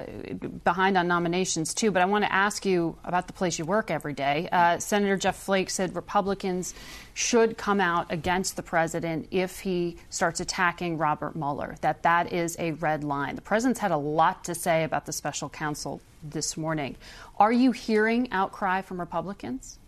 behind 0.64 0.98
on 0.98 1.08
nominations 1.08 1.72
too. 1.72 1.90
But 1.90 2.02
I 2.02 2.04
want 2.04 2.24
to 2.24 2.32
ask 2.32 2.66
you 2.66 2.96
about 3.04 3.26
the 3.26 3.32
place 3.32 3.58
you 3.58 3.64
work 3.64 3.90
every 3.90 4.12
day. 4.12 4.50
Uh, 4.52 4.78
Senator 4.78 5.16
Jeff 5.16 5.34
Flake 5.34 5.70
said 5.70 5.96
Republicans 5.96 6.74
should 7.14 7.56
come 7.56 7.80
out 7.80 8.12
against 8.12 8.56
the 8.56 8.62
president 8.62 9.28
if 9.30 9.60
he 9.60 9.96
starts 10.10 10.40
attacking 10.40 10.98
Robert 10.98 11.34
Mueller. 11.34 11.76
That 11.80 12.02
that 12.02 12.34
is 12.34 12.54
a 12.58 12.72
red 12.72 13.02
line. 13.02 13.34
The 13.34 13.40
president's 13.40 13.80
had 13.80 13.92
a 13.92 13.96
lot 13.96 14.44
to 14.44 14.54
say 14.54 14.84
about 14.84 15.06
the 15.06 15.12
special 15.12 15.48
counsel 15.48 16.02
this 16.22 16.58
morning. 16.58 16.94
Are 17.38 17.52
you 17.52 17.72
hearing 17.72 18.30
outcry 18.32 18.82
from 18.82 19.00
Republicans? 19.00 19.78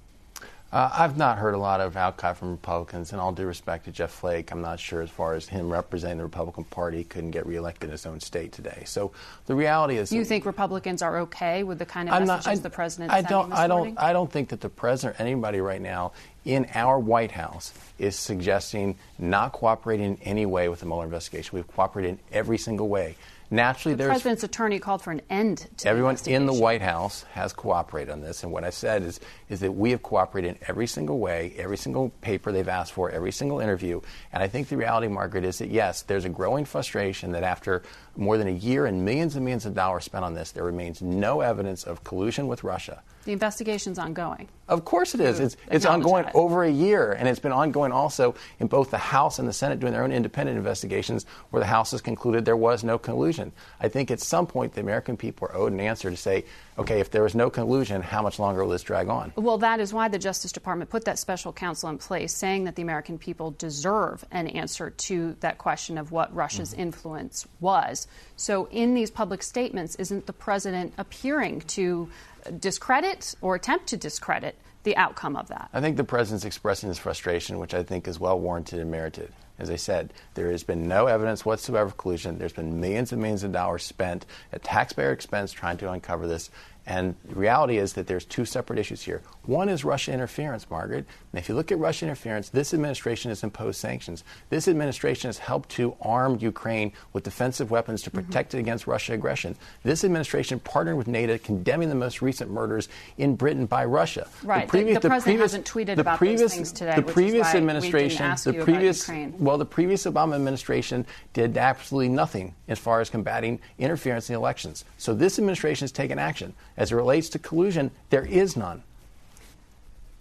Uh, 0.71 0.91
I've 0.93 1.17
not 1.17 1.39
heard 1.39 1.55
a 1.55 1.59
lot 1.59 1.81
of 1.81 1.97
outcry 1.97 2.35
from 2.35 2.51
Republicans, 2.51 3.13
and 3.13 3.21
all 3.21 3.33
due 3.33 3.47
respect 3.47 3.87
to 3.87 3.91
Jeff 3.91 4.11
Flake, 4.11 4.53
I'm 4.53 4.61
not 4.61 4.79
sure 4.79 5.01
as 5.01 5.09
far 5.09 5.33
as 5.33 5.49
him 5.49 5.71
representing 5.71 6.19
the 6.19 6.25
Republican 6.25 6.65
Party 6.65 7.05
couldn't 7.05 7.31
get 7.31 7.47
reelected 7.47 7.85
in 7.85 7.93
his 7.93 8.05
own 8.05 8.21
state 8.21 8.53
today. 8.53 8.83
So 8.85 9.13
the 9.47 9.55
reality 9.55 9.97
is, 9.97 10.13
you 10.13 10.27
think 10.27 10.45
Republicans 10.45 11.01
are 11.01 11.21
okay 11.21 11.63
with 11.63 11.79
the 11.79 11.87
kind 11.87 12.11
of 12.11 12.15
I'm 12.15 12.27
messages 12.27 12.47
not, 12.47 12.53
I, 12.53 12.57
the 12.57 12.71
president 12.71 13.13
I 13.13 13.23
don't, 13.23 13.51
I 13.51 13.67
don't, 13.67 13.99
I 13.99 14.13
don't 14.13 14.31
think 14.31 14.51
that 14.51 14.61
the 14.61 14.69
president 14.69 15.19
or 15.19 15.23
anybody 15.23 15.63
right 15.63 15.81
now 15.81 16.13
in 16.45 16.67
our 16.75 16.99
White 16.99 17.33
House 17.33 17.73
is 17.99 18.15
suggesting 18.15 18.97
not 19.19 19.53
cooperating 19.53 20.17
in 20.17 20.23
any 20.23 20.45
way 20.45 20.69
with 20.69 20.81
the 20.81 20.87
Mueller 20.87 21.05
investigation. 21.05 21.57
We've 21.57 21.67
cooperated 21.67 22.11
in 22.11 22.19
every 22.31 22.59
single 22.59 22.89
way. 22.89 23.17
Naturally, 23.51 23.95
the 23.95 24.05
president's 24.05 24.45
attorney 24.45 24.79
called 24.79 25.01
for 25.01 25.11
an 25.11 25.23
end 25.31 25.69
to 25.79 25.89
everyone 25.89 26.17
the 26.17 26.35
in 26.35 26.45
the 26.45 26.53
White 26.53 26.83
House 26.83 27.23
has 27.33 27.55
cooperated 27.55 28.13
on 28.13 28.21
this, 28.21 28.43
and 28.43 28.53
what 28.53 28.63
I 28.63 28.69
said 28.69 29.03
is 29.03 29.21
is 29.49 29.61
that 29.61 29.73
we 29.73 29.91
have 29.93 30.03
cooperated 30.03 30.51
in 30.51 30.59
every 30.69 30.87
single 30.87 31.19
way, 31.19 31.55
every 31.57 31.79
single 31.79 32.11
paper 32.21 32.53
they've 32.53 32.69
asked 32.69 32.93
for, 32.93 33.11
every 33.11 33.33
single 33.33 33.61
interview, 33.61 34.03
and 34.35 34.43
I 34.43 34.49
think 34.49 34.69
the 34.69 34.77
reality, 34.77 35.09
Margaret, 35.09 35.45
is 35.45 35.59
that 35.59 35.71
yes, 35.71 36.03
there's 36.03 36.27
a 36.27 36.29
growing 36.29 36.67
frustration 36.67 37.33
that 37.33 37.43
after 37.43 37.83
more 38.17 38.37
than 38.37 38.49
a 38.49 38.53
year 38.53 38.85
and 38.85 39.03
millions 39.03 39.35
and 39.35 39.45
millions 39.47 39.65
of 39.65 39.75
dollars 39.75 40.05
spent 40.05 40.27
on 40.27 40.35
this, 40.35 40.51
there 40.51 40.65
remains 40.65 41.01
no 41.01 41.41
evidence 41.41 41.85
of 41.85 42.05
collusion 42.05 42.49
with 42.49 42.65
Russia. 42.65 43.03
The 43.29 43.33
investigation's 43.33 43.99
ongoing. 43.99 44.49
Of 44.69 44.87
course 44.87 45.15
it 45.15 45.21
is. 45.21 45.39
It's, 45.39 45.57
it's 45.71 45.85
ongoing 45.85 46.25
over 46.33 46.65
a 46.65 46.71
year, 46.71 47.13
and 47.13 47.29
it's 47.29 47.39
been 47.39 47.53
ongoing 47.53 47.93
also 47.93 48.35
in 48.59 48.69
both 48.69 48.91
the 48.91 48.97
House 48.97 49.39
and 49.39 49.47
the 49.47 49.53
Senate 49.53 49.81
doing 49.81 49.93
their 49.93 50.03
own 50.03 50.13
independent 50.13 50.57
investigations, 50.57 51.27
where 51.51 51.61
the 51.61 51.67
House 51.67 51.91
has 51.91 52.01
concluded 52.01 52.47
there 52.47 52.57
was 52.57 52.85
no 52.85 52.97
collusion. 52.97 53.53
I 53.81 53.89
think 53.89 54.11
at 54.11 54.21
some 54.21 54.47
point 54.47 54.73
the 54.73 54.81
American 54.81 55.19
people 55.19 55.49
are 55.49 55.55
owed 55.55 55.75
an 55.75 55.81
answer 55.81 56.09
to 56.09 56.17
say, 56.17 56.47
okay, 56.79 57.01
if 57.01 57.11
there 57.11 57.23
was 57.23 57.35
no 57.35 57.51
collusion, 57.51 58.01
how 58.01 58.23
much 58.23 58.39
longer 58.39 58.65
will 58.65 58.71
this 58.71 58.83
drag 58.83 59.09
on? 59.09 59.31
Well, 59.37 59.59
that 59.59 59.79
is 59.79 59.93
why 59.93 60.09
the 60.09 60.19
Justice 60.19 60.53
Department 60.53 60.89
put 60.89 61.05
that 61.05 61.19
special 61.19 61.53
counsel 61.53 61.91
in 61.91 61.99
place, 61.99 62.33
saying 62.33 62.65
that 62.65 62.77
the 62.77 62.83
American 62.83 63.19
people 63.19 63.51
deserve 63.59 64.25
an 64.31 64.49
answer 64.49 64.89
to 64.89 65.37
that 65.41 65.59
question 65.59 65.99
of 65.99 66.13
what 66.13 66.35
Russia's 66.35 66.71
mm-hmm. 66.71 66.81
influence 66.81 67.47
was. 67.61 68.07
So, 68.37 68.69
in 68.71 68.95
these 68.95 69.11
public 69.11 69.43
statements, 69.43 69.97
isn't 69.97 70.25
the 70.25 70.33
president 70.33 70.95
appearing 70.97 71.61
to 71.63 72.09
discredit 72.51 73.35
or 73.41 73.55
attempt 73.55 73.87
to 73.89 73.97
discredit 73.97 74.59
the 74.85 74.97
outcome 74.97 75.37
of 75.37 75.49
that. 75.49 75.69
I 75.73 75.81
think 75.81 75.97
the 75.97 76.05
president's 76.05 76.45
expressing 76.45 76.89
his 76.89 76.99
frustration, 76.99 77.59
which 77.59 77.75
I 77.75 77.83
think 77.83 78.09
is 78.09 78.19
well 78.19 78.39
warranted 78.39 78.79
and 78.79 78.91
merited. 78.91 79.33
As 79.59 79.71
I 79.71 79.77
said, 79.77 80.15
there 80.35 80.53
has 80.53 80.63
been 80.63 80.87
no 80.87 81.07
evidence 81.07 81.45
whatsoever 81.45 81.89
of 81.89 81.97
collusion. 81.97 82.39
There's 82.39 82.53
been 82.53 82.81
millions 82.81 83.13
and 83.13 83.21
millions 83.21 83.43
of 83.43 83.51
dollars 83.51 83.83
spent 83.83 84.25
at 84.53 84.63
taxpayer 84.63 85.11
expense 85.11 85.51
trying 85.53 85.79
to 85.79 85.91
uncover 85.91 86.29
this. 86.29 86.51
And 86.89 87.15
the 87.27 87.35
reality 87.35 87.77
is 87.77 87.93
that 87.93 88.07
there's 88.07 88.25
two 88.25 88.47
separate 88.47 88.79
issues 88.79 89.03
here. 89.03 89.21
One 89.45 89.69
is 89.69 89.85
Russia 89.85 90.11
interference, 90.11 90.69
Margaret. 90.71 91.05
And 91.33 91.39
if 91.39 91.47
you 91.47 91.55
look 91.55 91.71
at 91.71 91.79
Russia 91.79 92.07
interference, 92.07 92.49
this 92.49 92.73
administration 92.73 93.31
has 93.31 93.45
imposed 93.45 93.79
sanctions. 93.79 94.25
This 94.49 94.69
administration 94.69 95.29
has 95.29 95.37
helped 95.37 95.69
to 95.73 95.95
arm 96.01 96.39
Ukraine 96.41 96.95
with 97.13 97.25
defensive 97.25 97.71
weapons 97.71 98.01
to 98.03 98.11
protect 98.11 98.51
mm-hmm. 98.51 98.59
it 98.59 98.61
against 98.61 98.87
Russia 98.87 99.13
aggression. 99.13 99.55
This 99.83 100.03
administration 100.03 100.61
partnered 100.61 100.97
with 100.97 101.09
NATO 101.09 101.37
condemning 101.37 101.91
the 101.91 101.95
most 101.95 102.23
recent 102.23 102.51
murders 102.51 102.89
in 103.19 103.37
Britain 103.37 103.67
by 103.67 103.85
Russia. 103.85 104.27
Right. 104.43 104.63
The, 104.63 104.71
previous, 104.71 104.95
the, 104.95 105.01
the, 105.01 105.03
the 105.03 105.09
president 105.09 105.25
previous, 105.25 105.53
hasn't 105.53 105.67
tweeted 105.67 105.99
about 105.99 106.19
previous, 106.19 106.41
those 106.41 106.55
things 106.55 106.73
today. 106.73 106.95
The 106.97 107.03
previous 107.03 107.55
administration, 107.55 108.35
the 108.45 108.65
previous, 108.65 109.11
well, 109.39 109.59
the 109.59 109.67
previous 109.67 110.05
Obama 110.07 110.37
administration 110.37 111.05
did 111.35 111.59
absolutely 111.59 112.09
nothing 112.09 112.55
as 112.67 112.79
far 112.79 113.03
as 113.03 113.11
combating 113.11 113.61
interference 113.79 114.31
in 114.31 114.37
elections. 114.37 114.87
So 114.97 115.13
this 115.13 115.39
administration 115.39 115.85
has 115.85 115.93
taken 115.93 116.19
action. 116.19 116.55
As 116.79 116.93
it 116.93 116.95
relates 116.95 117.29
to 117.31 117.41
collusion, 117.41 117.91
there 118.11 118.25
is 118.25 118.57
none. 118.57 118.85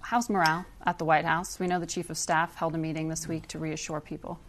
How's 0.02 0.28
morale 0.28 0.65
at 0.84 0.98
the 0.98 1.06
White 1.06 1.24
House? 1.24 1.60
We 1.60 1.67
know 1.67 1.80
the 1.80 1.86
Chief 1.86 2.10
of 2.10 2.17
Staff 2.17 2.56
held 2.56 2.74
a 2.74 2.80
meeting 2.80 3.10
this 3.10 3.28
week 3.28 3.48
to 3.50 3.60
reassure 3.60 4.02
people. 4.02 4.39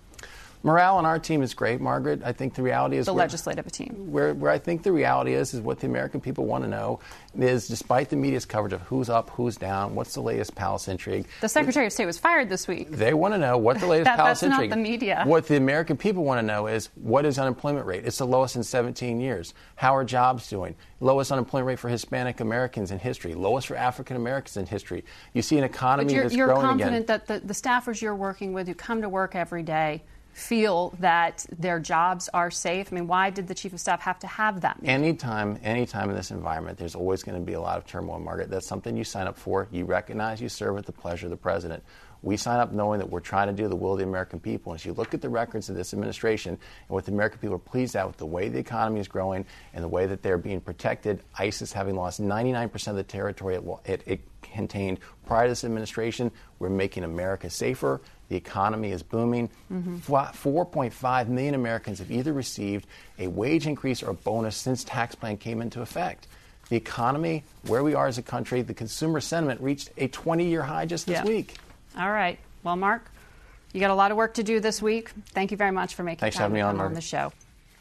Morale 0.63 0.97
on 0.97 1.07
our 1.07 1.19
team 1.19 1.43
is 1.43 1.55
great, 1.55 1.81
Margaret. 1.81 2.21
I 2.25 2.33
think 2.33 2.55
the 2.55 2.63
reality 2.63 2.97
is 2.97 3.07
the 3.07 3.13
where, 3.13 3.25
legislative 3.25 3.71
team. 3.71 4.11
Where, 4.11 4.35
where 4.35 4.51
I 4.51 4.59
think 4.59 4.83
the 4.83 4.93
reality 4.93 5.35
is 5.35 5.55
is 5.55 5.61
what 5.61 5.79
the 5.79 5.87
American 5.87 6.21
people 6.21 6.47
want 6.47 6.65
to 6.65 6.71
know 6.71 7.01
is, 7.39 7.69
despite 7.69 8.11
the 8.11 8.17
media's 8.17 8.45
coverage 8.45 8.73
of 8.73 8.83
who's 8.83 9.09
up, 9.09 9.31
who's 9.31 9.57
down, 9.57 9.95
what's 9.95 10.15
the 10.15 10.21
latest 10.21 10.55
palace 10.57 10.89
intrigue. 10.89 11.27
The 11.41 11.49
Secretary 11.49 11.87
of 11.87 11.93
State 11.93 12.07
was 12.07 12.19
fired 12.19 12.49
this 12.49 12.67
week. 12.67 12.91
They 12.91 13.15
want 13.15 13.35
to 13.35 13.39
know 13.39 13.57
what 13.57 13.79
the 13.79 13.87
latest 13.87 14.07
that, 14.07 14.17
palace 14.17 14.41
that's 14.41 14.53
intrigue. 14.53 14.71
Not 14.71 14.77
the 14.77 14.83
media. 14.83 15.23
What 15.25 15.47
the 15.47 15.57
American 15.57 15.97
people 15.97 16.25
want 16.25 16.41
to 16.41 16.47
know 16.47 16.67
is 16.67 16.91
what 16.97 17.25
is 17.25 17.39
unemployment 17.39 17.87
rate? 17.87 18.05
It's 18.05 18.19
the 18.19 18.27
lowest 18.27 18.57
in 18.57 18.65
17 18.65 19.21
years. 19.21 19.55
How 19.77 19.95
are 19.95 20.05
jobs 20.05 20.49
doing? 20.49 20.75
Lowest 21.01 21.31
unemployment 21.31 21.69
rate 21.69 21.79
for 21.79 21.89
Hispanic 21.89 22.41
Americans 22.41 22.91
in 22.91 22.99
history. 22.99 23.35
Lowest 23.35 23.69
for 23.69 23.77
African 23.77 24.17
Americans 24.17 24.57
in 24.57 24.67
history. 24.67 25.05
You 25.33 25.43
see 25.43 25.57
an 25.57 25.65
economy 25.65 26.15
you're, 26.15 26.25
that's 26.25 26.35
you're 26.35 26.49
growing 26.49 26.67
again. 26.67 26.79
You're 26.79 26.87
confident 26.87 27.07
that 27.07 27.27
the, 27.27 27.47
the 27.47 27.55
staffers 27.55 28.03
you're 28.03 28.17
working 28.17 28.53
with, 28.53 28.67
who 28.67 28.75
come 28.75 29.03
to 29.03 29.09
work 29.09 29.37
every 29.37 29.63
day 29.63 30.03
feel 30.33 30.95
that 31.01 31.45
their 31.59 31.81
jobs 31.81 32.29
are 32.33 32.51
safe? 32.51 32.93
I 32.93 32.95
mean, 32.95 33.07
why 33.07 33.31
did 33.31 33.49
the 33.49 33.55
chief 33.55 33.73
of 33.73 33.81
staff 33.81 34.01
have 34.03 34.19
to 34.21 34.27
have 34.27 34.61
that? 34.61 34.81
Meeting? 34.81 34.95
Anytime, 34.95 35.59
anytime 35.63 36.11
in 36.11 36.17
this 36.17 36.31
environment, 36.31 36.79
there's 36.79 36.95
always 36.95 37.23
going 37.23 37.39
to 37.39 37.45
be 37.45 37.55
a 37.55 37.61
lot 37.61 37.79
of 37.79 37.87
turmoil, 37.87 38.19
Margaret. 38.19 38.51
That's 38.51 38.67
something 38.67 38.97
you 38.97 39.05
sign 39.05 39.27
up 39.27 39.37
for. 39.37 39.69
You 39.71 39.85
recognize 39.85 40.41
you 40.41 40.49
serve 40.49 40.79
at 40.79 40.87
the 40.87 40.93
pleasure 40.93 41.27
of 41.27 41.31
the 41.31 41.37
president. 41.37 41.83
We 42.23 42.37
sign 42.37 42.59
up 42.59 42.73
knowing 42.73 42.99
that 42.99 43.09
we're 43.09 43.21
trying 43.21 43.47
to 43.47 43.53
do 43.53 43.69
the 43.69 43.77
will 43.77 43.93
of 43.93 43.99
the 43.99 44.05
American 44.05 44.41
people. 44.41 44.73
And 44.73 44.81
as 44.81 44.85
you 44.85 44.93
look 44.93 45.15
at 45.15 45.21
the 45.21 45.29
records 45.29 45.69
of 45.69 45.77
this 45.77 45.93
administration 45.93 46.53
and 46.53 46.61
what 46.89 47.05
the 47.05 47.13
American 47.13 47.39
people 47.39 47.55
are 47.55 47.61
pleased 47.61 47.95
at 47.95 48.07
with 48.07 48.17
the 48.17 48.27
way 48.27 48.49
the 48.49 48.59
economy 48.59 49.01
is 49.01 49.07
growing 49.07 49.45
and 49.73 49.85
the 49.85 49.89
way 49.89 50.07
that 50.07 50.23
they're 50.23 50.39
being 50.39 50.61
protected, 50.61 51.23
ISIS 51.39 51.73
having 51.73 51.95
lost 51.95 52.21
99% 52.21 52.89
of 52.89 52.97
the 52.97 53.05
territory 53.05 53.55
it, 53.55 53.63
it, 53.85 54.03
it 54.07 54.21
contained 54.55 54.99
prior 55.27 55.45
to 55.45 55.51
this 55.51 55.65
administration, 55.65 56.31
we're 56.59 56.69
making 56.69 57.05
America 57.05 57.51
safer. 57.51 58.01
The 58.29 58.37
economy 58.37 58.93
is 58.93 59.03
booming. 59.03 59.49
Mm-hmm. 59.73 59.99
4.5 59.99 61.29
million 61.29 61.55
Americans 61.55 61.99
have 61.99 62.11
either 62.11 62.33
received 62.33 62.87
a 63.19 63.27
wage 63.27 63.67
increase 63.67 64.03
or 64.03 64.11
a 64.11 64.15
bonus 64.15 64.57
since 64.57 64.85
tax 64.85 65.15
plan 65.15 65.37
came 65.37 65.63
into 65.63 65.81
effect. 65.81 66.27
The 66.69 66.77
economy, 66.77 67.45
where 67.67 67.83
we 67.83 67.95
are 67.95 68.07
as 68.07 68.19
a 68.19 68.23
country, 68.23 68.61
the 68.61 68.75
consumer 68.75 69.21
sentiment 69.21 69.61
reached 69.61 69.91
a 69.97 70.09
20 70.09 70.47
year 70.47 70.63
high 70.63 70.85
just 70.85 71.07
this 71.07 71.15
yeah. 71.15 71.25
week. 71.25 71.57
All 71.97 72.11
right. 72.11 72.39
Well, 72.63 72.77
Marc, 72.77 73.11
you 73.73 73.81
got 73.81 73.91
a 73.91 73.95
lot 73.95 74.11
of 74.11 74.17
work 74.17 74.35
to 74.35 74.43
do 74.43 74.61
this 74.61 74.83
week. 74.83 75.11
Thank 75.31 75.51
you 75.51 75.57
very 75.57 75.71
much 75.71 75.95
for 75.95 76.03
making 76.03 76.21
Thanks 76.21 76.37
time 76.37 76.53
to 76.53 76.61
come 76.61 76.81
on, 76.81 76.87
on 76.87 76.95
the 76.95 77.01
show. 77.01 77.33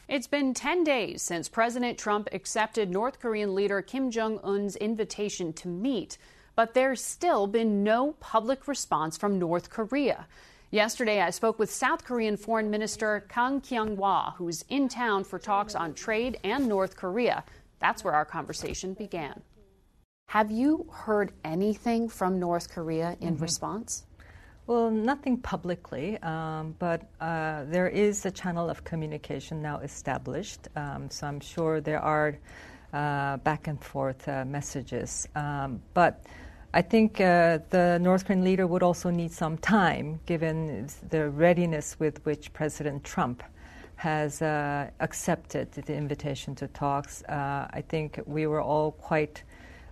It's 0.08 0.28
been 0.28 0.54
10 0.54 0.86
days 0.86 1.22
since 1.22 1.50
President 1.50 1.98
Trump 1.98 2.30
accepted 2.32 2.90
North 2.90 3.20
Korean 3.20 3.54
leader 3.54 3.82
Kim 3.82 4.10
Jong 4.10 4.40
un's 4.42 4.78
invitation 4.78 5.52
to 5.54 5.68
meet 5.68 6.18
but 6.58 6.74
there's 6.74 7.04
still 7.04 7.46
been 7.46 7.84
no 7.84 8.14
public 8.14 8.68
response 8.68 9.16
from 9.16 9.38
North 9.38 9.70
Korea. 9.70 10.26
Yesterday, 10.72 11.22
I 11.22 11.30
spoke 11.30 11.60
with 11.60 11.72
South 11.72 12.04
Korean 12.04 12.36
Foreign 12.36 12.72
Minister 12.72 13.26
Kang 13.30 13.62
Kyung-hwa, 13.62 14.34
who's 14.38 14.66
in 14.68 14.90
town 14.90 15.24
for 15.24 15.38
talks 15.38 15.76
on 15.76 15.94
trade 15.94 16.40
and 16.44 16.68
North 16.68 16.98
Korea. 16.98 17.44
That's 17.80 18.04
where 18.04 18.16
our 18.16 18.26
conversation 18.26 18.96
began. 18.96 19.40
Have 20.30 20.50
you 20.50 20.88
heard 20.92 21.32
anything 21.46 22.10
from 22.10 22.40
North 22.40 22.72
Korea 22.72 23.16
in 23.22 23.36
mm-hmm. 23.36 23.44
response? 23.44 24.08
Well, 24.66 24.90
nothing 24.90 25.38
publicly, 25.38 26.18
um, 26.24 26.76
but 26.80 27.04
uh, 27.22 27.66
there 27.66 27.88
is 27.88 28.26
a 28.26 28.32
channel 28.32 28.68
of 28.68 28.84
communication 28.84 29.62
now 29.62 29.78
established. 29.78 30.68
Um, 30.76 31.12
so 31.12 31.28
I'm 31.28 31.40
sure 31.40 31.82
there 31.82 32.02
are 32.02 32.40
uh, 32.92 33.38
back 33.38 33.68
and 33.68 33.82
forth 33.82 34.28
uh, 34.28 34.44
messages. 34.44 35.28
Um, 35.36 35.82
but 35.94 36.26
I 36.74 36.82
think 36.82 37.22
uh, 37.22 37.60
the 37.70 37.98
North 38.00 38.26
Korean 38.26 38.44
leader 38.44 38.68
would 38.68 38.84
also 38.84 39.10
need 39.10 39.32
some 39.32 39.58
time, 39.58 40.20
given 40.26 40.88
the 41.10 41.30
readiness 41.30 41.98
with 42.00 42.24
which 42.26 42.52
President 42.54 43.04
Trump 43.04 43.42
has 43.96 44.42
uh, 44.42 44.90
accepted 45.00 45.72
the 45.72 45.96
invitation 45.96 46.54
to 46.56 46.68
talks. 46.68 47.24
Uh, 47.24 47.68
I 47.72 47.82
think 47.88 48.20
we 48.26 48.46
were 48.48 48.62
all 48.62 48.92
quite 48.92 49.44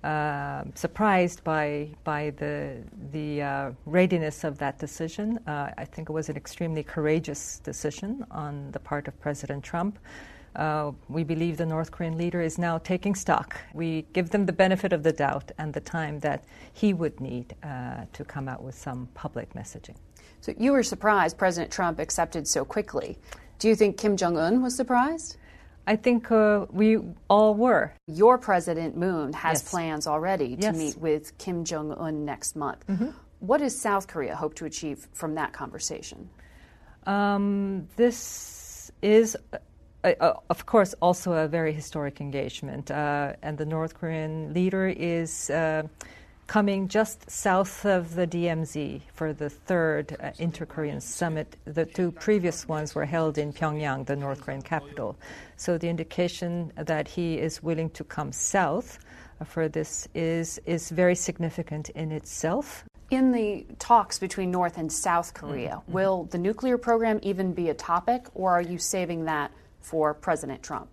uh, 0.03 0.63
surprised 0.75 1.43
by 1.43 1.89
by 2.03 2.29
the 2.38 2.83
the 3.11 3.41
uh, 3.41 3.71
readiness 3.88 4.43
of 4.43 4.59
that 4.59 4.77
decision. 4.77 5.39
Uh, 5.47 5.71
I 5.77 5.85
think 5.85 6.09
it 6.09 6.13
was 6.13 6.29
an 6.29 6.38
extremely 6.38 6.83
courageous 6.83 7.59
decision 7.59 8.23
on 8.29 8.69
the 8.71 8.79
part 8.79 9.07
of 9.07 9.19
President 9.19 9.63
Trump. 9.63 9.97
Uh, 10.55 10.91
we 11.09 11.23
believe 11.23 11.57
the 11.57 11.65
North 11.65 11.91
Korean 11.91 12.17
leader 12.17 12.41
is 12.41 12.57
now 12.57 12.77
taking 12.77 13.15
stock. 13.15 13.57
We 13.73 14.05
give 14.13 14.29
them 14.29 14.45
the 14.45 14.53
benefit 14.53 14.93
of 14.93 15.03
the 15.03 15.11
doubt 15.11 15.51
and 15.57 15.73
the 15.73 15.81
time 15.81 16.19
that 16.19 16.43
he 16.73 16.93
would 16.93 17.19
need 17.19 17.55
uh, 17.63 18.05
to 18.13 18.23
come 18.23 18.47
out 18.47 18.63
with 18.63 18.75
some 18.75 19.07
public 19.13 19.53
messaging. 19.53 19.95
So 20.41 20.53
you 20.57 20.71
were 20.71 20.83
surprised 20.83 21.37
President 21.37 21.71
Trump 21.71 21.99
accepted 21.99 22.47
so 22.47 22.63
quickly. 22.63 23.17
Do 23.59 23.67
you 23.67 23.75
think 23.75 23.97
Kim 23.97 24.15
Jong 24.17 24.37
un 24.37 24.61
was 24.61 24.75
surprised? 24.75 25.37
I 25.87 25.95
think 25.95 26.31
uh, 26.31 26.65
we 26.71 26.99
all 27.29 27.53
were. 27.53 27.93
Your 28.07 28.37
President 28.37 28.97
Moon 28.97 29.33
has 29.33 29.61
yes. 29.61 29.69
plans 29.69 30.07
already 30.07 30.55
to 30.55 30.61
yes. 30.61 30.77
meet 30.77 30.97
with 30.97 31.37
Kim 31.37 31.63
Jong 31.63 31.93
un 31.93 32.25
next 32.25 32.55
month. 32.55 32.85
Mm-hmm. 32.87 33.09
What 33.39 33.59
does 33.59 33.77
South 33.77 34.07
Korea 34.07 34.35
hope 34.35 34.55
to 34.55 34.65
achieve 34.65 35.07
from 35.13 35.35
that 35.35 35.53
conversation? 35.53 36.29
Um, 37.05 37.87
this 37.95 38.91
is 39.01 39.37
uh, 40.05 40.33
of 40.49 40.65
course, 40.65 40.93
also 41.01 41.33
a 41.33 41.47
very 41.47 41.73
historic 41.73 42.21
engagement. 42.21 42.91
Uh, 42.91 43.33
and 43.41 43.57
the 43.57 43.65
North 43.65 43.95
Korean 43.95 44.53
leader 44.53 44.87
is 44.87 45.49
uh, 45.49 45.83
coming 46.47 46.87
just 46.87 47.29
south 47.29 47.85
of 47.85 48.15
the 48.15 48.27
DMZ 48.27 49.01
for 49.13 49.33
the 49.33 49.49
third 49.49 50.15
uh, 50.19 50.31
Inter 50.37 50.65
Korean 50.65 51.01
summit. 51.01 51.57
The 51.65 51.85
two 51.85 52.11
previous 52.11 52.67
ones 52.67 52.93
were 52.93 53.05
held 53.05 53.37
in 53.37 53.51
Pyongyang, 53.51 54.05
the 54.05 54.15
North 54.15 54.41
Korean 54.41 54.61
capital. 54.61 55.17
So 55.57 55.77
the 55.77 55.89
indication 55.89 56.71
that 56.75 57.07
he 57.07 57.39
is 57.39 57.63
willing 57.63 57.89
to 57.91 58.03
come 58.03 58.31
south 58.31 58.99
for 59.43 59.67
this 59.67 60.07
is, 60.13 60.59
is 60.65 60.89
very 60.89 61.15
significant 61.15 61.89
in 61.89 62.11
itself. 62.11 62.85
In 63.11 63.31
the 63.31 63.65
talks 63.77 64.17
between 64.17 64.49
North 64.49 64.77
and 64.77 64.91
South 64.91 65.33
Korea, 65.33 65.81
mm-hmm. 65.81 65.91
will 65.91 66.23
the 66.25 66.37
nuclear 66.37 66.77
program 66.77 67.19
even 67.21 67.53
be 67.53 67.69
a 67.69 67.73
topic, 67.73 68.25
or 68.33 68.51
are 68.51 68.61
you 68.61 68.79
saving 68.79 69.25
that 69.25 69.51
for 69.86 70.13
President 70.13 70.63
Trump? 70.63 70.89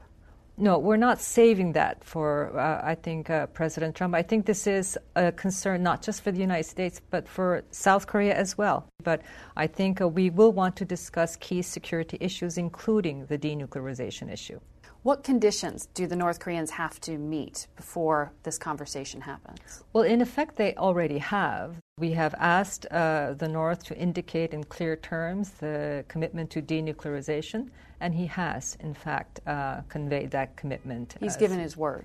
No, 0.58 0.78
we're 0.78 0.98
not 0.98 1.18
saving 1.18 1.72
that 1.72 2.04
for, 2.04 2.56
uh, 2.58 2.80
I 2.84 2.94
think, 2.94 3.30
uh, 3.30 3.46
President 3.46 3.96
Trump. 3.96 4.14
I 4.14 4.22
think 4.22 4.44
this 4.44 4.66
is 4.66 4.98
a 5.16 5.32
concern 5.32 5.82
not 5.82 6.02
just 6.02 6.20
for 6.22 6.30
the 6.30 6.40
United 6.40 6.68
States, 6.68 7.00
but 7.10 7.26
for 7.26 7.64
South 7.70 8.06
Korea 8.06 8.34
as 8.34 8.58
well. 8.58 8.86
But 9.02 9.22
I 9.56 9.66
think 9.66 10.02
uh, 10.02 10.08
we 10.08 10.28
will 10.28 10.52
want 10.52 10.76
to 10.76 10.84
discuss 10.84 11.36
key 11.36 11.62
security 11.62 12.18
issues, 12.20 12.58
including 12.58 13.26
the 13.26 13.38
denuclearization 13.38 14.30
issue. 14.30 14.60
What 15.02 15.24
conditions 15.24 15.88
do 15.94 16.06
the 16.06 16.14
North 16.14 16.38
Koreans 16.38 16.70
have 16.70 17.00
to 17.00 17.18
meet 17.18 17.66
before 17.74 18.32
this 18.44 18.56
conversation 18.56 19.20
happens? 19.20 19.82
Well, 19.92 20.04
in 20.04 20.20
effect, 20.20 20.54
they 20.54 20.76
already 20.76 21.18
have. 21.18 21.74
We 21.98 22.12
have 22.12 22.36
asked 22.38 22.86
uh, 22.86 23.34
the 23.34 23.48
North 23.48 23.84
to 23.86 23.98
indicate 23.98 24.54
in 24.54 24.62
clear 24.62 24.94
terms 24.94 25.50
the 25.58 26.04
commitment 26.06 26.50
to 26.50 26.62
denuclearization, 26.62 27.70
and 28.00 28.14
he 28.14 28.26
has, 28.26 28.76
in 28.78 28.94
fact, 28.94 29.40
uh, 29.44 29.80
conveyed 29.88 30.30
that 30.30 30.54
commitment. 30.54 31.16
He's 31.18 31.36
given 31.36 31.58
his 31.58 31.76
word. 31.76 32.04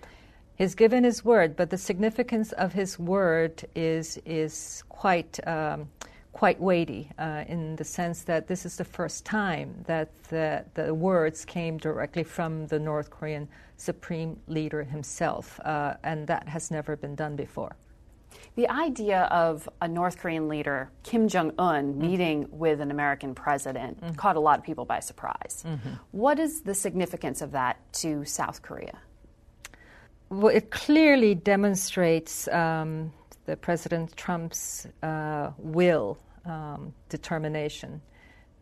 He's 0.56 0.74
given 0.74 1.04
his 1.04 1.24
word, 1.24 1.56
but 1.56 1.70
the 1.70 1.78
significance 1.78 2.52
of 2.54 2.74
his 2.74 2.98
word 2.98 3.64
is 3.76 4.18
is 4.26 4.84
quite. 4.90 5.40
Um, 5.48 5.88
quite 6.38 6.62
weighty 6.62 7.10
uh, 7.18 7.44
in 7.48 7.76
the 7.78 7.84
sense 7.84 8.22
that 8.22 8.48
this 8.48 8.64
is 8.64 8.76
the 8.76 8.86
first 8.86 9.26
time 9.26 9.74
that 9.88 10.08
the, 10.26 10.64
the 10.76 10.94
words 10.94 11.44
came 11.44 11.80
directly 11.80 12.24
from 12.24 12.68
the 12.68 12.78
North 12.78 13.10
Korean 13.10 13.48
supreme 13.78 14.40
leader 14.48 14.84
himself, 14.84 15.60
uh, 15.62 15.96
and 16.04 16.28
that 16.28 16.48
has 16.48 16.70
never 16.70 16.96
been 16.96 17.16
done 17.16 17.36
before. 17.36 17.76
The 18.56 18.70
idea 18.70 19.22
of 19.32 19.68
a 19.82 19.88
North 19.88 20.20
Korean 20.20 20.48
leader, 20.48 20.92
Kim 21.02 21.28
Jong 21.28 21.54
un, 21.58 21.94
mm-hmm. 21.94 22.02
meeting 22.02 22.48
with 22.52 22.82
an 22.82 22.92
American 22.92 23.34
president 23.34 24.00
mm-hmm. 24.00 24.14
caught 24.14 24.36
a 24.36 24.40
lot 24.40 24.60
of 24.60 24.64
people 24.64 24.86
by 24.86 25.00
surprise. 25.00 25.64
Mm-hmm. 25.66 25.90
What 26.12 26.38
is 26.38 26.62
the 26.62 26.76
significance 26.76 27.42
of 27.42 27.52
that 27.54 27.78
to 27.94 28.24
South 28.26 28.62
Korea? 28.62 29.00
Well, 30.30 30.54
it 30.54 30.70
clearly 30.70 31.34
demonstrates 31.34 32.48
um, 32.50 33.12
the 33.46 33.58
President 33.58 34.16
Trump's 34.16 34.86
uh, 35.02 35.50
will 35.58 36.20
um, 36.48 36.94
determination 37.10 38.02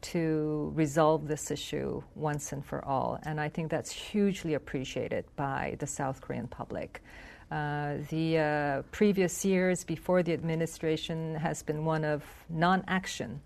to 0.02 0.72
resolve 0.76 1.28
this 1.28 1.50
issue 1.50 2.02
once 2.16 2.52
and 2.52 2.64
for 2.66 2.84
all. 2.86 3.20
And 3.24 3.40
I 3.40 3.50
think 3.50 3.72
that's 3.72 3.92
hugely 3.92 4.54
appreciated 4.54 5.26
by 5.36 5.76
the 5.80 5.88
South 5.88 6.22
Korean 6.22 6.48
public. 6.48 7.02
Uh, 7.50 7.98
the 8.10 8.38
uh, 8.38 8.82
previous 8.92 9.46
years 9.46 9.84
before 9.84 10.24
the 10.24 10.34
administration 10.34 11.36
has 11.36 11.64
been 11.64 11.86
one 11.86 12.04
of 12.04 12.24
non 12.50 12.84
action, 12.88 13.40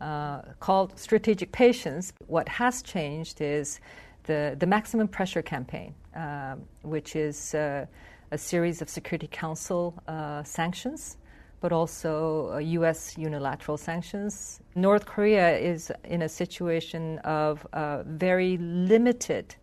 uh, 0.00 0.42
called 0.58 0.98
strategic 0.98 1.52
patience. 1.52 2.12
What 2.26 2.48
has 2.48 2.82
changed 2.82 3.40
is 3.40 3.80
the, 4.24 4.56
the 4.58 4.66
maximum 4.66 5.08
pressure 5.08 5.42
campaign, 5.42 5.94
um, 6.14 6.62
which 6.82 7.14
is 7.14 7.54
uh, 7.54 7.86
a 8.30 8.38
series 8.38 8.82
of 8.82 8.88
Security 8.88 9.28
Council 9.30 9.94
uh, 10.08 10.42
sanctions 10.42 11.18
but 11.62 11.72
also 11.72 12.58
U.S. 12.58 13.14
Uh, 13.16 13.22
unilateral 13.22 13.78
sanctions. 13.78 14.60
North 14.74 15.06
Korea 15.06 15.56
is 15.56 15.90
in 16.04 16.22
a 16.22 16.28
situation 16.28 17.18
of 17.20 17.66
uh, 17.72 18.02
very 18.02 18.58
limited 18.58 19.54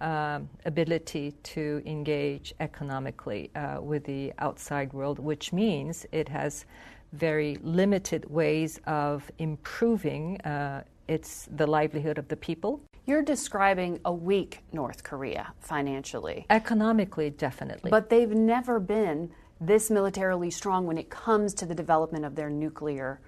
uh, 0.00 0.38
ability 0.64 1.32
to 1.42 1.82
engage 1.84 2.54
economically 2.60 3.50
uh, 3.56 3.80
with 3.82 4.04
the 4.04 4.32
outside 4.38 4.92
world, 4.92 5.18
which 5.18 5.52
means 5.52 6.06
it 6.12 6.28
has 6.28 6.64
very 7.12 7.58
limited 7.62 8.24
ways 8.30 8.80
of 8.86 9.28
improving 9.38 10.40
uh, 10.42 10.84
its 11.08 11.48
the 11.56 11.66
livelihood 11.66 12.18
of 12.18 12.28
the 12.28 12.36
people. 12.36 12.80
You're 13.06 13.22
describing 13.22 13.98
a 14.04 14.12
weak 14.12 14.60
North 14.72 15.02
Korea 15.02 15.52
financially. 15.58 16.46
Economically, 16.50 17.30
definitely. 17.30 17.90
But 17.90 18.10
they've 18.10 18.30
never 18.30 18.78
been 18.78 19.30
this 19.60 19.90
militarily 19.90 20.50
strong 20.50 20.86
when 20.86 20.98
it 20.98 21.10
comes 21.10 21.54
to 21.54 21.66
the 21.66 21.74
development 21.74 22.24
of 22.24 22.34
their 22.34 22.50
nuclear 22.50 23.20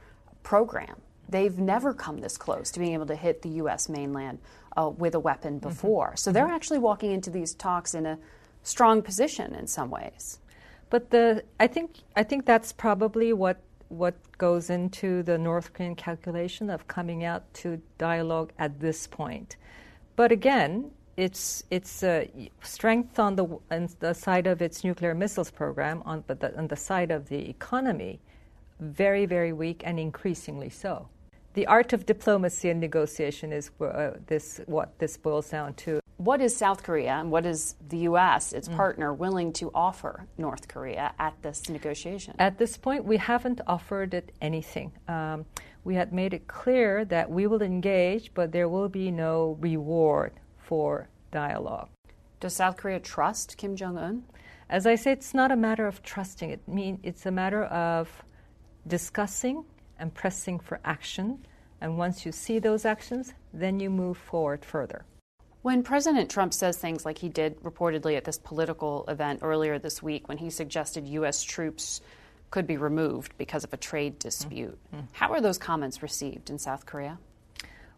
program. 0.43 1.01
They've 1.29 1.59
never 1.59 1.95
come 1.95 2.19
this 2.19 2.37
close 2.37 2.71
to 2.73 2.81
being 2.81 2.95
able 2.95 3.07
to 3.07 3.17
hit 3.17 3.43
the 3.43 3.51
U.S. 3.51 3.89
mainland 3.89 4.39
uh, 4.77 4.89
with 4.89 5.15
a 5.15 5.21
weapon 5.21 5.55
mm-hmm. 5.55 5.69
before. 5.69 6.09
Mm-hmm. 6.09 6.17
So 6.17 6.33
they're 6.33 6.47
mm-hmm. 6.47 6.55
actually 6.55 6.79
walking 6.79 7.13
into 7.13 7.31
these 7.31 7.55
talks 7.55 7.95
in 7.95 8.07
a 8.07 8.19
strong 8.63 9.03
position 9.03 9.55
in 9.55 9.67
some 9.67 9.91
ways. 9.91 10.39
But 10.91 11.11
the 11.11 11.45
I 11.59 11.69
think 11.69 11.99
I 12.17 12.25
think 12.25 12.47
that's 12.47 12.73
probably 12.73 13.33
what 13.33 13.61
what 13.89 14.15
goes 14.39 14.71
into 14.71 15.23
the 15.23 15.39
North 15.39 15.73
Korean 15.73 15.95
calculation 15.95 16.71
of 16.71 16.87
coming 16.89 17.25
out 17.25 17.53
to 17.55 17.81
dialogue 17.99 18.53
at 18.59 18.81
this 18.81 19.07
point. 19.07 19.57
But 20.17 20.33
again, 20.33 20.91
its 21.21 21.63
its 21.71 22.03
uh, 22.03 22.25
strength 22.63 23.19
on 23.19 23.37
the 23.37 23.45
on 23.71 23.89
the 24.01 24.15
side 24.15 24.47
of 24.47 24.63
its 24.63 24.83
nuclear 24.83 25.15
missiles 25.15 25.51
program, 25.51 26.03
on 26.07 26.25
but 26.27 26.41
the, 26.41 26.57
on 26.57 26.67
the 26.69 26.77
side 26.77 27.11
of 27.11 27.29
the 27.29 27.49
economy, 27.49 28.21
very 28.81 29.27
very 29.27 29.53
weak 29.53 29.83
and 29.85 30.01
increasingly 30.01 30.71
so. 30.71 31.09
The 31.55 31.67
art 31.67 31.93
of 31.93 32.07
diplomacy 32.07 32.71
and 32.71 32.81
negotiation 32.81 33.53
is 33.53 33.71
uh, 33.81 34.13
this 34.27 34.61
what 34.67 34.99
this 34.99 35.17
boils 35.17 35.51
down 35.51 35.75
to. 35.85 36.01
What 36.17 36.41
is 36.41 36.55
South 36.57 36.83
Korea 36.83 37.13
and 37.13 37.31
what 37.31 37.47
is 37.47 37.77
the 37.89 37.99
U.S., 38.11 38.53
its 38.53 38.69
mm. 38.69 38.77
partner, 38.77 39.13
willing 39.15 39.53
to 39.55 39.71
offer 39.75 40.27
North 40.37 40.69
Korea 40.69 41.13
at 41.19 41.35
this 41.43 41.69
negotiation? 41.69 42.35
At 42.39 42.59
this 42.59 42.77
point, 42.77 43.05
we 43.05 43.17
haven't 43.17 43.63
offered 43.67 44.13
it 44.13 44.31
anything. 44.43 44.93
Um, 45.09 45.47
we 45.83 45.95
had 45.95 46.13
made 46.13 46.35
it 46.35 46.47
clear 46.47 47.07
that 47.07 47.31
we 47.31 47.47
will 47.47 47.63
engage, 47.63 48.35
but 48.35 48.53
there 48.53 48.69
will 48.69 48.91
be 48.91 49.11
no 49.11 49.57
reward 49.61 50.33
for 50.71 51.09
dialogue. 51.33 51.89
Does 52.39 52.55
South 52.55 52.77
Korea 52.77 53.01
trust 53.01 53.57
Kim 53.57 53.75
Jong 53.75 53.99
un? 53.99 54.23
As 54.69 54.87
I 54.87 54.95
say, 54.95 55.11
it's 55.11 55.35
not 55.35 55.51
a 55.51 55.57
matter 55.57 55.85
of 55.85 56.01
trusting. 56.05 56.49
It 56.49 56.69
mean 56.69 57.01
it's 57.03 57.27
a 57.27 57.33
matter 57.33 57.65
of 57.65 58.09
discussing 58.87 59.65
and 59.99 60.15
pressing 60.15 60.61
for 60.61 60.79
action. 60.85 61.45
And 61.81 61.99
once 61.99 62.25
you 62.25 62.31
see 62.31 62.61
those 62.61 62.85
actions, 62.85 63.35
then 63.53 63.81
you 63.81 63.91
move 63.91 64.17
forward 64.17 64.65
further. 64.65 65.05
When 65.63 65.83
President 65.83 66.31
Trump 66.31 66.55
says 66.55 66.77
things 66.77 67.05
like 67.05 67.19
he 67.19 67.29
did 67.29 67.61
reportedly 67.65 68.17
at 68.17 68.25
this 68.25 68.39
political 68.39 69.05
event 69.09 69.41
earlier 69.43 69.77
this 69.81 70.01
week, 70.01 70.29
when 70.29 70.39
he 70.39 70.51
suggested 70.51 71.09
U.S. 71.09 71.43
troops 71.43 72.01
could 72.53 72.69
be 72.69 72.77
removed 72.77 73.37
because 73.39 73.65
of 73.65 73.73
a 73.73 73.77
trade 73.77 74.21
dispute, 74.21 74.79
mm-hmm. 74.95 75.07
how 75.11 75.33
are 75.33 75.41
those 75.41 75.59
comments 75.59 76.01
received 76.01 76.49
in 76.49 76.59
South 76.59 76.87
Korea? 76.87 77.19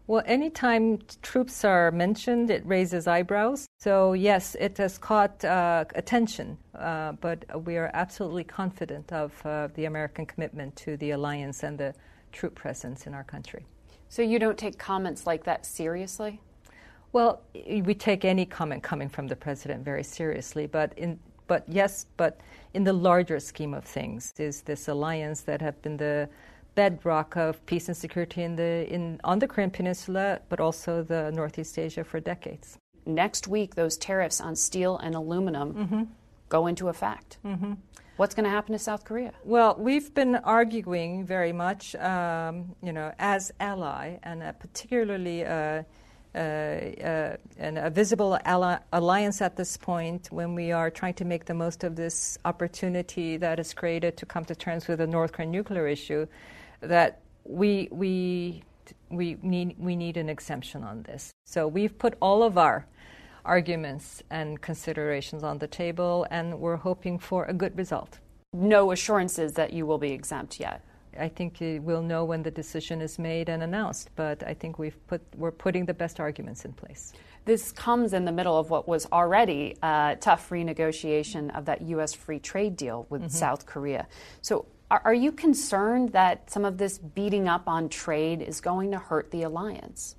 Well, 0.08 0.22
anytime 0.26 0.98
troops 1.22 1.64
are 1.64 1.92
mentioned, 1.92 2.50
it 2.50 2.66
raises 2.66 3.06
eyebrows. 3.06 3.68
So, 3.78 4.14
yes, 4.14 4.56
it 4.58 4.76
has 4.78 4.98
caught 4.98 5.44
uh, 5.44 5.84
attention, 5.94 6.58
uh, 6.74 7.12
but 7.12 7.44
we 7.64 7.76
are 7.76 7.90
absolutely 7.94 8.42
confident 8.42 9.12
of 9.12 9.46
uh, 9.46 9.68
the 9.74 9.84
American 9.84 10.26
commitment 10.26 10.74
to 10.76 10.96
the 10.96 11.12
alliance 11.12 11.62
and 11.62 11.78
the 11.78 11.94
troop 12.32 12.56
presence 12.56 13.06
in 13.06 13.14
our 13.14 13.22
country. 13.22 13.64
So, 14.08 14.22
you 14.22 14.40
don't 14.40 14.58
take 14.58 14.76
comments 14.76 15.24
like 15.24 15.44
that 15.44 15.64
seriously? 15.64 16.40
Well, 17.12 17.42
we 17.54 17.94
take 17.94 18.24
any 18.24 18.44
comment 18.44 18.82
coming 18.82 19.08
from 19.08 19.28
the 19.28 19.36
president 19.36 19.84
very 19.84 20.02
seriously, 20.02 20.66
but 20.66 20.92
in 20.96 21.18
but 21.46 21.64
yes, 21.68 22.06
but 22.16 22.40
in 22.72 22.84
the 22.84 22.92
larger 22.92 23.38
scheme 23.38 23.74
of 23.74 23.84
things, 23.84 24.32
is 24.38 24.62
this 24.62 24.88
alliance 24.88 25.42
that 25.42 25.60
have 25.60 25.80
been 25.82 25.98
the 25.98 26.28
bedrock 26.74 27.36
of 27.36 27.64
peace 27.66 27.88
and 27.88 27.96
security 27.96 28.42
in 28.42 28.56
the, 28.56 28.92
in, 28.92 29.20
on 29.24 29.38
the 29.38 29.48
Korean 29.48 29.70
Peninsula, 29.70 30.40
but 30.48 30.60
also 30.60 31.02
the 31.02 31.30
Northeast 31.32 31.78
Asia 31.78 32.04
for 32.04 32.20
decades. 32.20 32.78
Next 33.04 33.48
week, 33.48 33.74
those 33.74 33.96
tariffs 33.96 34.40
on 34.40 34.56
steel 34.56 34.96
and 34.98 35.14
aluminum 35.14 35.74
mm-hmm. 35.74 36.02
go 36.48 36.66
into 36.66 36.88
effect. 36.88 37.38
Mm-hmm. 37.44 37.74
What's 38.16 38.34
going 38.34 38.44
to 38.44 38.50
happen 38.50 38.72
to 38.72 38.78
South 38.78 39.04
Korea? 39.04 39.32
Well, 39.42 39.74
we've 39.78 40.12
been 40.14 40.36
arguing 40.36 41.24
very 41.24 41.52
much, 41.52 41.94
um, 41.96 42.74
you 42.82 42.92
know, 42.92 43.12
as 43.18 43.52
ally, 43.58 44.18
and 44.22 44.42
uh, 44.42 44.52
particularly 44.52 45.44
uh, 45.44 45.82
uh, 46.34 46.38
uh 46.38 47.36
a 47.58 47.90
visible 47.90 48.38
ally- 48.44 48.78
alliance 48.92 49.42
at 49.42 49.56
this 49.56 49.76
point 49.76 50.28
when 50.30 50.54
we 50.54 50.72
are 50.72 50.90
trying 50.90 51.14
to 51.14 51.24
make 51.24 51.44
the 51.46 51.54
most 51.54 51.84
of 51.84 51.96
this 51.96 52.38
opportunity 52.44 53.36
that 53.36 53.58
is 53.58 53.74
created 53.74 54.16
to 54.16 54.26
come 54.26 54.44
to 54.44 54.54
terms 54.54 54.88
with 54.88 54.98
the 54.98 55.06
North 55.06 55.32
Korean 55.32 55.50
nuclear 55.50 55.86
issue 55.86 56.26
that 56.82 57.20
we 57.44 57.88
we 57.90 58.62
we 59.10 59.36
need 59.42 59.76
we 59.78 59.96
need 59.96 60.16
an 60.16 60.28
exemption 60.28 60.84
on 60.84 61.02
this. 61.02 61.30
So 61.44 61.66
we've 61.66 61.96
put 61.98 62.14
all 62.20 62.42
of 62.42 62.58
our 62.58 62.86
arguments 63.44 64.22
and 64.30 64.60
considerations 64.60 65.42
on 65.42 65.58
the 65.58 65.66
table, 65.66 66.26
and 66.30 66.58
we're 66.60 66.76
hoping 66.76 67.18
for 67.18 67.44
a 67.46 67.52
good 67.52 67.76
result. 67.76 68.18
No 68.52 68.92
assurances 68.92 69.54
that 69.54 69.72
you 69.72 69.86
will 69.86 69.98
be 69.98 70.12
exempt 70.12 70.60
yet. 70.60 70.84
I 71.18 71.28
think 71.28 71.58
we'll 71.60 72.02
know 72.02 72.24
when 72.24 72.42
the 72.42 72.50
decision 72.50 73.00
is 73.00 73.18
made 73.18 73.48
and 73.48 73.62
announced, 73.62 74.10
but 74.16 74.42
I 74.46 74.54
think 74.54 74.78
we've 74.78 74.96
put, 75.06 75.20
we're 75.36 75.50
putting 75.50 75.84
the 75.84 75.94
best 75.94 76.20
arguments 76.20 76.64
in 76.64 76.72
place. 76.72 77.12
This 77.44 77.72
comes 77.72 78.12
in 78.12 78.24
the 78.24 78.32
middle 78.32 78.56
of 78.56 78.70
what 78.70 78.88
was 78.88 79.06
already 79.12 79.76
a 79.82 80.16
tough 80.20 80.48
renegotiation 80.50 81.54
of 81.56 81.64
that 81.66 81.82
U.S. 81.82 82.14
free 82.14 82.38
trade 82.38 82.76
deal 82.76 83.06
with 83.10 83.22
mm-hmm. 83.22 83.30
South 83.30 83.66
Korea. 83.66 84.06
So, 84.40 84.66
are, 84.92 85.00
are 85.06 85.14
you 85.14 85.32
concerned 85.32 86.12
that 86.12 86.50
some 86.50 86.66
of 86.66 86.76
this 86.76 86.98
beating 86.98 87.48
up 87.48 87.66
on 87.66 87.88
trade 87.88 88.42
is 88.42 88.60
going 88.60 88.90
to 88.90 88.98
hurt 88.98 89.30
the 89.30 89.42
alliance? 89.42 90.16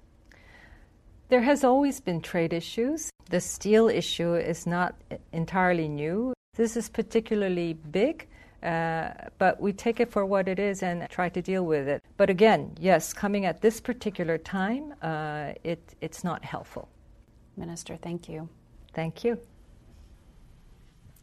There 1.30 1.42
has 1.42 1.64
always 1.64 2.02
been 2.02 2.22
trade 2.22 2.54
issues. 2.54 3.12
The 3.30 3.40
steel 3.40 3.88
issue 3.88 4.34
is 4.34 4.66
not 4.66 4.96
entirely 5.32 5.88
new. 5.88 6.34
This 6.56 6.76
is 6.76 6.90
particularly 6.90 7.74
big. 7.74 8.28
Uh, 8.64 9.12
but 9.38 9.62
we 9.62 9.74
take 9.74 10.00
it 10.00 10.10
for 10.10 10.26
what 10.26 10.48
it 10.48 10.58
is 10.58 10.82
and 10.82 11.08
try 11.10 11.28
to 11.28 11.42
deal 11.42 11.66
with 11.66 11.88
it. 11.88 12.02
But 12.16 12.30
again, 12.30 12.72
yes, 12.80 13.12
coming 13.14 13.46
at 13.46 13.62
this 13.62 13.82
particular 13.82 14.38
time, 14.38 14.94
uh, 15.02 15.52
it, 15.64 15.82
it's 16.00 16.24
not 16.24 16.46
helpful. 16.46 16.88
Minister, 17.58 17.98
thank 17.98 18.30
you. 18.30 18.48
Thank 18.94 19.26
you. 19.26 19.38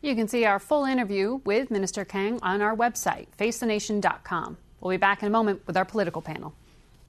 You 0.02 0.14
can 0.14 0.28
see 0.28 0.44
our 0.44 0.58
full 0.58 0.84
interview 0.84 1.40
with 1.44 1.70
Minister 1.70 2.04
Kang 2.04 2.38
on 2.42 2.62
our 2.62 2.74
website, 2.74 3.26
facethenation.com. 3.38 4.56
We'll 4.80 4.94
be 4.94 4.96
back 4.96 5.22
in 5.22 5.28
a 5.28 5.30
moment 5.30 5.66
with 5.66 5.76
our 5.76 5.84
political 5.84 6.22
panel. 6.22 6.54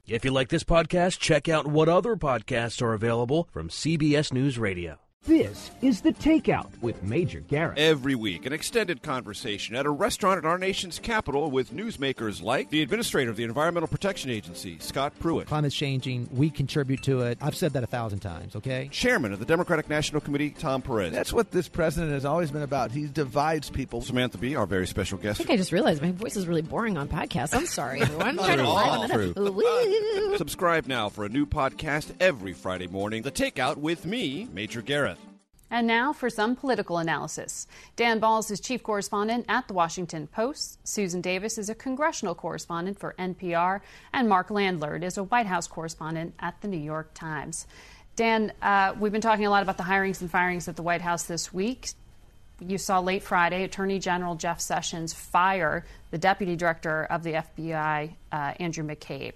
If 0.06 0.24
you 0.24 0.30
like 0.30 0.48
this 0.48 0.64
podcast, 0.64 1.18
check 1.18 1.48
out 1.48 1.66
what 1.66 1.88
other 1.88 2.16
podcasts 2.16 2.82
are 2.82 2.92
available 2.92 3.48
from 3.52 3.68
CBS 3.68 4.32
News 4.32 4.58
Radio. 4.58 5.01
This 5.24 5.70
is 5.80 6.00
The 6.00 6.12
Takeout 6.12 6.68
with 6.80 7.04
Major 7.04 7.38
Garrett. 7.38 7.78
Every 7.78 8.16
week, 8.16 8.44
an 8.44 8.52
extended 8.52 9.04
conversation 9.04 9.76
at 9.76 9.86
a 9.86 9.90
restaurant 9.90 10.40
in 10.40 10.44
our 10.44 10.58
nation's 10.58 10.98
capital 10.98 11.48
with 11.48 11.72
newsmakers 11.72 12.42
like 12.42 12.70
the 12.70 12.82
administrator 12.82 13.30
of 13.30 13.36
the 13.36 13.44
Environmental 13.44 13.86
Protection 13.86 14.32
Agency, 14.32 14.78
Scott 14.80 15.12
Pruitt. 15.20 15.46
Climate's 15.46 15.76
changing. 15.76 16.28
We 16.32 16.50
contribute 16.50 17.04
to 17.04 17.20
it. 17.20 17.38
I've 17.40 17.54
said 17.54 17.74
that 17.74 17.84
a 17.84 17.86
thousand 17.86 18.18
times, 18.18 18.56
okay? 18.56 18.88
Chairman 18.90 19.32
of 19.32 19.38
the 19.38 19.44
Democratic 19.44 19.88
National 19.88 20.20
Committee, 20.20 20.50
Tom 20.50 20.82
Perez. 20.82 21.12
That's 21.12 21.32
what 21.32 21.52
this 21.52 21.68
president 21.68 22.10
has 22.14 22.24
always 22.24 22.50
been 22.50 22.62
about. 22.62 22.90
He 22.90 23.06
divides 23.06 23.70
people. 23.70 24.02
Samantha 24.02 24.38
Bee, 24.38 24.56
our 24.56 24.66
very 24.66 24.88
special 24.88 25.18
guest. 25.18 25.40
I 25.40 25.44
think 25.44 25.50
I 25.54 25.56
just 25.56 25.70
realized 25.70 26.02
my 26.02 26.10
voice 26.10 26.34
is 26.36 26.48
really 26.48 26.62
boring 26.62 26.98
on 26.98 27.06
podcasts. 27.06 27.54
I'm 27.54 27.66
sorry, 27.66 28.00
everyone. 28.02 28.26
I'm 28.26 28.36
trying 28.38 28.58
to 28.58 28.68
liven 28.68 29.30
it 29.36 30.32
up. 30.32 30.38
Subscribe 30.38 30.88
now 30.88 31.08
for 31.08 31.24
a 31.24 31.28
new 31.28 31.46
podcast 31.46 32.10
every 32.18 32.54
Friday 32.54 32.88
morning. 32.88 33.22
The 33.22 33.30
Takeout 33.30 33.76
with 33.76 34.04
me, 34.04 34.48
Major 34.52 34.82
Garrett. 34.82 35.11
And 35.72 35.86
now 35.86 36.12
for 36.12 36.28
some 36.28 36.54
political 36.54 36.98
analysis. 36.98 37.66
Dan 37.96 38.20
Balz 38.20 38.50
is 38.50 38.60
chief 38.60 38.82
correspondent 38.82 39.46
at 39.48 39.68
The 39.68 39.74
Washington 39.74 40.26
Post. 40.26 40.78
Susan 40.86 41.22
Davis 41.22 41.56
is 41.56 41.70
a 41.70 41.74
congressional 41.74 42.34
correspondent 42.34 42.98
for 42.98 43.14
NPR. 43.18 43.80
And 44.12 44.28
Mark 44.28 44.48
Landler 44.48 45.02
is 45.02 45.16
a 45.16 45.22
White 45.22 45.46
House 45.46 45.66
correspondent 45.66 46.34
at 46.38 46.60
The 46.60 46.68
New 46.68 46.76
York 46.76 47.14
Times. 47.14 47.66
Dan, 48.16 48.52
uh, 48.60 48.94
we've 49.00 49.12
been 49.12 49.22
talking 49.22 49.46
a 49.46 49.50
lot 49.50 49.62
about 49.62 49.78
the 49.78 49.84
hirings 49.84 50.20
and 50.20 50.30
firings 50.30 50.68
at 50.68 50.76
the 50.76 50.82
White 50.82 51.00
House 51.00 51.22
this 51.22 51.54
week. 51.54 51.88
You 52.60 52.76
saw 52.76 53.00
late 53.00 53.22
Friday 53.22 53.64
Attorney 53.64 53.98
General 53.98 54.34
Jeff 54.34 54.60
Sessions 54.60 55.14
fire 55.14 55.86
the 56.10 56.18
deputy 56.18 56.54
director 56.54 57.04
of 57.04 57.22
the 57.22 57.32
FBI, 57.32 58.14
uh, 58.30 58.36
Andrew 58.60 58.84
McCabe. 58.84 59.32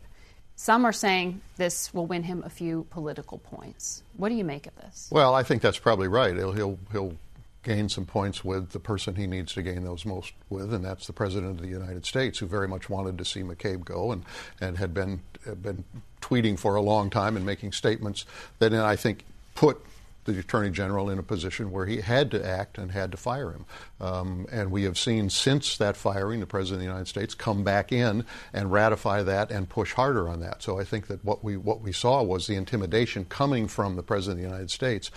Some 0.56 0.86
are 0.86 0.92
saying 0.92 1.42
this 1.58 1.92
will 1.92 2.06
win 2.06 2.22
him 2.22 2.42
a 2.44 2.48
few 2.48 2.86
political 2.90 3.38
points. 3.38 4.02
What 4.16 4.30
do 4.30 4.34
you 4.34 4.44
make 4.44 4.66
of 4.66 4.74
this? 4.76 5.08
Well, 5.12 5.34
I 5.34 5.42
think 5.42 5.60
that's 5.60 5.78
probably 5.78 6.08
right. 6.08 6.34
He'll, 6.34 6.52
he'll, 6.52 6.78
he'll 6.92 7.14
gain 7.62 7.88
some 7.90 8.06
points 8.06 8.42
with 8.42 8.70
the 8.70 8.80
person 8.80 9.16
he 9.16 9.26
needs 9.26 9.52
to 9.54 9.62
gain 9.62 9.84
those 9.84 10.06
most 10.06 10.32
with, 10.48 10.72
and 10.72 10.84
that's 10.84 11.06
the 11.06 11.12
President 11.12 11.50
of 11.52 11.60
the 11.60 11.68
United 11.68 12.06
States, 12.06 12.38
who 12.38 12.46
very 12.46 12.68
much 12.68 12.88
wanted 12.88 13.18
to 13.18 13.24
see 13.24 13.42
McCabe 13.42 13.84
go 13.84 14.12
and, 14.12 14.24
and 14.60 14.78
had 14.78 14.94
been, 14.94 15.20
had 15.44 15.62
been 15.62 15.84
tweeting 16.22 16.58
for 16.58 16.74
a 16.74 16.80
long 16.80 17.10
time 17.10 17.36
and 17.36 17.44
making 17.44 17.72
statements 17.72 18.24
that 18.58 18.72
I 18.72 18.96
think 18.96 19.24
put 19.54 19.78
the 20.26 20.38
Attorney 20.38 20.70
General 20.70 21.08
in 21.08 21.18
a 21.18 21.22
position 21.22 21.70
where 21.70 21.86
he 21.86 22.00
had 22.00 22.30
to 22.32 22.46
act 22.46 22.78
and 22.78 22.92
had 22.92 23.10
to 23.12 23.16
fire 23.16 23.50
him. 23.50 23.64
Um, 24.00 24.46
and 24.52 24.70
we 24.70 24.84
have 24.84 24.98
seen 24.98 25.30
since 25.30 25.76
that 25.78 25.96
firing 25.96 26.40
the 26.40 26.46
President 26.46 26.76
of 26.76 26.80
the 26.80 26.92
United 26.92 27.08
States 27.08 27.34
come 27.34 27.64
back 27.64 27.92
in 27.92 28.24
and 28.52 28.70
ratify 28.70 29.22
that 29.22 29.50
and 29.50 29.68
push 29.68 29.94
harder 29.94 30.28
on 30.28 30.40
that. 30.40 30.62
So 30.62 30.78
I 30.78 30.84
think 30.84 31.06
that 31.06 31.24
what 31.24 31.42
we 31.42 31.56
what 31.56 31.80
we 31.80 31.92
saw 31.92 32.22
was 32.22 32.46
the 32.46 32.56
intimidation 32.56 33.24
coming 33.26 33.68
from 33.68 33.96
the 33.96 34.02
President 34.02 34.38
of 34.38 34.42
the 34.42 34.48
United 34.50 34.70
States. 34.70 35.10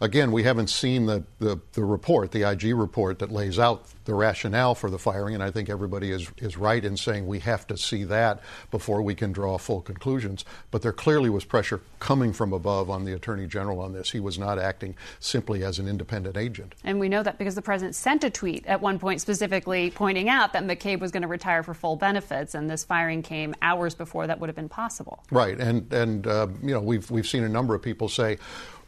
Again, 0.00 0.32
we 0.32 0.42
haven't 0.42 0.68
seen 0.68 1.06
the, 1.06 1.24
the, 1.38 1.58
the 1.72 1.84
report, 1.84 2.32
the 2.32 2.42
IG 2.42 2.74
report 2.74 3.18
that 3.20 3.32
lays 3.32 3.58
out 3.58 3.86
the 4.04 4.14
rationale 4.14 4.74
for 4.74 4.90
the 4.90 4.98
firing, 4.98 5.34
and 5.34 5.42
I 5.42 5.50
think 5.50 5.68
everybody 5.68 6.10
is, 6.10 6.30
is 6.38 6.56
right 6.56 6.84
in 6.84 6.96
saying 6.96 7.26
we 7.26 7.40
have 7.40 7.66
to 7.66 7.76
see 7.76 8.04
that 8.04 8.40
before 8.70 9.02
we 9.02 9.14
can 9.14 9.32
draw 9.32 9.58
full 9.58 9.80
conclusions. 9.80 10.44
But 10.70 10.82
there 10.82 10.92
clearly 10.92 11.28
was 11.28 11.44
pressure 11.44 11.80
coming 11.98 12.32
from 12.32 12.52
above 12.52 12.88
on 12.88 13.04
the 13.04 13.12
Attorney 13.12 13.46
General 13.46 13.80
on 13.80 13.92
this. 13.92 14.10
He 14.10 14.20
was 14.20 14.38
not 14.38 14.55
acting 14.58 14.96
simply 15.20 15.64
as 15.64 15.78
an 15.78 15.88
independent 15.88 16.36
agent. 16.36 16.74
And 16.84 16.98
we 17.00 17.08
know 17.08 17.22
that 17.22 17.38
because 17.38 17.54
the 17.54 17.62
President 17.62 17.94
sent 17.94 18.24
a 18.24 18.30
tweet 18.30 18.66
at 18.66 18.80
one 18.80 18.98
point 18.98 19.20
specifically 19.20 19.90
pointing 19.90 20.28
out 20.28 20.52
that 20.52 20.64
McCabe 20.64 21.00
was 21.00 21.10
going 21.10 21.22
to 21.22 21.28
retire 21.28 21.62
for 21.62 21.74
full 21.74 21.96
benefits, 21.96 22.54
and 22.54 22.70
this 22.70 22.84
firing 22.84 23.22
came 23.22 23.54
hours 23.62 23.94
before 23.94 24.26
that 24.26 24.40
would 24.40 24.48
have 24.48 24.56
been 24.56 24.68
possible. 24.68 25.22
Right, 25.30 25.58
and 25.58 25.92
and 25.92 26.26
uh, 26.26 26.48
you 26.62 26.72
know 26.72 26.80
we've 26.80 27.10
we've 27.10 27.26
seen 27.26 27.44
a 27.44 27.48
number 27.48 27.74
of 27.74 27.82
people 27.82 28.08
say, 28.08 28.38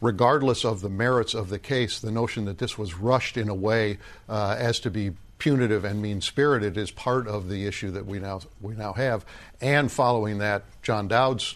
regardless 0.01 0.65
of 0.65 0.81
the 0.81 0.89
merits 0.89 1.33
of 1.33 1.49
the 1.49 1.59
case, 1.59 1.99
the 1.99 2.11
notion 2.11 2.45
that 2.45 2.57
this 2.57 2.77
was 2.77 2.95
rushed 2.95 3.37
in 3.37 3.49
a 3.49 3.55
way 3.55 3.97
uh, 4.27 4.55
as 4.57 4.79
to 4.81 4.89
be 4.89 5.11
punitive 5.39 5.85
and 5.85 6.01
mean 6.01 6.21
spirited 6.21 6.77
is 6.77 6.91
part 6.91 7.27
of 7.27 7.49
the 7.49 7.65
issue 7.65 7.89
that 7.91 8.05
we 8.05 8.19
now 8.19 8.41
we 8.61 8.75
now 8.75 8.93
have. 8.93 9.25
And 9.61 9.91
following 9.91 10.37
that, 10.39 10.63
John 10.81 11.07
Dowd's 11.07 11.55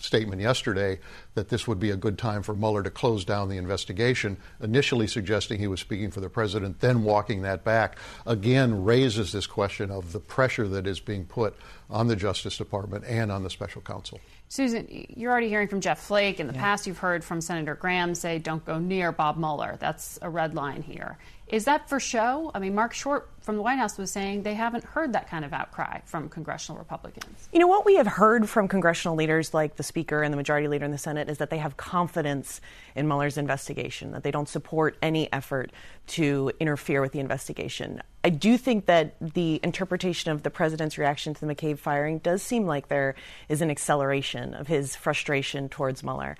statement 0.00 0.40
yesterday 0.40 0.98
that 1.34 1.48
this 1.48 1.66
would 1.68 1.78
be 1.78 1.90
a 1.90 1.96
good 1.96 2.18
time 2.18 2.42
for 2.42 2.54
Mueller 2.54 2.82
to 2.82 2.90
close 2.90 3.24
down 3.24 3.48
the 3.48 3.56
investigation, 3.56 4.36
initially 4.60 5.06
suggesting 5.06 5.58
he 5.58 5.66
was 5.66 5.80
speaking 5.80 6.10
for 6.10 6.20
the 6.20 6.28
president, 6.28 6.80
then 6.80 7.04
walking 7.04 7.42
that 7.42 7.64
back, 7.64 7.96
again 8.26 8.84
raises 8.84 9.32
this 9.32 9.46
question 9.46 9.90
of 9.90 10.12
the 10.12 10.20
pressure 10.20 10.66
that 10.68 10.86
is 10.86 11.00
being 11.00 11.24
put 11.24 11.54
on 11.88 12.06
the 12.06 12.16
Justice 12.16 12.56
Department 12.56 13.04
and 13.06 13.30
on 13.30 13.42
the 13.42 13.50
special 13.50 13.82
counsel. 13.82 14.20
Susan, 14.48 15.06
you're 15.16 15.30
already 15.30 15.48
hearing 15.48 15.68
from 15.68 15.80
Jeff 15.80 16.00
Flake. 16.00 16.40
In 16.40 16.48
the 16.48 16.54
yeah. 16.54 16.60
past, 16.60 16.86
you've 16.86 16.98
heard 16.98 17.22
from 17.22 17.40
Senator 17.40 17.74
Graham 17.74 18.14
say, 18.14 18.38
don't 18.38 18.64
go 18.64 18.78
near 18.78 19.12
Bob 19.12 19.36
Mueller. 19.36 19.76
That's 19.78 20.18
a 20.22 20.30
red 20.30 20.54
line 20.54 20.82
here. 20.82 21.18
Is 21.50 21.64
that 21.64 21.88
for 21.88 21.98
show? 21.98 22.52
I 22.54 22.60
mean, 22.60 22.76
Marc 22.76 22.94
Short 22.94 23.28
from 23.40 23.56
the 23.56 23.62
White 23.62 23.78
House 23.78 23.98
was 23.98 24.12
saying 24.12 24.44
they 24.44 24.54
haven't 24.54 24.84
heard 24.84 25.12
that 25.14 25.28
kind 25.28 25.44
of 25.44 25.52
outcry 25.52 26.00
from 26.04 26.28
congressional 26.28 26.78
Republicans. 26.78 27.48
You 27.52 27.58
know, 27.58 27.66
what 27.66 27.84
we 27.84 27.96
have 27.96 28.06
heard 28.06 28.48
from 28.48 28.68
congressional 28.68 29.16
leaders 29.16 29.52
like 29.52 29.74
the 29.74 29.82
Speaker 29.82 30.22
and 30.22 30.32
the 30.32 30.36
Majority 30.36 30.68
Leader 30.68 30.84
in 30.84 30.92
the 30.92 30.98
Senate 30.98 31.28
is 31.28 31.38
that 31.38 31.50
they 31.50 31.58
have 31.58 31.76
confidence 31.76 32.60
in 32.94 33.08
Mueller's 33.08 33.36
investigation, 33.36 34.12
that 34.12 34.22
they 34.22 34.30
don't 34.30 34.48
support 34.48 34.96
any 35.02 35.32
effort 35.32 35.72
to 36.08 36.52
interfere 36.60 37.00
with 37.00 37.10
the 37.10 37.18
investigation. 37.18 38.00
I 38.22 38.28
do 38.28 38.56
think 38.56 38.86
that 38.86 39.16
the 39.20 39.58
interpretation 39.64 40.30
of 40.30 40.44
the 40.44 40.50
president's 40.50 40.98
reaction 40.98 41.34
to 41.34 41.44
the 41.44 41.52
McCabe 41.52 41.80
firing 41.80 42.18
does 42.18 42.44
seem 42.44 42.64
like 42.64 42.86
there 42.86 43.16
is 43.48 43.60
an 43.60 43.72
acceleration 43.72 44.54
of 44.54 44.68
his 44.68 44.94
frustration 44.94 45.68
towards 45.68 46.04
Mueller. 46.04 46.36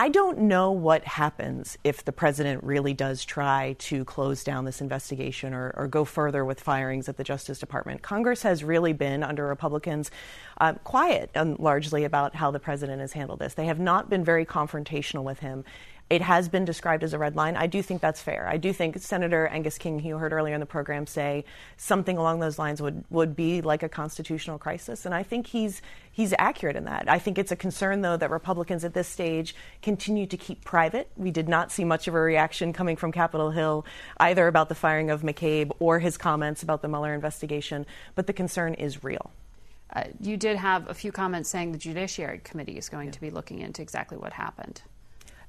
I 0.00 0.10
don't 0.10 0.38
know 0.38 0.70
what 0.70 1.02
happens 1.04 1.76
if 1.82 2.04
the 2.04 2.12
president 2.12 2.62
really 2.62 2.94
does 2.94 3.24
try 3.24 3.74
to 3.80 4.04
close 4.04 4.44
down 4.44 4.64
this 4.64 4.80
investigation 4.80 5.52
or, 5.52 5.74
or 5.76 5.88
go 5.88 6.04
further 6.04 6.44
with 6.44 6.60
firings 6.60 7.08
at 7.08 7.16
the 7.16 7.24
Justice 7.24 7.58
Department. 7.58 8.00
Congress 8.00 8.42
has 8.42 8.62
really 8.62 8.92
been, 8.92 9.24
under 9.24 9.44
Republicans, 9.44 10.12
uh, 10.60 10.74
quiet 10.84 11.30
and 11.34 11.58
largely 11.58 12.04
about 12.04 12.36
how 12.36 12.52
the 12.52 12.60
president 12.60 13.00
has 13.00 13.12
handled 13.12 13.40
this. 13.40 13.54
They 13.54 13.66
have 13.66 13.80
not 13.80 14.08
been 14.08 14.24
very 14.24 14.46
confrontational 14.46 15.24
with 15.24 15.40
him. 15.40 15.64
It 16.10 16.22
has 16.22 16.48
been 16.48 16.64
described 16.64 17.04
as 17.04 17.12
a 17.12 17.18
red 17.18 17.36
line. 17.36 17.54
I 17.54 17.66
do 17.66 17.82
think 17.82 18.00
that's 18.00 18.22
fair. 18.22 18.48
I 18.48 18.56
do 18.56 18.72
think 18.72 18.98
Senator 18.98 19.46
Angus 19.46 19.76
King, 19.76 19.98
who 19.98 20.08
you 20.08 20.16
heard 20.16 20.32
earlier 20.32 20.54
in 20.54 20.60
the 20.60 20.66
program, 20.66 21.06
say 21.06 21.44
something 21.76 22.16
along 22.16 22.40
those 22.40 22.58
lines 22.58 22.80
would, 22.80 23.04
would 23.10 23.36
be 23.36 23.60
like 23.60 23.82
a 23.82 23.90
constitutional 23.90 24.56
crisis. 24.56 25.04
And 25.04 25.14
I 25.14 25.22
think 25.22 25.48
he's 25.48 25.82
he's 26.10 26.32
accurate 26.38 26.76
in 26.76 26.84
that. 26.84 27.08
I 27.08 27.18
think 27.18 27.38
it's 27.38 27.52
a 27.52 27.56
concern, 27.56 28.00
though, 28.00 28.16
that 28.16 28.30
Republicans 28.30 28.84
at 28.84 28.94
this 28.94 29.06
stage 29.06 29.54
continue 29.82 30.26
to 30.26 30.36
keep 30.36 30.64
private. 30.64 31.10
We 31.16 31.30
did 31.30 31.48
not 31.48 31.70
see 31.70 31.84
much 31.84 32.08
of 32.08 32.14
a 32.14 32.20
reaction 32.20 32.72
coming 32.72 32.96
from 32.96 33.12
Capitol 33.12 33.50
Hill 33.50 33.84
either 34.18 34.48
about 34.48 34.70
the 34.70 34.74
firing 34.74 35.10
of 35.10 35.20
McCabe 35.22 35.72
or 35.78 35.98
his 35.98 36.16
comments 36.16 36.62
about 36.62 36.80
the 36.80 36.88
Mueller 36.88 37.14
investigation, 37.14 37.84
but 38.14 38.26
the 38.26 38.32
concern 38.32 38.74
is 38.74 39.04
real. 39.04 39.30
Uh, 39.92 40.04
you 40.20 40.36
did 40.36 40.56
have 40.56 40.88
a 40.88 40.94
few 40.94 41.12
comments 41.12 41.48
saying 41.48 41.72
the 41.72 41.78
Judiciary 41.78 42.40
Committee 42.42 42.76
is 42.76 42.88
going 42.88 43.06
yeah. 43.06 43.12
to 43.12 43.20
be 43.20 43.30
looking 43.30 43.60
into 43.60 43.80
exactly 43.80 44.18
what 44.18 44.32
happened. 44.32 44.82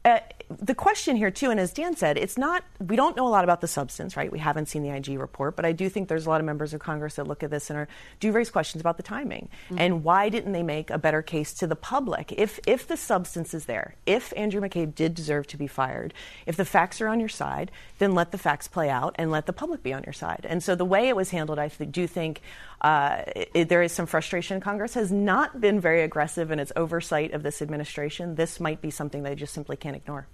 Uh, 0.10 0.20
the 0.50 0.74
question 0.74 1.16
here, 1.16 1.30
too, 1.30 1.52
and 1.52 1.60
as 1.60 1.72
Dan 1.72 1.96
said, 1.96 2.18
it's 2.18 2.36
not, 2.36 2.64
we 2.80 2.96
don't 2.96 3.16
know 3.16 3.28
a 3.28 3.30
lot 3.30 3.44
about 3.44 3.62
the 3.62 3.68
substance, 3.68 4.18
right? 4.18 4.32
We 4.32 4.40
haven't 4.40 4.68
seen 4.68 4.82
the 4.82 4.90
IG 4.90 5.20
report, 5.20 5.56
but 5.56 5.64
I 5.64 5.74
do 5.74 5.90
think 5.90 6.08
there's 6.08 6.26
a 6.26 6.30
lot 6.30 6.42
of 6.42 6.46
members 6.46 6.74
of 6.74 6.80
Congress 6.80 7.16
that 7.16 7.28
look 7.28 7.44
at 7.44 7.52
this 7.52 7.70
and 7.70 7.78
are, 7.78 7.88
do 8.20 8.32
raise 8.32 8.50
questions 8.50 8.82
about 8.82 8.98
the 8.98 9.04
timing. 9.04 9.50
Mm-hmm. 9.66 9.80
And 9.80 10.04
why 10.04 10.30
didn't 10.30 10.54
they 10.54 10.64
make 10.64 10.90
a 10.90 10.98
better 10.98 11.22
case 11.22 11.54
to 11.54 11.68
the 11.68 11.76
public? 11.76 12.34
If, 12.36 12.60
if 12.66 12.88
the 12.88 12.98
substance 12.98 13.54
is 13.54 13.66
there, 13.66 13.94
if 14.08 14.34
Andrew 14.36 14.60
McCabe 14.60 14.96
did 14.96 15.14
deserve 15.14 15.46
to 15.48 15.58
be 15.58 15.68
fired, 15.68 16.16
if 16.48 16.56
the 16.56 16.66
facts 16.66 17.00
are 17.00 17.08
on 17.08 17.20
your 17.20 17.30
side, 17.30 17.70
then 18.00 18.16
let 18.16 18.32
the 18.32 18.40
facts 18.40 18.68
play 18.68 18.90
out 18.90 19.14
and 19.20 19.30
let 19.30 19.46
the 19.46 19.54
public 19.54 19.84
be 19.84 19.94
on 19.94 20.04
your 20.04 20.14
side. 20.14 20.48
And 20.50 20.64
so 20.64 20.74
the 20.74 20.84
way 20.84 21.10
it 21.10 21.16
was 21.16 21.30
handled, 21.30 21.60
I 21.60 21.68
do 21.68 22.08
think 22.08 22.42
uh, 22.82 23.24
it, 23.54 23.70
there 23.70 23.82
is 23.82 23.92
some 23.92 24.06
frustration. 24.06 24.62
Congress 24.62 24.94
has 24.94 25.12
not 25.12 25.60
been 25.60 25.80
very 25.80 26.04
aggressive 26.04 26.52
in 26.52 26.60
its 26.60 26.72
oversight 26.76 27.34
of 27.34 27.44
this 27.44 27.62
administration. 27.62 28.36
This 28.36 28.60
might 28.60 28.82
be 28.82 28.90
something 28.90 29.24
they 29.24 29.36
just 29.36 29.54
simply 29.54 29.76
can't 29.76 29.96
ignore. 29.96 30.28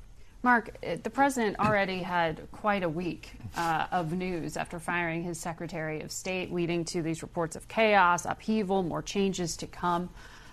Mark, 0.43 0.77
uh, 0.85 0.97
the 1.01 1.09
president 1.09 1.59
already 1.59 2.03
had 2.03 2.47
quite 2.51 2.83
a 2.83 2.89
week 2.89 3.31
uh, 3.57 3.87
of 3.91 4.13
news 4.13 4.57
after 4.57 4.77
firing 4.77 5.23
his 5.23 5.39
Secretary 5.39 6.01
of 6.01 6.11
State, 6.11 6.53
leading 6.53 6.85
to 6.85 7.01
these 7.01 7.23
reports 7.23 7.55
of 7.55 7.67
chaos, 7.67 8.25
upheaval, 8.25 8.83
more 8.83 9.01
changes 9.01 9.57
to 9.57 9.65
come. 9.65 10.07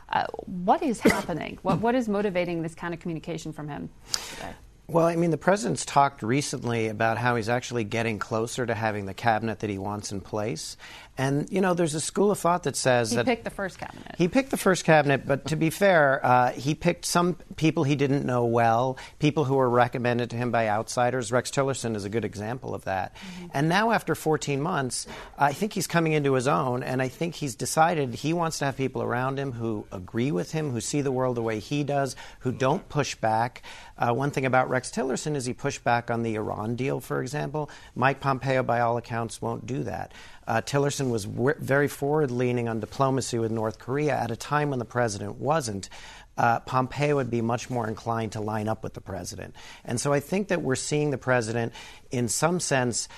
Uh, 0.09 0.24
what 0.47 0.82
is 0.82 1.01
happening? 1.01 1.59
what, 1.61 1.80
what 1.80 1.95
is 1.95 2.09
motivating 2.09 2.62
this 2.62 2.74
kind 2.74 2.95
of 2.95 3.01
communication 3.01 3.53
from 3.53 3.68
him 3.68 3.90
today? 4.12 4.53
Well, 4.88 5.06
I 5.06 5.16
mean, 5.16 5.30
the 5.30 5.38
president's 5.38 5.86
talked 5.86 6.22
recently 6.22 6.88
about 6.88 7.16
how 7.16 7.36
he's 7.36 7.48
actually 7.48 7.84
getting 7.84 8.18
closer 8.18 8.66
to 8.66 8.74
having 8.74 9.06
the 9.06 9.14
cabinet 9.14 9.60
that 9.60 9.70
he 9.70 9.78
wants 9.78 10.12
in 10.12 10.20
place. 10.20 10.76
And, 11.18 11.46
you 11.50 11.60
know, 11.60 11.74
there's 11.74 11.94
a 11.94 12.00
school 12.00 12.30
of 12.30 12.38
thought 12.38 12.62
that 12.62 12.74
says 12.74 13.10
he 13.10 13.16
that. 13.16 13.26
picked 13.26 13.44
the 13.44 13.50
first 13.50 13.78
cabinet. 13.78 14.14
He 14.16 14.28
picked 14.28 14.50
the 14.50 14.56
first 14.56 14.84
cabinet, 14.84 15.26
but 15.26 15.46
to 15.48 15.56
be 15.56 15.68
fair, 15.68 16.24
uh, 16.24 16.52
he 16.52 16.74
picked 16.74 17.04
some 17.04 17.34
people 17.56 17.84
he 17.84 17.96
didn't 17.96 18.24
know 18.24 18.46
well, 18.46 18.96
people 19.18 19.44
who 19.44 19.56
were 19.56 19.68
recommended 19.68 20.30
to 20.30 20.36
him 20.36 20.50
by 20.50 20.68
outsiders. 20.68 21.30
Rex 21.30 21.50
Tillerson 21.50 21.96
is 21.96 22.06
a 22.06 22.08
good 22.08 22.24
example 22.24 22.74
of 22.74 22.84
that. 22.84 23.14
Mm-hmm. 23.14 23.46
And 23.52 23.68
now, 23.68 23.90
after 23.90 24.14
14 24.14 24.62
months, 24.62 25.06
I 25.38 25.52
think 25.52 25.74
he's 25.74 25.86
coming 25.86 26.12
into 26.12 26.32
his 26.32 26.48
own, 26.48 26.82
and 26.82 27.02
I 27.02 27.08
think 27.08 27.34
he's 27.34 27.54
decided 27.54 28.14
he 28.14 28.32
wants 28.32 28.58
to 28.60 28.64
have 28.64 28.78
people 28.78 29.02
around 29.02 29.38
him 29.38 29.52
who 29.52 29.86
agree 29.92 30.32
with 30.32 30.52
him, 30.52 30.70
who 30.70 30.80
see 30.80 31.02
the 31.02 31.12
world 31.12 31.36
the 31.36 31.42
way 31.42 31.58
he 31.58 31.84
does, 31.84 32.16
who 32.40 32.52
don't 32.52 32.88
push 32.88 33.14
back. 33.16 33.62
Uh, 33.98 34.14
one 34.14 34.30
thing 34.30 34.46
about 34.46 34.70
Rex 34.70 34.81
Tillerson 34.90 35.36
is 35.36 35.44
he 35.44 35.52
pushed 35.52 35.84
back 35.84 36.10
on 36.10 36.22
the 36.22 36.34
Iran 36.34 36.74
deal, 36.74 37.00
for 37.00 37.20
example. 37.20 37.70
Mike 37.94 38.20
Pompeo, 38.20 38.62
by 38.62 38.80
all 38.80 38.96
accounts, 38.96 39.42
won't 39.42 39.66
do 39.66 39.82
that. 39.84 40.12
Uh, 40.46 40.60
Tillerson 40.60 41.10
was 41.10 41.24
w- 41.24 41.54
very 41.58 41.88
forward 41.88 42.30
leaning 42.30 42.68
on 42.68 42.80
diplomacy 42.80 43.38
with 43.38 43.52
North 43.52 43.78
Korea 43.78 44.16
at 44.16 44.30
a 44.30 44.36
time 44.36 44.70
when 44.70 44.78
the 44.78 44.84
president 44.84 45.36
wasn't. 45.36 45.88
Uh, 46.36 46.60
Pompeo 46.60 47.16
would 47.16 47.30
be 47.30 47.42
much 47.42 47.68
more 47.68 47.86
inclined 47.86 48.32
to 48.32 48.40
line 48.40 48.66
up 48.66 48.82
with 48.82 48.94
the 48.94 49.00
president. 49.00 49.54
And 49.84 50.00
so 50.00 50.12
I 50.12 50.20
think 50.20 50.48
that 50.48 50.62
we're 50.62 50.76
seeing 50.76 51.10
the 51.10 51.18
president, 51.18 51.72
in 52.10 52.28
some 52.28 52.58
sense, 52.58 53.08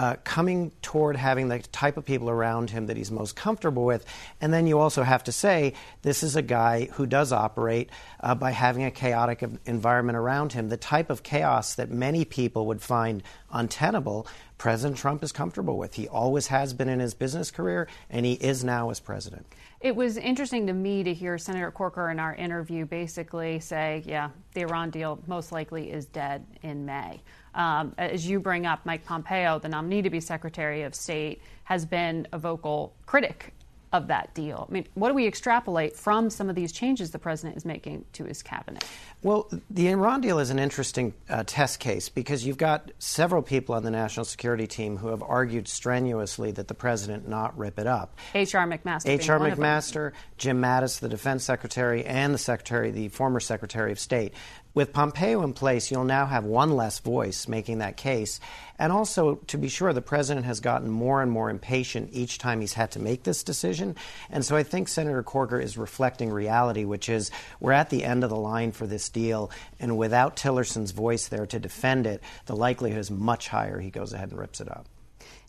uh, 0.00 0.16
coming 0.24 0.72
toward 0.80 1.14
having 1.14 1.48
the 1.48 1.58
type 1.58 1.98
of 1.98 2.06
people 2.06 2.30
around 2.30 2.70
him 2.70 2.86
that 2.86 2.96
he's 2.96 3.10
most 3.10 3.36
comfortable 3.36 3.84
with. 3.84 4.06
And 4.40 4.50
then 4.50 4.66
you 4.66 4.78
also 4.78 5.02
have 5.02 5.24
to 5.24 5.32
say 5.32 5.74
this 6.00 6.22
is 6.22 6.36
a 6.36 6.42
guy 6.42 6.86
who 6.92 7.04
does 7.04 7.32
operate 7.32 7.90
uh, 8.20 8.34
by 8.34 8.52
having 8.52 8.84
a 8.84 8.90
chaotic 8.90 9.44
environment 9.66 10.16
around 10.16 10.54
him, 10.54 10.70
the 10.70 10.78
type 10.78 11.10
of 11.10 11.22
chaos 11.22 11.74
that 11.74 11.90
many 11.90 12.24
people 12.24 12.66
would 12.68 12.80
find 12.80 13.22
untenable. 13.52 14.26
President 14.56 14.98
Trump 14.98 15.22
is 15.22 15.32
comfortable 15.32 15.76
with. 15.76 15.92
He 15.92 16.08
always 16.08 16.46
has 16.46 16.72
been 16.72 16.88
in 16.88 16.98
his 16.98 17.12
business 17.12 17.50
career, 17.50 17.86
and 18.08 18.24
he 18.24 18.32
is 18.32 18.64
now 18.64 18.88
as 18.88 19.00
president. 19.00 19.44
It 19.82 19.94
was 19.94 20.16
interesting 20.16 20.66
to 20.68 20.72
me 20.72 21.02
to 21.02 21.12
hear 21.12 21.36
Senator 21.36 21.70
Corker 21.70 22.08
in 22.08 22.18
our 22.18 22.34
interview 22.34 22.86
basically 22.86 23.60
say, 23.60 24.02
yeah, 24.06 24.30
the 24.54 24.62
Iran 24.62 24.88
deal 24.88 25.18
most 25.26 25.52
likely 25.52 25.90
is 25.90 26.06
dead 26.06 26.46
in 26.62 26.86
May. 26.86 27.20
Um, 27.54 27.94
as 27.98 28.26
you 28.26 28.40
bring 28.40 28.66
up, 28.66 28.84
Mike 28.84 29.04
Pompeo, 29.04 29.58
the 29.58 29.68
nominee 29.68 30.02
to 30.02 30.10
be 30.10 30.20
Secretary 30.20 30.82
of 30.82 30.94
State, 30.94 31.40
has 31.64 31.84
been 31.84 32.26
a 32.32 32.38
vocal 32.38 32.92
critic 33.06 33.52
of 33.92 34.06
that 34.06 34.32
deal. 34.34 34.66
I 34.68 34.72
mean, 34.72 34.86
what 34.94 35.08
do 35.08 35.14
we 35.14 35.26
extrapolate 35.26 35.96
from 35.96 36.30
some 36.30 36.48
of 36.48 36.54
these 36.54 36.70
changes 36.70 37.10
the 37.10 37.18
president 37.18 37.56
is 37.56 37.64
making 37.64 38.04
to 38.12 38.24
his 38.24 38.40
cabinet? 38.40 38.84
Well, 39.22 39.50
the 39.68 39.88
Iran 39.88 40.20
deal 40.20 40.38
is 40.38 40.50
an 40.50 40.60
interesting 40.60 41.12
uh, 41.28 41.42
test 41.44 41.80
case 41.80 42.08
because 42.08 42.46
you've 42.46 42.56
got 42.56 42.92
several 43.00 43.42
people 43.42 43.74
on 43.74 43.82
the 43.82 43.90
national 43.90 44.24
security 44.26 44.68
team 44.68 44.96
who 44.96 45.08
have 45.08 45.22
argued 45.22 45.66
strenuously 45.66 46.52
that 46.52 46.68
the 46.68 46.74
president 46.74 47.28
not 47.28 47.58
rip 47.58 47.78
it 47.80 47.86
up. 47.88 48.16
H.R. 48.32 48.66
McMaster. 48.66 49.08
H.R. 49.08 49.40
McMaster, 49.40 50.12
Jim 50.38 50.62
Mattis, 50.62 51.00
the 51.00 51.08
defense 51.08 51.42
secretary, 51.42 52.04
and 52.04 52.32
the 52.32 52.38
secretary, 52.38 52.92
the 52.92 53.08
former 53.08 53.40
secretary 53.40 53.90
of 53.90 53.98
state. 53.98 54.34
With 54.72 54.92
Pompeo 54.92 55.42
in 55.42 55.52
place, 55.52 55.90
you'll 55.90 56.04
now 56.04 56.26
have 56.26 56.44
one 56.44 56.76
less 56.76 57.00
voice 57.00 57.48
making 57.48 57.78
that 57.78 57.96
case. 57.96 58.38
And 58.78 58.92
also, 58.92 59.36
to 59.48 59.58
be 59.58 59.68
sure, 59.68 59.92
the 59.92 60.00
president 60.00 60.46
has 60.46 60.60
gotten 60.60 60.88
more 60.88 61.22
and 61.22 61.30
more 61.30 61.50
impatient 61.50 62.10
each 62.12 62.38
time 62.38 62.60
he's 62.60 62.74
had 62.74 62.92
to 62.92 63.00
make 63.00 63.24
this 63.24 63.42
decision. 63.42 63.96
And 64.30 64.44
so 64.44 64.56
I 64.56 64.62
think 64.62 64.86
Senator 64.86 65.24
Corker 65.24 65.58
is 65.58 65.76
reflecting 65.76 66.30
reality, 66.30 66.84
which 66.84 67.08
is 67.08 67.32
we're 67.58 67.72
at 67.72 67.90
the 67.90 68.04
end 68.04 68.22
of 68.22 68.30
the 68.30 68.36
line 68.36 68.70
for 68.70 68.86
this 68.86 69.08
deal. 69.08 69.50
And 69.80 69.98
without 69.98 70.36
Tillerson's 70.36 70.92
voice 70.92 71.26
there 71.26 71.46
to 71.46 71.58
defend 71.58 72.06
it, 72.06 72.22
the 72.46 72.54
likelihood 72.54 73.00
is 73.00 73.10
much 73.10 73.48
higher 73.48 73.80
he 73.80 73.90
goes 73.90 74.12
ahead 74.12 74.30
and 74.30 74.38
rips 74.38 74.60
it 74.60 74.70
up. 74.70 74.86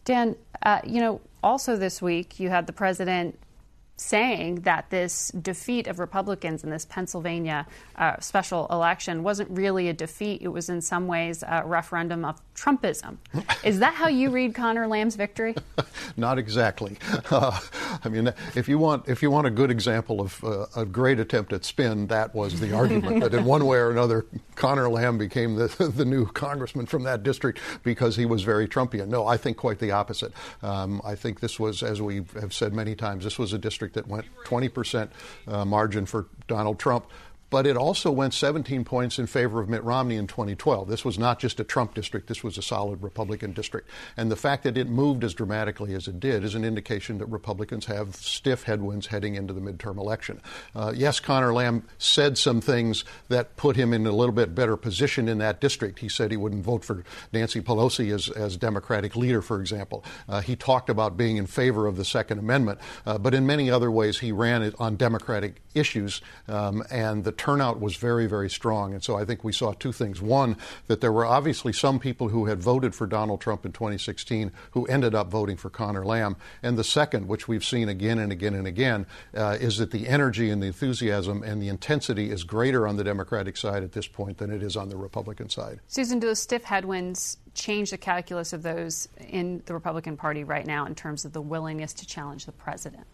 Dan, 0.03 0.35
uh, 0.63 0.81
you 0.83 0.99
know, 0.99 1.21
also 1.43 1.77
this 1.77 2.01
week 2.01 2.39
you 2.39 2.49
had 2.49 2.65
the 2.65 2.73
president 2.73 3.37
saying 4.01 4.61
that 4.61 4.89
this 4.89 5.29
defeat 5.29 5.87
of 5.87 5.99
Republicans 5.99 6.63
in 6.63 6.69
this 6.69 6.85
Pennsylvania 6.85 7.67
uh, 7.95 8.19
special 8.19 8.67
election 8.71 9.21
wasn't 9.23 9.49
really 9.51 9.89
a 9.89 9.93
defeat. 9.93 10.41
It 10.41 10.47
was 10.47 10.69
in 10.69 10.81
some 10.81 11.07
ways 11.07 11.43
a 11.43 11.63
referendum 11.65 12.25
of 12.25 12.41
Trumpism. 12.55 13.17
Is 13.63 13.79
that 13.79 13.93
how 13.93 14.07
you 14.07 14.31
read 14.31 14.55
Conor 14.55 14.87
Lamb's 14.87 15.15
victory? 15.15 15.55
Not 16.17 16.39
exactly. 16.39 16.97
Uh, 17.29 17.59
I 18.03 18.09
mean, 18.09 18.33
if 18.55 18.67
you 18.67 18.79
want 18.79 19.07
if 19.07 19.21
you 19.21 19.29
want 19.29 19.47
a 19.47 19.51
good 19.51 19.69
example 19.71 20.19
of 20.19 20.43
uh, 20.43 20.65
a 20.75 20.85
great 20.85 21.19
attempt 21.19 21.53
at 21.53 21.63
spin, 21.63 22.07
that 22.07 22.33
was 22.33 22.59
the 22.59 22.75
argument 22.75 23.21
that 23.21 23.33
in 23.33 23.45
one 23.45 23.65
way 23.65 23.77
or 23.77 23.91
another, 23.91 24.25
Conor 24.55 24.89
Lamb 24.89 25.17
became 25.17 25.55
the 25.55 25.67
the 25.95 26.05
new 26.05 26.25
congressman 26.25 26.87
from 26.87 27.03
that 27.03 27.23
district 27.23 27.59
because 27.83 28.15
he 28.15 28.25
was 28.25 28.41
very 28.41 28.67
Trumpian. 28.67 29.07
No, 29.07 29.27
I 29.27 29.37
think 29.37 29.57
quite 29.57 29.79
the 29.79 29.91
opposite. 29.91 30.33
Um, 30.63 31.01
I 31.05 31.15
think 31.15 31.39
this 31.39 31.59
was, 31.59 31.83
as 31.83 32.01
we 32.01 32.23
have 32.39 32.53
said 32.53 32.73
many 32.73 32.95
times, 32.95 33.23
this 33.23 33.37
was 33.37 33.53
a 33.53 33.57
district 33.57 33.90
that 33.93 34.07
went 34.07 34.25
20 34.45 34.69
percent 34.69 35.11
uh, 35.47 35.65
margin 35.65 36.05
for 36.05 36.27
Donald 36.47 36.79
Trump 36.79 37.05
but 37.51 37.67
it 37.67 37.77
also 37.77 38.09
went 38.09 38.33
17 38.33 38.83
points 38.85 39.19
in 39.19 39.27
favor 39.27 39.61
of 39.61 39.69
Mitt 39.69 39.83
Romney 39.83 40.15
in 40.15 40.25
2012. 40.25 40.87
This 40.87 41.05
was 41.05 41.19
not 41.19 41.37
just 41.37 41.59
a 41.59 41.63
Trump 41.63 41.93
district, 41.93 42.27
this 42.27 42.43
was 42.43 42.57
a 42.57 42.61
solid 42.61 43.03
Republican 43.03 43.51
district. 43.51 43.89
And 44.17 44.31
the 44.31 44.37
fact 44.37 44.63
that 44.63 44.77
it 44.77 44.87
moved 44.87 45.23
as 45.23 45.33
dramatically 45.33 45.93
as 45.93 46.07
it 46.07 46.19
did 46.19 46.43
is 46.45 46.55
an 46.55 46.63
indication 46.63 47.17
that 47.19 47.25
Republicans 47.25 47.85
have 47.85 48.15
stiff 48.15 48.63
headwinds 48.63 49.07
heading 49.07 49.35
into 49.35 49.53
the 49.53 49.59
midterm 49.59 49.97
election. 49.97 50.41
Uh, 50.73 50.93
yes, 50.95 51.19
Conor 51.19 51.53
Lamb 51.53 51.83
said 51.97 52.37
some 52.37 52.61
things 52.61 53.03
that 53.27 53.57
put 53.57 53.75
him 53.75 53.93
in 53.93 54.07
a 54.07 54.11
little 54.13 54.33
bit 54.33 54.55
better 54.55 54.77
position 54.77 55.27
in 55.27 55.37
that 55.39 55.59
district. 55.59 55.99
He 55.99 56.07
said 56.07 56.31
he 56.31 56.37
wouldn't 56.37 56.63
vote 56.63 56.85
for 56.85 57.03
Nancy 57.33 57.59
Pelosi 57.59 58.13
as, 58.13 58.29
as 58.29 58.55
Democratic 58.55 59.17
leader, 59.17 59.41
for 59.41 59.59
example. 59.59 60.05
Uh, 60.29 60.39
he 60.39 60.55
talked 60.55 60.89
about 60.89 61.17
being 61.17 61.35
in 61.35 61.47
favor 61.47 61.85
of 61.85 61.97
the 61.97 62.05
Second 62.05 62.39
Amendment, 62.39 62.79
uh, 63.05 63.17
but 63.17 63.33
in 63.33 63.45
many 63.45 63.69
other 63.69 63.91
ways, 63.91 64.19
he 64.19 64.31
ran 64.31 64.73
on 64.79 64.95
Democratic 64.95 65.61
issues, 65.73 66.21
um, 66.47 66.81
and 66.89 67.25
the 67.25 67.31
turnout 67.41 67.81
was 67.81 67.95
very, 67.95 68.27
very 68.27 68.51
strong. 68.51 68.93
And 68.93 69.03
so 69.03 69.17
I 69.17 69.25
think 69.25 69.43
we 69.43 69.51
saw 69.51 69.73
two 69.73 69.91
things. 69.91 70.21
One, 70.21 70.57
that 70.85 71.01
there 71.01 71.11
were 71.11 71.25
obviously 71.25 71.73
some 71.73 71.97
people 71.97 72.29
who 72.29 72.45
had 72.45 72.61
voted 72.61 72.93
for 72.93 73.07
Donald 73.07 73.41
Trump 73.41 73.65
in 73.65 73.71
2016 73.71 74.51
who 74.71 74.85
ended 74.85 75.15
up 75.15 75.31
voting 75.31 75.57
for 75.57 75.71
Conor 75.71 76.05
Lamb. 76.05 76.35
And 76.61 76.77
the 76.77 76.83
second, 76.83 77.27
which 77.27 77.47
we've 77.47 77.65
seen 77.65 77.89
again 77.89 78.19
and 78.19 78.31
again 78.31 78.53
and 78.53 78.67
again, 78.67 79.07
uh, 79.35 79.57
is 79.59 79.79
that 79.79 79.89
the 79.89 80.07
energy 80.07 80.51
and 80.51 80.61
the 80.61 80.67
enthusiasm 80.67 81.41
and 81.41 81.59
the 81.59 81.67
intensity 81.67 82.29
is 82.29 82.43
greater 82.43 82.87
on 82.87 82.97
the 82.97 83.03
Democratic 83.03 83.57
side 83.57 83.81
at 83.81 83.93
this 83.93 84.05
point 84.05 84.37
than 84.37 84.51
it 84.51 84.61
is 84.61 84.77
on 84.77 84.89
the 84.89 84.95
Republican 84.95 85.49
side. 85.49 85.79
Susan, 85.87 86.19
do 86.19 86.27
those 86.27 86.37
stiff 86.37 86.63
headwinds 86.63 87.37
change 87.55 87.89
the 87.89 87.97
calculus 87.97 88.53
of 88.53 88.61
those 88.61 89.07
in 89.29 89.63
the 89.65 89.73
Republican 89.73 90.15
Party 90.15 90.43
right 90.43 90.67
now 90.67 90.85
in 90.85 90.93
terms 90.93 91.25
of 91.25 91.33
the 91.33 91.41
willingness 91.41 91.91
to 91.93 92.05
challenge 92.05 92.45
the 92.45 92.51
president? 92.51 93.07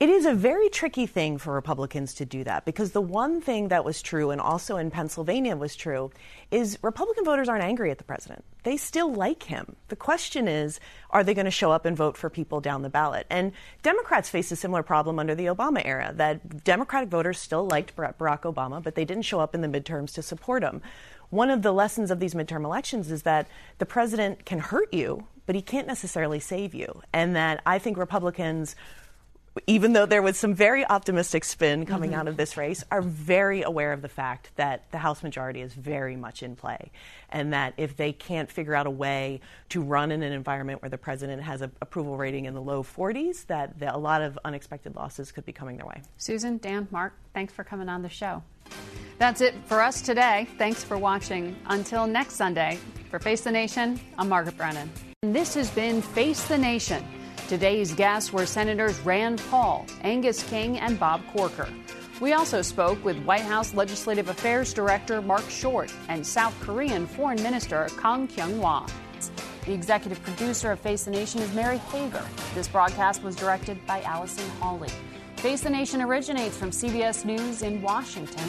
It 0.00 0.08
is 0.08 0.24
a 0.24 0.32
very 0.32 0.70
tricky 0.70 1.04
thing 1.04 1.36
for 1.36 1.52
Republicans 1.52 2.14
to 2.14 2.24
do 2.24 2.42
that 2.44 2.64
because 2.64 2.92
the 2.92 3.02
one 3.02 3.42
thing 3.42 3.68
that 3.68 3.84
was 3.84 4.00
true, 4.00 4.30
and 4.30 4.40
also 4.40 4.78
in 4.78 4.90
Pennsylvania 4.90 5.54
was 5.54 5.76
true, 5.76 6.10
is 6.50 6.78
Republican 6.80 7.22
voters 7.22 7.50
aren't 7.50 7.64
angry 7.64 7.90
at 7.90 7.98
the 7.98 8.04
president. 8.04 8.42
They 8.62 8.78
still 8.78 9.12
like 9.12 9.42
him. 9.42 9.76
The 9.88 9.96
question 9.96 10.48
is, 10.48 10.80
are 11.10 11.22
they 11.22 11.34
going 11.34 11.44
to 11.44 11.50
show 11.50 11.70
up 11.70 11.84
and 11.84 11.94
vote 11.94 12.16
for 12.16 12.30
people 12.30 12.62
down 12.62 12.80
the 12.80 12.88
ballot? 12.88 13.26
And 13.28 13.52
Democrats 13.82 14.30
faced 14.30 14.50
a 14.52 14.56
similar 14.56 14.82
problem 14.82 15.18
under 15.18 15.34
the 15.34 15.44
Obama 15.44 15.82
era 15.84 16.14
that 16.16 16.64
Democratic 16.64 17.10
voters 17.10 17.38
still 17.38 17.66
liked 17.66 17.94
Barack 17.94 18.16
Obama, 18.44 18.82
but 18.82 18.94
they 18.94 19.04
didn't 19.04 19.24
show 19.24 19.40
up 19.40 19.54
in 19.54 19.60
the 19.60 19.68
midterms 19.68 20.14
to 20.14 20.22
support 20.22 20.62
him. 20.62 20.80
One 21.28 21.50
of 21.50 21.60
the 21.60 21.72
lessons 21.72 22.10
of 22.10 22.20
these 22.20 22.32
midterm 22.32 22.64
elections 22.64 23.10
is 23.10 23.24
that 23.24 23.48
the 23.76 23.84
president 23.84 24.46
can 24.46 24.60
hurt 24.60 24.94
you, 24.94 25.26
but 25.44 25.54
he 25.54 25.60
can't 25.60 25.86
necessarily 25.86 26.40
save 26.40 26.74
you. 26.74 27.02
And 27.12 27.36
that 27.36 27.60
I 27.66 27.78
think 27.78 27.98
Republicans 27.98 28.76
even 29.66 29.92
though 29.92 30.06
there 30.06 30.22
was 30.22 30.36
some 30.36 30.54
very 30.54 30.86
optimistic 30.86 31.44
spin 31.44 31.84
coming 31.84 32.10
mm-hmm. 32.10 32.20
out 32.20 32.28
of 32.28 32.36
this 32.36 32.56
race, 32.56 32.84
are 32.90 33.02
very 33.02 33.62
aware 33.62 33.92
of 33.92 34.00
the 34.00 34.08
fact 34.08 34.50
that 34.56 34.90
the 34.92 34.98
House 34.98 35.22
majority 35.22 35.60
is 35.60 35.74
very 35.74 36.14
much 36.16 36.42
in 36.42 36.54
play. 36.54 36.92
And 37.30 37.52
that 37.52 37.74
if 37.76 37.96
they 37.96 38.12
can't 38.12 38.50
figure 38.50 38.74
out 38.74 38.86
a 38.86 38.90
way 38.90 39.40
to 39.70 39.82
run 39.82 40.12
in 40.12 40.22
an 40.22 40.32
environment 40.32 40.82
where 40.82 40.88
the 40.88 40.98
president 40.98 41.42
has 41.42 41.62
an 41.62 41.72
approval 41.82 42.16
rating 42.16 42.44
in 42.44 42.54
the 42.54 42.62
low 42.62 42.82
40s, 42.82 43.46
that 43.46 43.78
the, 43.78 43.94
a 43.94 43.98
lot 43.98 44.22
of 44.22 44.38
unexpected 44.44 44.94
losses 44.94 45.32
could 45.32 45.44
be 45.44 45.52
coming 45.52 45.76
their 45.76 45.86
way. 45.86 46.02
Susan, 46.16 46.58
Dan, 46.58 46.86
Mark, 46.90 47.14
thanks 47.34 47.52
for 47.52 47.64
coming 47.64 47.88
on 47.88 48.02
the 48.02 48.08
show. 48.08 48.42
That's 49.18 49.40
it 49.40 49.54
for 49.66 49.82
us 49.82 50.00
today. 50.00 50.48
Thanks 50.58 50.84
for 50.84 50.96
watching. 50.96 51.56
Until 51.66 52.06
next 52.06 52.36
Sunday, 52.36 52.78
for 53.10 53.18
Face 53.18 53.40
the 53.42 53.50
Nation, 53.50 54.00
I'm 54.16 54.28
Margaret 54.28 54.56
Brennan. 54.56 54.90
And 55.22 55.34
this 55.34 55.54
has 55.54 55.70
been 55.70 56.00
Face 56.00 56.46
the 56.46 56.56
Nation. 56.56 57.04
Today's 57.50 57.92
guests 57.92 58.32
were 58.32 58.46
Senators 58.46 59.00
Rand 59.00 59.42
Paul, 59.50 59.84
Angus 60.04 60.48
King, 60.48 60.78
and 60.78 61.00
Bob 61.00 61.20
Corker. 61.32 61.68
We 62.20 62.32
also 62.32 62.62
spoke 62.62 63.04
with 63.04 63.20
White 63.24 63.40
House 63.40 63.74
Legislative 63.74 64.28
Affairs 64.28 64.72
Director 64.72 65.20
Marc 65.20 65.50
Short 65.50 65.92
and 66.06 66.24
South 66.24 66.54
Korean 66.60 67.08
Foreign 67.08 67.42
Minister 67.42 67.88
Kang 68.00 68.28
Kyung 68.28 68.60
Hwa. 68.60 68.88
The 69.66 69.72
executive 69.72 70.22
producer 70.22 70.70
of 70.70 70.78
Face 70.78 71.02
the 71.02 71.10
Nation 71.10 71.40
is 71.40 71.52
Mary 71.52 71.78
Hager. 71.78 72.24
This 72.54 72.68
broadcast 72.68 73.24
was 73.24 73.34
directed 73.34 73.84
by 73.84 74.00
Allison 74.02 74.48
Hawley. 74.60 74.90
Face 75.38 75.62
the 75.62 75.70
Nation 75.70 76.00
originates 76.02 76.56
from 76.56 76.70
CBS 76.70 77.24
News 77.24 77.62
in 77.62 77.82
Washington. 77.82 78.48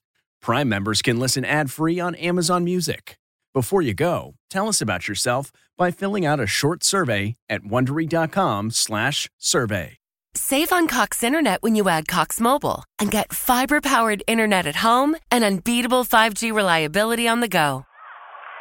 Prime 0.41 0.67
members 0.67 1.03
can 1.03 1.19
listen 1.19 1.45
ad-free 1.45 1.99
on 1.99 2.15
Amazon 2.15 2.63
Music. 2.63 3.19
Before 3.53 3.81
you 3.81 3.93
go, 3.93 4.35
tell 4.49 4.67
us 4.67 4.81
about 4.81 5.07
yourself 5.07 5.51
by 5.77 5.91
filling 5.91 6.25
out 6.25 6.39
a 6.39 6.47
short 6.47 6.83
survey 6.83 7.35
at 7.49 7.61
wondery.com/survey. 7.61 9.97
Save 10.33 10.71
on 10.71 10.87
Cox 10.87 11.23
Internet 11.23 11.61
when 11.61 11.75
you 11.75 11.89
add 11.89 12.07
Cox 12.07 12.39
Mobile 12.39 12.85
and 12.97 13.11
get 13.11 13.33
fiber-powered 13.33 14.23
internet 14.27 14.65
at 14.65 14.77
home 14.77 15.17
and 15.29 15.43
unbeatable 15.43 16.05
5G 16.05 16.53
reliability 16.53 17.27
on 17.27 17.41
the 17.41 17.49
go. 17.49 17.85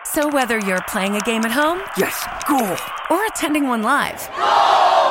So 0.05 0.29
whether 0.29 0.59
you're 0.59 0.83
playing 0.89 1.15
a 1.15 1.21
game 1.21 1.45
at 1.45 1.53
home, 1.53 1.81
yes, 1.97 2.27
cool, 2.47 2.77
or 3.11 3.25
attending 3.27 3.69
one 3.69 3.83
live, 3.83 4.29